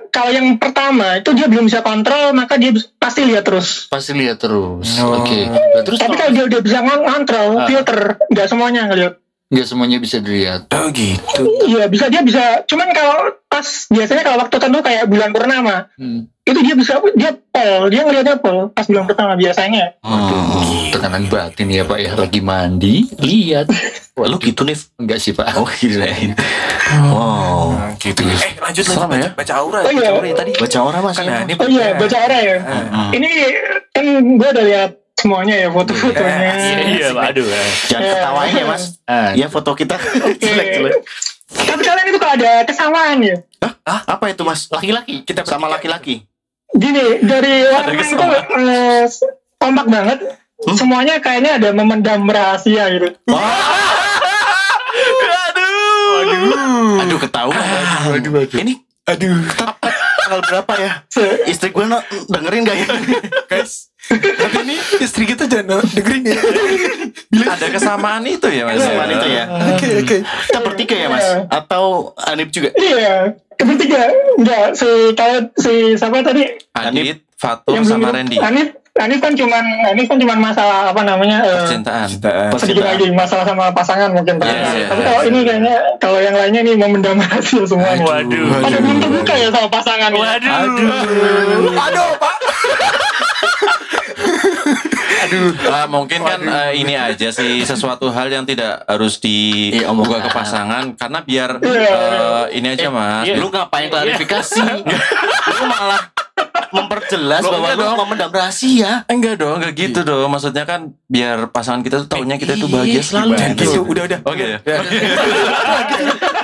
kalau 0.07 0.27
yang 0.29 0.59
pertama 0.59 1.15
itu 1.15 1.31
dia 1.31 1.47
belum 1.47 1.65
bisa 1.65 1.79
kontrol 1.79 2.31
maka 2.31 2.59
dia 2.59 2.71
pasti 2.97 3.23
lihat 3.23 3.43
terus 3.43 3.87
Pasti 3.87 4.11
lihat 4.11 4.37
terus. 4.37 4.99
Oh. 4.99 5.23
Oke. 5.23 5.47
Nah, 5.47 5.81
Terus 5.81 5.97
tapi 5.97 6.15
kalau 6.15 6.31
dia 6.31 6.45
udah 6.45 6.59
bisa 6.59 6.79
ngon- 6.79 7.03
ngontrol 7.05 7.47
Ah. 7.55 7.65
filter 7.65 7.99
nggak 8.27 8.47
semuanya 8.47 8.81
ngeliat 8.85 9.13
nggak 9.51 9.67
semuanya 9.67 9.99
bisa 9.99 10.23
dilihat. 10.23 10.71
Oh 10.71 10.87
gitu. 10.95 11.43
Iya 11.67 11.91
bisa 11.91 12.07
dia 12.07 12.23
bisa. 12.23 12.63
Cuman 12.63 12.87
kalau 12.95 13.35
pas 13.51 13.67
biasanya 13.91 14.23
kalau 14.23 14.37
waktu 14.39 14.55
tertentu 14.55 14.79
kayak 14.79 15.03
bulan 15.11 15.35
purnama 15.35 15.91
Hmm. 15.99 16.31
itu 16.47 16.59
dia 16.63 16.73
bisa 16.73 17.03
dia 17.19 17.35
pol 17.35 17.91
dia 17.91 18.01
ngeliatnya 18.07 18.39
pol 18.39 18.71
pas 18.71 18.87
bulan 18.87 19.05
pertama 19.11 19.35
biasanya. 19.35 19.99
Hmm. 19.99 20.87
Tekanan 20.95 21.27
batin 21.27 21.67
ya 21.67 21.83
Pak 21.83 21.99
ya. 21.99 22.11
Lagi 22.15 22.39
mandi, 22.39 23.11
lihat. 23.19 23.67
Lu 24.15 24.39
gitu 24.39 24.63
nih. 24.63 24.79
Enggak 24.95 25.19
sih 25.19 25.35
Pak. 25.35 25.51
Oh 25.59 25.67
kirain. 25.67 26.31
Wow. 27.11 27.75
Nah, 27.75 27.91
gitu. 27.99 28.23
Eh 28.23 28.55
lanjut 28.59 28.83
baca, 28.87 29.15
ya. 29.15 29.29
baca 29.35 29.53
aura. 29.59 29.79
Oh, 29.83 29.91
iya. 29.91 29.99
Baca 29.99 30.11
aura 30.15 30.27
ya 30.31 30.35
tadi. 30.35 30.51
Baca 30.55 30.77
orang 30.79 31.01
mas. 31.03 31.15
Kan 31.19 31.25
nah, 31.27 31.41
ini 31.43 31.53
Oh 31.59 31.67
iya 31.67 31.87
baca 31.99 32.15
aura 32.23 32.37
ya. 32.39 32.55
Hmm. 32.63 33.09
Ini 33.15 33.29
kan 33.91 34.05
gue 34.39 34.49
udah 34.51 34.65
lihat 34.67 34.91
semuanya 35.17 35.55
ya 35.57 35.67
foto-fotonya. 35.69 36.53
Iya, 36.91 37.07
Pak. 37.11 37.23
Aduh. 37.31 37.45
eh. 37.45 37.69
Jangan 37.87 38.03
ketawain 38.07 38.53
ya 38.53 38.65
mas. 38.65 38.83
Ah, 39.03 39.29
Ya 39.33 39.47
foto 39.47 39.71
kita 39.73 39.95
jelek-jelek. 40.37 40.93
Tapi 41.67 41.81
kalian 41.83 42.07
itu 42.07 42.19
kalau 42.19 42.33
ada 42.39 42.51
kesamaan 42.63 43.17
ya. 43.19 43.35
Hah? 43.59 44.01
Apa 44.07 44.31
itu 44.31 44.41
mas? 44.41 44.71
laki-laki. 44.71 45.23
kita 45.23 45.43
Sama 45.43 45.67
laki-laki. 45.67 46.23
Gini 46.71 47.19
dari 47.19 47.67
orang 47.67 47.99
itu 47.99 48.15
eh, 48.15 49.03
kompak 49.57 49.87
banget. 49.91 50.19
Hmm? 50.61 50.77
Semuanya 50.77 51.19
kayaknya 51.19 51.59
ada 51.59 51.69
memendam 51.73 52.23
rahasia 52.23 52.87
gitu. 52.93 53.11
Aduh. 56.21 57.01
Aduh 57.01 57.17
ketahuan. 57.19 57.57
Aduh, 58.13 58.31
aduh. 58.45 58.59
Ini 58.61 58.73
Aduh. 59.09 59.33
Tanggal 60.31 60.47
berapa 60.47 60.73
ya? 60.79 60.91
Istri 61.43 61.75
gue 61.75 61.85
no, 61.91 61.99
dengerin 62.31 62.63
gak 62.63 62.77
ya? 62.79 62.87
Guys, 63.51 63.91
tapi 64.07 64.57
ini 64.63 64.75
istri 65.03 65.27
kita 65.27 65.43
jangan 65.51 65.83
dengerin 65.91 66.23
ya. 66.31 66.39
Ada 67.51 67.67
kesamaan 67.67 68.23
itu 68.23 68.47
ya 68.47 68.63
mas. 68.63 68.79
Kesamaan 68.79 69.11
itu 69.11 69.27
ya. 69.27 69.43
Oke, 69.75 69.87
oke. 70.07 70.17
Kita 70.23 70.59
bertiga 70.63 70.95
ya 70.95 71.07
mas? 71.11 71.27
Atau 71.51 72.15
Anip 72.15 72.47
juga? 72.55 72.71
Iya, 72.79 73.35
bertiga. 73.59 74.07
Enggak, 74.39 74.79
si 74.79 74.87
kayak 75.19 75.51
si 75.59 75.99
siapa 75.99 76.23
tadi? 76.23 76.47
Adit, 76.79 77.27
Fatur 77.35 77.75
yang 77.75 77.83
sama 77.83 78.15
Randy. 78.15 78.39
Anif, 78.39 78.79
Anif 79.01 79.19
kan 79.19 79.33
cuman 79.33 79.63
Anif 79.87 80.05
kan 80.05 80.17
cuman 80.17 80.37
masalah 80.37 80.89
apa 80.89 81.01
namanya? 81.01 81.41
eh, 81.41 81.53
Percintaan. 81.65 82.07
sedikit 82.55 82.85
lagi 82.85 83.09
masalah 83.09 83.43
sama 83.43 83.69
pasangan 83.71 84.13
mungkin 84.13 84.37
yes, 84.37 84.45
Tapi 84.87 85.01
yes, 85.01 85.07
kalau 85.09 85.21
yes. 85.21 85.29
ini 85.29 85.39
kayaknya 85.41 85.75
kalau 85.97 86.19
yang 86.19 86.35
lainnya 86.35 86.61
nih 86.61 86.75
memendam 86.75 87.17
rahasia 87.17 87.65
semua. 87.71 87.97
Waduh. 87.97 88.61
Pada 88.61 88.77
belum 88.77 88.97
terbuka 88.99 89.33
ya 89.35 89.47
sama 89.49 89.67
pasangan. 89.67 90.11
Waduh. 90.11 90.51
Aduh, 91.81 92.09
Pak. 92.17 92.35
Ah, 95.63 95.87
mungkin 95.87 96.19
kan 96.19 96.43
eh, 96.43 96.71
ini 96.75 96.91
aja 96.91 97.31
sih 97.31 97.63
sesuatu 97.63 98.11
hal 98.11 98.27
yang 98.27 98.43
tidak 98.43 98.83
harus 98.83 99.15
dibuka 99.17 100.19
ke 100.19 100.29
pasangan 100.29 100.91
karena 100.93 101.19
biar 101.23 101.49
eh, 101.63 102.45
ini 102.51 102.67
aja 102.67 102.91
mas. 102.91 103.23
iya. 103.23 103.39
Lu 103.39 103.47
ngapain 103.47 103.87
klarifikasi? 103.87 104.59
lu 105.55 105.63
malah 105.63 106.01
memperjelas 106.71 107.41
bahwa 107.43 107.67
enggak 107.71 107.87
lu 107.87 107.95
memendam 108.07 108.31
rahasia. 108.31 108.91
Enggak 109.11 109.35
dong, 109.39 109.59
enggak 109.59 109.73
gitu 109.75 109.99
dong. 110.03 110.27
Maksudnya 110.31 110.63
kan 110.63 110.95
biar 111.11 111.51
pasangan 111.51 111.83
kita 111.83 112.03
tuh 112.03 112.09
taunya 112.09 112.35
kita 112.39 112.55
tuh 112.55 112.71
bahagia 112.71 113.03
selalu. 113.03 113.35
Jangan 113.37 113.55
gitu, 113.59 113.81
udah 113.85 114.03
udah. 114.07 114.19
Oke 114.25 114.45
ya. 114.45 114.57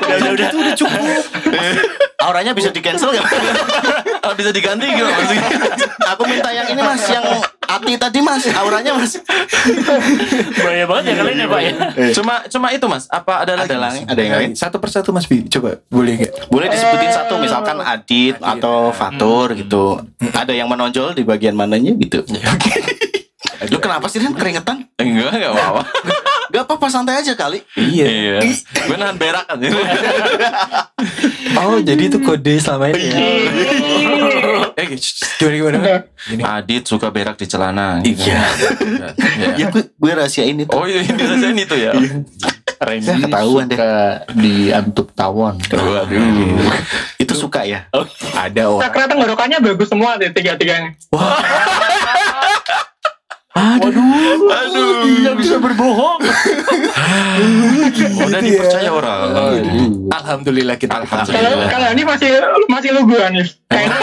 Udah, 0.08 0.30
udah, 0.32 0.48
udah. 0.52 1.98
Auranya 2.18 2.52
bisa 2.58 2.74
di 2.74 2.82
cancel 2.82 3.14
gak? 3.14 3.24
Ah, 4.26 4.34
bisa 4.40 4.50
diganti 4.50 4.90
gitu 4.90 5.06
maksudnya. 5.06 5.48
Aku 6.18 6.26
minta 6.26 6.50
yang 6.50 6.68
ini 6.74 6.82
mas, 6.82 7.06
yang 7.08 7.26
hati 7.68 7.94
tadi 8.00 8.20
mas, 8.24 8.48
auranya 8.56 8.96
mas. 8.96 9.20
Bahaya 10.58 10.86
banget 10.88 11.04
ya 11.12 11.14
kalian 11.20 11.38
ya 11.38 11.48
Pak 11.48 11.62
ya. 11.62 11.74
Cuma 12.16 12.34
cuma 12.48 12.68
itu 12.72 12.86
mas. 12.88 13.06
Apa 13.12 13.44
ada 13.44 13.54
lagi? 13.60 13.70
Ada 13.70 13.76
Mas? 13.78 13.84
lagi, 13.84 14.02
ada 14.08 14.22
yang 14.24 14.34
lain. 14.40 14.52
Satu 14.56 14.78
persatu 14.80 15.12
Mas 15.12 15.28
Bi, 15.28 15.44
coba 15.46 15.84
boleh 15.92 16.14
nggak? 16.18 16.34
Boleh 16.48 16.68
disebutin 16.72 17.12
satu, 17.12 17.38
misalkan 17.38 17.78
Adit 17.84 18.40
atau 18.40 18.96
Fatur 18.96 19.54
gitu. 19.54 20.00
Ada 20.32 20.56
yang 20.56 20.72
menonjol 20.72 21.14
di 21.14 21.28
bagian 21.28 21.54
mananya 21.54 21.92
gitu. 21.96 22.24
Lu 23.72 23.78
kenapa 23.82 24.06
sih 24.08 24.22
Ren 24.22 24.32
keringetan? 24.38 24.86
Enggak, 25.02 25.34
enggak 25.34 25.52
apa-apa. 25.54 25.84
Gak 26.48 26.64
apa-apa 26.64 26.88
santai 26.88 27.20
aja 27.20 27.36
kali. 27.36 27.60
Iya. 27.76 28.40
Gue 28.88 28.96
nahan 28.96 29.20
berak 29.20 29.44
kan. 29.46 29.60
Oh, 31.58 31.82
jadi 31.82 32.08
itu 32.08 32.22
kode 32.22 32.62
selama 32.62 32.94
ini. 32.94 33.10
ya? 33.10 33.18
Eh, 34.76 34.88
shh, 34.94 35.38
gimana 35.38 35.56
gimana? 35.56 35.78
Enggak. 35.78 36.02
Adit 36.44 36.84
suka 36.84 37.08
berak 37.08 37.36
di 37.36 37.46
celana. 37.46 38.02
Iya. 38.02 38.42
Iya. 38.84 39.08
Ya 39.56 39.66
gue, 39.70 39.84
gue 39.88 40.12
rahasiain 40.12 40.58
itu. 40.58 40.70
Oh 40.70 40.84
iya, 40.84 41.02
ini 41.02 41.22
rasain 41.22 41.56
itu 41.56 41.76
ya. 41.78 41.92
Randy 42.78 43.10
Ya, 43.10 43.16
ketahuan 43.20 43.66
deh. 43.66 43.74
suka 43.74 43.92
diantuk 44.34 45.08
tawon. 45.14 45.56
Waduh. 45.68 46.70
Itu 47.18 47.34
suka 47.34 47.64
ya? 47.64 47.90
Ada 48.34 48.70
orang. 48.70 48.84
Cakra 48.86 49.04
tenggorokannya 49.08 49.58
bagus 49.64 49.90
semua 49.90 50.18
deh 50.18 50.30
tiga-tiganya. 50.30 50.94
Aduh. 53.58 54.50
Tidak 55.08 55.34
bisa 55.36 55.56
berbohong. 55.58 56.22
Udah 58.20 58.40
dipercaya 58.40 58.90
orang. 58.90 59.20
Alhamdulillah 60.08 60.76
kita. 60.76 61.02
Kalau 61.02 61.06
Alhamdulillah. 61.26 61.70
kalau 61.70 61.88
ini 61.90 62.04
masih 62.04 62.30
masih 62.68 62.90
lugu 62.94 63.16
Anif. 63.18 63.58
Kayaknya 63.68 64.00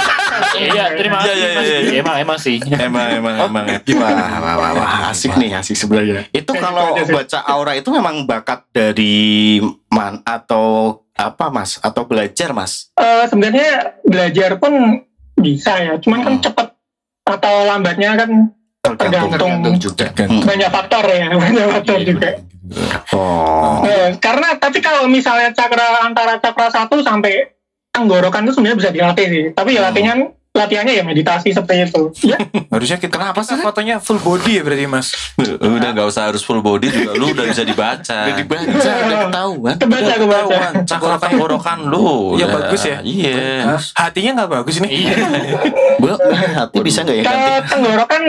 Iya, 0.55 0.85
terima 0.95 1.19
Iya, 1.19 1.25
kasih. 1.25 1.35
iya, 1.35 1.51
Mas. 1.51 1.65
iya, 1.65 1.79
iya. 1.81 1.93
Emang 1.99 2.17
emang 2.17 2.39
sih. 2.39 2.57
Emang 2.61 3.07
emang 3.13 3.35
emang. 3.41 3.65
Wah, 3.97 4.11
wah, 4.39 4.55
wah, 4.57 4.71
wah, 4.73 5.11
asik 5.11 5.35
nih, 5.35 5.51
asik 5.53 5.75
sebenarnya. 5.75 6.27
Itu 6.31 6.55
kalau 6.55 6.95
baca 6.97 7.39
aura 7.45 7.75
itu 7.75 7.89
memang 7.89 8.23
bakat 8.25 8.67
dari 8.71 9.59
man 9.89 10.23
atau 10.23 10.99
apa 11.13 11.47
mas? 11.49 11.79
Atau 11.81 12.05
belajar 12.05 12.51
mas? 12.51 12.91
eh, 12.95 13.25
sebenarnya 13.27 13.71
belajar 14.03 14.59
pun 14.59 15.03
bisa 15.35 15.75
ya. 15.77 15.95
Cuman 15.99 16.23
kan 16.23 16.35
cepet 16.41 16.69
atau 17.25 17.55
lambatnya 17.65 18.15
kan 18.17 18.31
tergantung 18.85 19.77
juga. 19.81 20.07
banyak 20.45 20.69
faktor 20.69 21.05
ya, 21.09 21.33
banyak 21.43 21.67
faktor 21.73 21.99
juga. 22.05 22.31
Oh, 23.13 23.85
Eh, 23.85 24.17
karena 24.21 24.57
tapi 24.57 24.81
kalau 24.81 25.09
misalnya 25.09 25.53
cakra 25.53 26.05
antara 26.05 26.41
cakra 26.41 26.69
satu 26.69 27.01
sampai 27.01 27.53
tenggorokan 27.93 28.45
itu 28.45 28.53
sebenarnya 28.57 28.79
bisa 28.81 28.91
dilatih 28.93 29.27
sih. 29.29 29.45
Tapi 29.53 29.77
ya 29.77 29.89
latihannya 29.89 30.33
latihannya 30.55 30.95
ya 30.95 31.03
meditasi 31.03 31.51
seperti 31.51 31.91
itu. 31.91 32.03
Ya, 32.23 32.39
Harusnya 32.71 33.03
kita 33.03 33.19
kenapa 33.19 33.43
sih 33.43 33.59
fotonya 33.59 33.99
full 33.99 34.23
body 34.23 34.59
ya 34.59 34.63
berarti 34.63 34.87
Mas? 34.87 35.11
Udah 35.59 35.91
nggak 35.91 36.07
usah 36.07 36.31
harus 36.31 36.47
full 36.47 36.63
body 36.63 36.95
juga 36.95 37.11
lu 37.19 37.35
udah 37.35 37.45
bisa 37.51 37.67
dibaca. 37.67 38.19
udah 38.31 38.37
dibaca, 38.39 38.91
udah 39.03 39.19
ketahuan. 39.27 39.75
kebaca 39.83 40.15
kebaca. 40.15 40.55
Ketahuan 40.55 40.75
cakra 40.87 41.17
tenggorokan 41.19 41.79
lu. 41.91 42.39
Iya, 42.39 42.47
udah. 42.47 42.55
bagus 42.63 42.83
ya. 42.87 42.99
Iya. 43.03 43.43
Hatinya 43.99 44.31
nggak 44.39 44.51
bagus 44.63 44.75
nih. 44.79 44.91
Iya. 44.95 45.17
Bu, 46.03 46.15
hati 46.31 46.79
bisa 46.87 47.03
nggak 47.03 47.17
ya? 47.19 47.25
Kalau 47.27 47.55
tenggorokan 47.67 48.23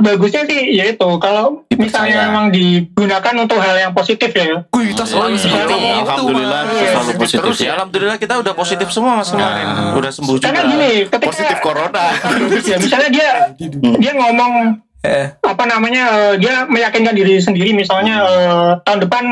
bagusnya 0.00 0.42
sih 0.48 0.60
yaitu 0.72 1.08
kalau 1.20 1.64
Dipercaya. 1.68 1.84
misalnya 1.84 2.16
memang 2.30 2.46
digunakan 2.54 3.34
untuk 3.36 3.58
hal 3.60 3.76
yang 3.76 3.92
positif 3.92 4.30
ya. 4.32 4.64
Wih, 4.72 4.94
kita 4.94 5.04
selalu 5.04 5.36
iya. 5.36 5.42
seperti 5.42 5.74
itu. 5.74 5.98
Alhamdulillah 6.08 6.62
kita 6.64 6.86
selalu 6.88 7.12
positif 7.18 7.44
Terus 7.44 7.58
ya 7.60 7.70
alhamdulillah 7.76 8.16
kita 8.16 8.34
udah 8.40 8.52
positif 8.56 8.88
semua 8.94 9.12
mas 9.20 9.28
kemarin. 9.28 9.66
Udah 9.98 10.10
sembuh 10.12 10.36
juga. 10.40 10.46
Karena 10.48 10.62
gini, 10.70 10.90
ketika 11.10 11.37
Positif 11.38 11.58
corona. 11.60 12.04
ya, 12.60 12.76
misalnya 12.76 13.10
dia 13.10 13.28
dia 13.96 14.12
ngomong 14.12 14.82
Eh, 14.98 15.30
apa 15.38 15.62
namanya 15.62 16.04
eh, 16.10 16.34
dia 16.36 16.66
meyakinkan 16.66 17.14
diri 17.14 17.38
sendiri 17.38 17.70
misalnya 17.70 18.18
eh, 18.18 18.70
tahun 18.82 19.06
depan 19.06 19.24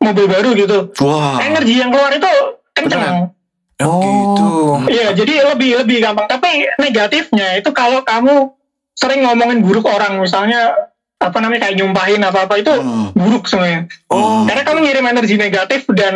mobil 0.00 0.24
baru 0.24 0.56
gitu. 0.56 0.88
Wah. 1.04 1.36
Energi 1.38 1.76
yang 1.76 1.92
keluar 1.92 2.08
itu 2.10 2.32
kenceng. 2.72 3.28
oh, 3.76 4.00
gitu. 4.00 4.48
Iya, 4.88 5.12
jadi 5.12 5.52
lebih 5.52 5.84
lebih 5.84 6.00
gampang. 6.00 6.24
Tapi 6.24 6.48
negatifnya 6.80 7.60
itu 7.60 7.68
kalau 7.70 8.00
kamu 8.00 8.56
sering 8.96 9.20
ngomongin 9.20 9.60
buruk 9.60 9.84
orang, 9.84 10.16
misalnya 10.16 10.72
apa 11.16 11.44
namanya 11.44 11.68
kayak 11.68 11.76
nyumpahin 11.76 12.24
apa 12.24 12.48
apa 12.48 12.56
itu 12.56 12.72
Hmm. 12.72 13.12
buruk 13.12 13.44
sebenarnya. 13.44 13.92
Oh. 14.08 14.48
Karena 14.48 14.64
kamu 14.64 14.78
ngirim 14.80 15.04
energi 15.06 15.36
negatif 15.36 15.84
dan 15.92 16.14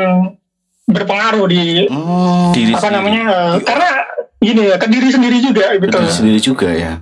berpengaruh 0.87 1.45
di 1.47 1.85
Hmm. 1.85 2.57
Diri 2.57 2.73
apa 2.73 2.89
namanya? 2.89 3.23
eh, 3.29 3.55
karena 3.61 3.89
gini 4.41 4.62
ya 4.64 4.76
ke 4.76 4.86
diri 4.86 5.09
sendiri 5.09 5.38
juga 5.38 5.64
gitu. 5.72 5.93
Diri 5.95 6.11
sendiri 6.11 6.41
juga 6.41 6.68
ya. 6.68 6.93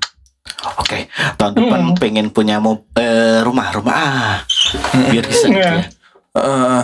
Oke, 0.76 1.07
tahun 1.36 1.55
depan 1.55 1.80
Hmm. 1.84 1.97
pengen 1.97 2.26
punya 2.28 2.59
mo- 2.59 2.89
eh, 2.93 3.41
rumah, 3.41 3.70
rumah 3.70 3.95
ah, 3.95 4.36
biar 5.07 5.22
bisa 5.22 5.47
gitu 5.47 5.55
Iya. 5.57 5.70
ya. 5.78 5.86
Eh, 6.34 6.80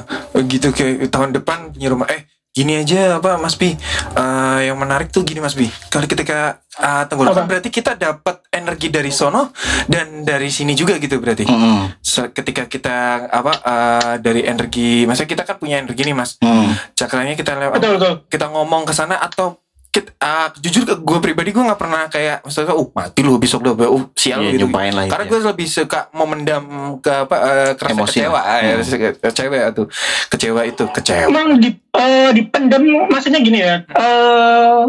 gitu 0.47 0.71
kayak 0.71 1.11
tahun 1.11 1.31
depan 1.33 1.71
punya 1.71 1.89
rumah. 1.89 2.07
Eh, 2.09 2.23
gini 2.51 2.77
aja 2.77 3.19
apa 3.19 3.35
Mas 3.35 3.55
Bi? 3.55 3.75
Eh, 4.13 4.59
yang 4.65 4.79
menarik 4.79 5.11
tuh 5.11 5.23
gini 5.23 5.39
Mas 5.39 5.55
Bi. 5.55 5.67
Kalau 5.89 6.07
ketika 6.07 6.63
uh, 6.75 7.03
tenggorokan 7.05 7.47
berarti 7.47 7.67
kita 7.69 7.95
dapat 7.95 8.43
energi 8.49 8.91
dari 8.91 9.11
sono 9.11 9.55
dan 9.87 10.23
dari 10.23 10.47
sini 10.49 10.75
juga 10.75 10.95
gitu 10.97 11.19
berarti. 11.19 11.43
Hmm. 11.45 11.91
Se- 11.99 12.31
Ketika 12.31 12.67
kita 12.67 12.95
apa 13.29 13.53
eh, 13.57 14.15
dari 14.19 14.43
energi, 14.43 15.03
maksudnya 15.03 15.31
kita 15.33 15.43
kan 15.45 15.57
punya 15.57 15.79
energi 15.79 16.03
nih 16.03 16.15
Mas. 16.15 16.39
Hmm. 16.39 16.75
Cakranya 16.93 17.35
kita 17.35 17.55
lewat 17.57 17.75
Betul 17.75 17.91
betul. 17.97 18.15
kita 18.29 18.47
ngomong 18.49 18.83
ke 18.85 18.93
sana 18.93 19.19
atau 19.19 19.59
kita, 19.95 20.11
ah, 20.19 20.51
jujur 20.59 20.83
ke 20.83 20.99
gue 20.99 21.19
pribadi 21.23 21.55
gue 21.55 21.63
nggak 21.63 21.79
pernah 21.79 22.11
kayak 22.11 22.43
maksudnya 22.43 22.75
uh 22.75 22.89
mati 22.91 23.23
lu 23.23 23.39
besok 23.39 23.63
lu 23.63 23.73
uh 23.73 24.05
sial 24.13 24.43
Iya, 24.43 24.51
gitu. 24.51 24.67
nyumpahin 24.67 24.91
lah 24.91 25.07
itu 25.07 25.13
Karena 25.15 25.25
ya. 25.25 25.31
gue 25.31 25.41
lebih 25.47 25.67
suka 25.71 26.01
memendam 26.11 26.65
ke 26.99 27.13
apa 27.15 27.37
eh, 27.39 27.71
kerasa 27.79 27.95
Emosi. 27.95 28.19
kecewa 28.19 28.41
Hmm. 28.43 28.59
ya, 28.59 28.75
kecewa 29.23 29.59
tuh 29.71 29.87
kecewa 30.29 30.61
itu 30.67 30.85
kecewa. 30.91 31.31
Emang 31.31 31.63
di 31.63 31.71
eh, 31.71 32.31
dipendem 32.35 32.83
maksudnya 33.07 33.39
gini 33.39 33.63
ya. 33.63 33.87
Eh 33.87 34.81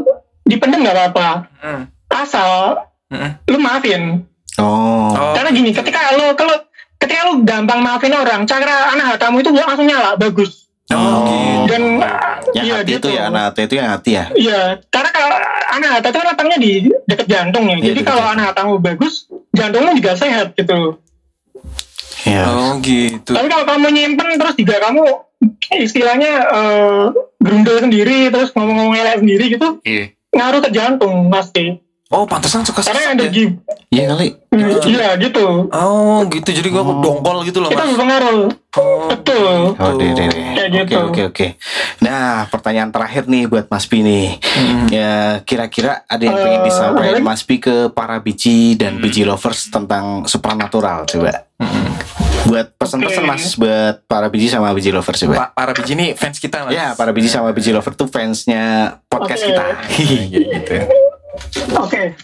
dipendem 0.41 0.81
nggak 0.81 0.97
apa-apa. 0.97 1.29
Hmm. 1.61 1.83
Asal 2.09 2.81
Hmm. 3.05 3.37
lu 3.45 3.61
maafin. 3.61 4.25
Oh. 4.57 5.13
Oh, 5.13 5.33
Karena 5.37 5.53
gini, 5.53 5.69
ketika 5.69 6.17
lu 6.17 6.33
kalau 6.33 6.57
ketika 6.97 7.29
lu 7.29 7.45
gampang 7.45 7.77
maafin 7.77 8.09
orang, 8.09 8.49
cakra 8.49 8.89
anak 8.89 9.13
hatamu 9.13 9.37
itu 9.37 9.53
langsung 9.53 9.85
nyala, 9.85 10.17
bagus. 10.17 10.64
Oh, 10.93 11.25
gitu. 11.25 11.71
Dan 11.71 11.83
Yang 12.55 12.65
iya, 12.69 12.75
hati 12.77 12.91
itu 12.93 12.99
gitu. 13.01 13.09
ya, 13.09 13.21
anak 13.27 13.43
hati 13.51 13.61
itu 13.65 13.75
yang 13.75 13.89
hati 13.89 14.11
ya. 14.15 14.25
Iya, 14.31 14.61
karena 14.93 15.09
kalau 15.11 15.37
anak 15.75 15.89
hata 15.97 16.07
itu 16.07 16.17
kan 16.21 16.27
letaknya 16.31 16.57
di 16.61 16.73
dekat 17.09 17.27
jantung 17.27 17.63
ya. 17.67 17.75
Iya, 17.75 17.85
Jadi 17.91 17.99
kalau 18.05 18.23
anak 18.23 18.45
hatamu 18.53 18.73
bagus, 18.79 19.13
jantungmu 19.51 19.91
juga 19.97 20.11
sehat 20.15 20.47
gitu. 20.55 21.01
Iya. 22.25 22.41
Oh 22.49 22.71
gitu. 22.81 23.31
Tapi 23.33 23.47
kalau 23.49 23.65
kamu 23.69 23.87
nyimpen 23.91 24.39
terus 24.39 24.55
juga 24.57 24.75
kamu 24.81 25.03
istilahnya 25.77 26.31
eh, 26.47 27.03
gerundel 27.37 27.77
sendiri 27.85 28.17
terus 28.33 28.49
ngomong-ngomong 28.55 28.95
elek 28.97 29.21
sendiri 29.21 29.45
gitu, 29.57 29.67
Iya. 29.85 30.15
ngaruh 30.33 30.61
ke 30.63 30.69
jantung 30.73 31.29
pasti. 31.29 31.84
Oh, 32.05 32.21
pantesan 32.23 32.61
suka 32.61 32.85
Karena 32.85 33.01
sesat 33.01 33.17
ada 33.17 33.25
ya? 33.25 33.31
gib. 33.33 33.51
Iya 33.89 34.03
kali. 34.07 34.27
Iya 34.85 35.07
gitu. 35.17 35.45
Oh, 35.67 36.21
gitu. 36.27 36.49
Jadi 36.51 36.67
gua 36.69 36.85
dongkol 36.95 37.41
gitu 37.43 37.57
loh, 37.57 37.67
Itu 37.67 37.75
Mas. 37.75 37.89
berpengaruh. 37.91 38.41
Oh, 38.75 39.09
Betul. 39.09 39.73
Oh, 39.73 39.91
deh, 39.97 40.13
deh, 40.13 40.25
deh. 40.27 40.43
Kayak 40.53 40.69
Oke, 40.69 40.77
gitu. 40.85 40.97
oke, 41.01 41.21
oke. 41.33 41.47
Nah, 41.99 42.45
pertanyaan 42.45 42.89
terakhir 42.89 43.25
nih 43.25 43.47
buat 43.47 43.65
Mas 43.65 43.85
Pi 43.85 43.99
nih. 43.99 44.37
Ya, 44.87 45.13
kira-kira 45.41 46.05
ada 46.05 46.19
yang 46.19 46.37
pengen 46.37 46.61
Eh, 46.61 46.65
disampaikan. 46.65 47.21
Mas 47.21 47.41
Pi 47.41 47.55
ke 47.57 47.89
para 47.89 48.21
biji 48.21 48.75
dan 48.75 48.99
biji 48.99 49.25
lovers 49.25 49.67
tentang 49.67 50.23
supernatural 50.25 51.09
coba. 51.09 51.49
Buat 52.45 52.77
pesan-pesan 52.77 53.23
Oke. 53.23 53.31
Mas 53.31 53.57
buat 53.57 54.05
para 54.05 54.29
biji 54.29 54.45
sama 54.47 54.69
biji 54.71 54.93
lovers 54.93 55.17
coba. 55.19 55.49
Pa- 55.49 55.51
para 55.57 55.71
biji 55.73 55.97
ini 55.97 56.13
fans 56.13 56.37
kita, 56.37 56.63
Mas. 56.63 56.71
Ya, 56.71 56.93
para 56.93 57.09
biji 57.09 57.25
sama 57.27 57.49
biji 57.49 57.73
lover 57.73 57.91
tuh 57.91 58.05
fansnya 58.05 58.97
podcast 59.07 59.41
Oke. 59.41 59.49
kita. 59.49 59.65
gitu. 60.53 60.75
Oke. 61.79 62.15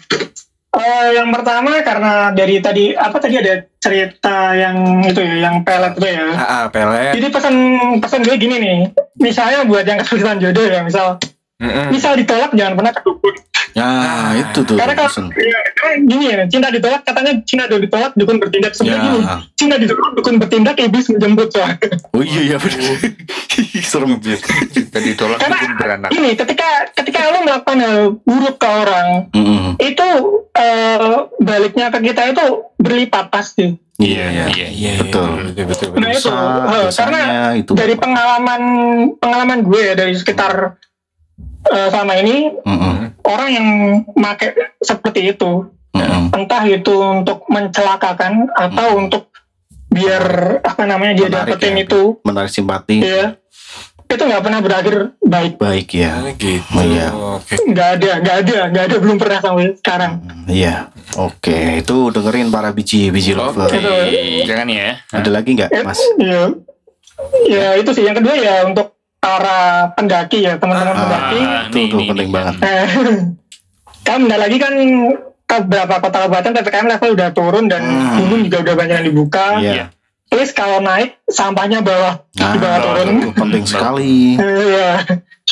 Eh, 0.72 1.08
yang 1.12 1.28
pertama 1.28 1.84
karena 1.84 2.32
dari 2.32 2.56
tadi 2.64 2.96
apa 2.96 3.20
tadi 3.20 3.36
ada 3.36 3.60
cerita 3.76 4.56
yang 4.56 5.04
itu 5.04 5.20
ya, 5.20 5.36
yang 5.44 5.60
pelet 5.60 5.92
itu 6.00 6.08
ya. 6.08 6.24
Ah, 6.32 6.40
ah, 6.40 6.64
pelet. 6.72 7.12
Jadi 7.12 7.26
pesan 7.28 7.54
pesan 8.00 8.24
gue 8.24 8.36
gini 8.40 8.56
nih, 8.56 8.78
misalnya 9.20 9.68
buat 9.68 9.84
yang 9.84 10.00
kesulitan 10.00 10.40
jodoh 10.40 10.64
ya, 10.64 10.80
misal 10.80 11.20
Mm-mm. 11.60 11.92
misal 11.92 12.16
ditolak 12.16 12.56
jangan 12.56 12.80
pernah 12.80 12.92
kedukun. 12.96 13.36
Nah, 13.74 14.32
itu 14.34 14.60
tuh. 14.62 14.76
Karena 14.76 14.94
kalau 14.94 15.10
ya, 15.32 15.60
karena 15.72 15.94
gini 16.02 16.24
ya, 16.26 16.36
cinta 16.46 16.68
ditolak 16.68 17.02
katanya 17.02 17.32
cinta 17.42 17.64
udah 17.64 17.80
ditolak 17.80 18.12
dukun 18.12 18.36
bertindak 18.36 18.72
sebenarnya 18.72 19.00
Ya. 19.00 19.08
gini. 19.08 19.24
Cinta 19.54 19.76
ditolak 19.76 20.12
dukun 20.12 20.34
bertindak 20.36 20.76
iblis 20.76 21.06
menjemput 21.08 21.48
soalnya. 21.48 21.78
Oh 22.10 22.20
iya 22.20 22.40
iya 22.44 22.56
benar. 22.56 22.96
Serem. 23.82 24.16
Kita 24.68 24.98
ditolak 24.98 25.38
Karena 25.38 25.56
pun 25.58 25.70
beranak. 25.76 26.10
ini 26.10 26.30
ketika 26.32 26.68
ketika 26.92 27.18
lo 27.28 27.38
melakukan 27.42 27.78
hal 27.78 27.96
buruk 28.18 28.56
ke 28.56 28.68
orang 28.68 29.08
Mm-mm. 29.30 29.76
itu 29.78 30.08
eh, 30.52 31.14
baliknya 31.38 31.88
ke 31.88 31.98
kita 32.02 32.22
itu 32.28 32.44
berlipat 32.76 33.28
pasti. 33.28 33.76
Iya 33.96 34.24
iya. 34.26 34.44
Iya, 34.48 34.68
Iya, 34.68 34.90
Betul. 35.00 35.28
betul, 35.48 35.64
betul, 35.64 35.86
betul. 35.90 36.00
Nah 36.00 36.10
itu 36.10 36.28
eh, 36.28 36.88
karena 36.90 37.20
itu 37.54 37.70
dari 37.72 37.94
pengalaman 37.94 38.62
pengalaman 39.16 39.58
gue 39.62 39.80
ya 39.82 39.94
dari 39.94 40.12
sekitar 40.12 40.74
eh, 41.64 41.88
sama 41.88 42.16
ini 42.16 42.50
Mm-mm. 42.58 43.01
Orang 43.24 43.48
yang 43.50 43.68
make 44.12 44.52
seperti 44.78 45.30
itu 45.30 45.66
Mm-mm. 45.92 46.32
entah 46.32 46.64
itu 46.64 46.94
untuk 46.94 47.44
mencelakakan 47.46 48.48
atau 48.50 48.88
untuk 48.96 49.28
biar 49.88 50.24
apa 50.60 50.82
namanya 50.82 51.12
dia 51.14 51.28
Menarik 51.28 51.52
dapetin 51.52 51.74
ya. 51.74 51.84
itu 51.84 52.00
Menarik 52.22 52.48
simpati. 52.48 52.96
ya 52.98 53.36
itu 54.08 54.20
nggak 54.22 54.42
pernah 54.42 54.60
berakhir 54.60 54.96
baik 55.18 55.56
Baik 55.56 55.88
ya. 55.94 56.12
Gitu. 56.34 56.68
Oh, 56.70 56.84
iya. 56.84 57.08
Oke. 57.08 57.56
nggak 57.62 57.88
ada 57.96 58.10
nggak 58.20 58.36
ada 58.38 58.56
nggak 58.68 58.84
ada 58.86 58.96
belum 58.98 59.16
pernah 59.16 59.38
sampai 59.40 59.72
sekarang 59.74 60.12
Iya. 60.44 60.92
Oke, 61.14 61.56
itu 61.78 61.96
dengerin 62.08 62.48
para 62.48 62.72
biji 62.72 63.08
biji 63.08 63.32
lover. 63.32 63.68
Itu. 63.68 63.88
Jangan 64.44 64.68
ya. 64.68 65.00
Ada 65.08 65.28
lagi 65.30 65.50
nggak, 65.54 65.70
Eh, 65.70 65.80
Mas? 65.82 66.00
ya 66.18 66.50
ya 67.46 67.66
itu 67.76 67.90
sih 67.92 68.02
yang 68.02 68.12
kedua 68.12 68.34
ya 68.34 68.66
untuk 68.66 68.96
para 69.22 69.58
pendaki 69.94 70.42
ya 70.42 70.58
teman-teman 70.58 70.90
Ah, 70.90 70.98
pendaki 70.98 71.38
itu 71.78 71.94
tuh 71.94 72.02
penting 72.04 72.28
banget. 72.28 72.54
Eh, 72.58 72.86
kan 74.02 74.18
bentar 74.18 74.34
lagi 74.36 74.58
kan 74.58 74.74
ke 75.46 75.56
beberapa 75.62 75.94
kota 76.00 76.16
kabupaten 76.20 76.50
ppkm 76.52 76.86
level 76.88 77.10
udah 77.14 77.28
turun 77.30 77.64
dan 77.66 77.82
Hmm. 77.82 78.18
gunung 78.18 78.42
juga 78.42 78.58
udah 78.60 78.74
banyak 78.74 78.96
yang 78.98 79.06
dibuka 79.06 79.46
Iya. 79.56 79.84
please 80.26 80.50
kalau 80.50 80.82
naik 80.82 81.22
sampahnya 81.24 81.78
bawah 81.80 82.18
Nah, 82.34 82.50
di 82.50 82.58
bawah 82.58 82.78
turun 82.82 83.06
itu 83.14 83.30
penting 83.30 83.64
sekali. 83.64 84.34
Iya. 84.34 84.90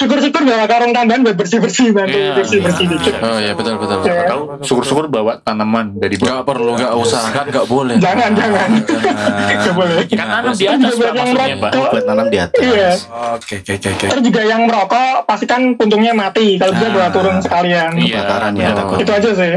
Syukur-syukur 0.01 0.43
bawa 0.43 0.65
karung 0.65 0.91
tambahan 0.91 1.21
buat 1.21 1.37
bersih-bersih 1.37 1.93
bantu 1.93 2.17
Iya. 2.17 2.33
bersih-bersih 2.35 2.87
dikit. 2.89 3.15
Oh 3.21 3.37
iya 3.37 3.53
betul 3.53 3.77
betul. 3.77 4.01
Iya. 4.01 4.25
Tahu 4.27 4.41
syukur-syukur 4.61 5.05
bawa 5.07 5.37
tanaman 5.39 5.93
dari 5.95 6.17
bawah. 6.17 6.41
Gak 6.41 6.45
perlu, 6.47 6.73
gak 6.75 6.93
usah, 6.97 7.23
kan 7.29 7.45
gak 7.47 7.67
boleh. 7.67 7.97
Jangan, 7.97 8.33
jangan. 8.33 8.69
Gak 8.81 9.75
boleh. 9.79 9.95
Kan 10.09 10.29
tanam 10.31 10.53
di 10.53 10.65
atas 10.65 10.91
juga 10.91 11.11
yang 11.13 11.29
merokok. 11.61 11.91
Buat 11.91 12.05
nanam 12.07 12.27
di 12.27 12.39
atas. 12.39 12.61
Iya. 12.61 12.91
Oke 13.31 13.55
oke 13.61 13.73
oke. 13.77 14.07
Terus 14.09 14.23
juga 14.25 14.41
yang 14.43 14.61
merokok 14.65 15.13
pastikan 15.25 15.61
puntungnya 15.75 16.13
mati 16.13 16.57
kalau 16.57 16.73
dia 16.73 16.89
Ah. 16.89 16.93
bawa 16.93 17.09
turun 17.11 17.37
sekalian. 17.39 17.93
Iya. 17.95 18.17
Kebakaran 18.19 18.53
ya 18.55 18.69
betul. 18.73 18.97
Itu 18.99 19.13
aja 19.13 19.31
sih. 19.31 19.53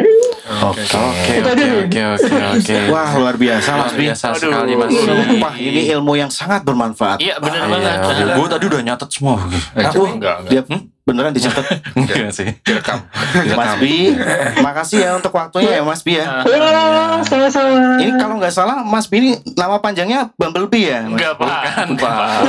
Oke. 0.63 0.83
Oke 0.83 1.33
Itu 1.33 1.49
oke 1.49 1.65
oke 1.81 2.01
oke 2.13 2.37
oke. 2.53 2.75
Wah, 2.87 3.09
luar 3.13 3.35
biasa 3.35 3.69
Luar 3.69 3.81
Mas 3.81 3.93
Bi. 3.93 4.01
biasa 4.03 4.25
Aduh. 4.27 4.39
sekali 4.39 4.71
Mas. 4.73 4.89
Sumpah, 4.93 5.53
ini 5.55 5.81
ilmu 5.89 6.13
yang 6.13 6.29
sangat 6.29 6.61
bermanfaat. 6.61 7.17
Iya 7.17 7.35
benar 7.37 7.59
Ah, 7.59 7.69
banget. 7.69 7.97
iya. 8.19 8.33
Gue 8.33 8.47
tadi 8.47 8.65
udah 8.65 8.81
nyatet 8.83 9.09
semua. 9.09 9.35
Eh, 9.73 9.83
Aku 9.83 10.05
enggak, 10.07 10.35
enggak. 10.41 10.65
dia 10.65 10.77
beneran 11.03 11.31
dicatat. 11.31 11.67
Enggak 11.99 12.31
sih. 12.31 12.47
Direkam. 12.61 13.03
Mas 13.51 13.75
Bi, 13.75 14.15
makasih 14.57 14.99
ya 15.01 15.11
untuk 15.13 15.31
waktunya 15.31 15.75
ya 15.75 15.83
Mas 15.83 15.99
Bi 15.99 16.15
ya. 16.15 16.39
Wah, 16.41 17.19
sama-sama. 17.21 17.99
Ini 17.99 18.15
kalau 18.15 18.39
nggak 18.39 18.49
salah 18.49 18.79
Mas 18.81 19.05
Bi 19.05 19.19
ini 19.19 19.31
nama 19.53 19.77
panjangnya 19.77 20.31
Bumblebee 20.33 20.87
ya? 20.87 21.03
Enggak, 21.03 21.35
Pak. 21.35 21.91
Pak. 21.99 22.47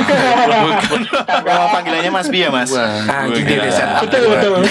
Nama 1.43 1.65
panggilannya 1.69 2.11
Mas 2.11 2.27
Bi 2.27 2.39
ya 2.39 2.49
Mas? 2.49 2.71
Anjing 2.71 3.43
dia 3.43 3.59
desa. 3.59 3.99
Betul, 3.99 4.23
betul. 4.29 4.63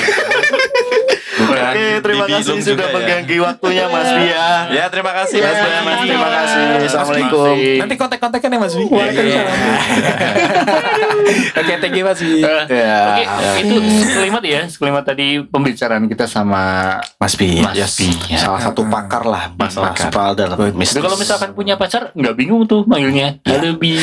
Oke, 1.66 1.86
terima 2.00 2.24
Bibi 2.24 2.34
kasih 2.36 2.56
sudah 2.60 2.86
ya. 2.86 2.92
mengganggu 2.92 3.36
waktunya 3.40 3.84
Mas 3.86 4.10
Bi 4.10 4.24
ya. 4.26 4.48
Ya 4.68 4.84
terima 4.86 5.12
kasih 5.12 5.38
Mas 5.38 5.54
Mas. 5.54 5.64
Bi, 5.64 5.80
Mas 5.80 5.98
terima 6.02 6.28
kasih. 6.30 6.62
Assalamualaikum. 6.84 7.54
Nanti 7.78 7.94
kontak-kontaknya 7.94 8.48
nih 8.50 8.60
Mas 8.60 8.74
Wi. 8.74 8.84
Waalaikumsalam. 8.86 9.56
Oke, 11.54 11.72
thank 11.78 11.94
you 11.94 12.04
Mas 12.04 12.20
Wi. 12.20 12.32
Eh, 12.40 12.66
Ya. 12.66 13.00
Oke, 13.08 13.24
itu 13.60 13.74
sekelimat 14.02 14.42
ya, 14.42 14.60
sekelimat 14.66 15.04
tadi 15.04 15.40
pembicaraan 15.42 16.04
kita 16.04 16.26
sama 16.26 16.62
Mas 17.16 17.34
Bi, 17.34 17.58
Mas 17.58 17.74
yes. 17.74 17.96
Bi, 17.96 18.10
ya. 18.28 18.38
salah 18.38 18.60
satu 18.60 18.84
pakar 18.84 19.24
lah 19.24 19.48
masalah 19.54 19.92
Pakar. 19.92 20.10
spider 20.10 20.48
Jadi 20.50 20.74
mistis. 20.74 21.00
kalau 21.00 21.16
misalkan 21.16 21.50
punya 21.52 21.74
pacar 21.74 22.10
nggak 22.12 22.34
bingung 22.34 22.64
tuh 22.64 22.84
manggilnya. 22.84 23.38
Halo 23.42 23.74
Bi. 23.74 23.96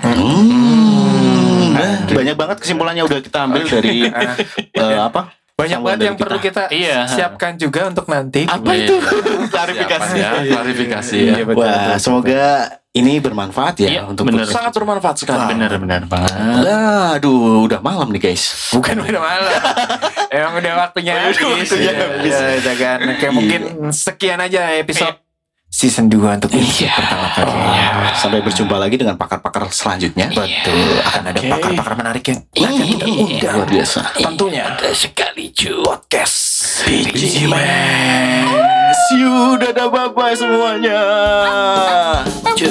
Hmm, 0.00 1.72
nah, 1.72 1.90
banyak 2.06 2.36
banget 2.36 2.56
kesimpulannya 2.58 3.02
udah 3.02 3.18
kita 3.18 3.38
ambil 3.40 3.62
dari 3.64 4.06
eh, 4.74 4.98
apa? 5.00 5.32
Banyak 5.58 5.78
banget 5.82 6.00
yang 6.06 6.14
perlu 6.14 6.38
kita 6.38 6.70
Iya. 6.70 7.10
siapkan 7.10 7.58
juga 7.58 7.90
untuk 7.90 8.06
nanti. 8.06 8.46
Apa 8.46 8.70
itu? 8.72 8.94
Klarifikasi 9.54 10.14
ya, 10.14 10.30
klarifikasi 10.46 11.16
ya. 11.18 11.34
Iya, 11.34 11.44
Wah, 11.50 11.98
semoga 11.98 12.42
ini 12.90 13.18
bermanfaat 13.18 13.74
ya 13.78 13.88
Iya, 13.90 14.02
untuk 14.06 14.22
bener. 14.24 14.46
Sangat 14.46 14.70
bermanfaat 14.70 15.18
sekali. 15.18 15.50
Benar-benar 15.50 16.06
banget. 16.06 16.30
Nah, 16.62 17.18
aduh, 17.18 17.66
udah 17.66 17.82
malam 17.82 18.06
nih 18.10 18.30
guys. 18.30 18.70
Bukan 18.70 19.02
udah 19.02 19.18
malam. 19.18 19.60
Emang 20.30 20.54
udah 20.56 20.72
waktunya 20.78 21.12
habis. 21.16 21.36
waktunya 21.36 21.90
Iya, 21.90 22.06
habis. 22.06 22.32
iya, 22.32 22.48
udah 22.56 22.74
kan. 22.78 22.98
Oke, 23.10 23.26
mungkin 23.28 23.60
sekian 23.90 24.38
aja 24.38 24.62
episode 24.72 25.18
season 25.68 26.08
2 26.08 26.40
untuk 26.40 26.50
episode 26.50 26.88
pertama 26.96 27.28
kali. 27.36 27.52
Sampai 28.16 28.40
berjumpa 28.40 28.76
lagi 28.80 28.96
dengan 28.96 29.20
pakar-pakar 29.20 29.68
selanjutnya. 29.68 30.32
Betul, 30.32 31.04
akan 31.04 31.22
ada 31.28 31.40
pakar-pakar 31.44 31.94
menarik 31.94 32.24
yang 32.24 32.40
akan 32.56 32.84
kita 32.88 33.04
undang. 33.06 33.54
Luar 33.60 33.68
biasa. 33.68 34.00
Tentunya 34.16 34.64
sekali 34.96 35.52
cu. 35.52 35.84
podcast 35.84 36.38
Biji 36.88 37.44
See 38.98 39.20
you, 39.20 39.60
dadah 39.60 39.92
bye-bye 39.92 40.34
semuanya. 40.34 41.00
Cu. 42.56 42.68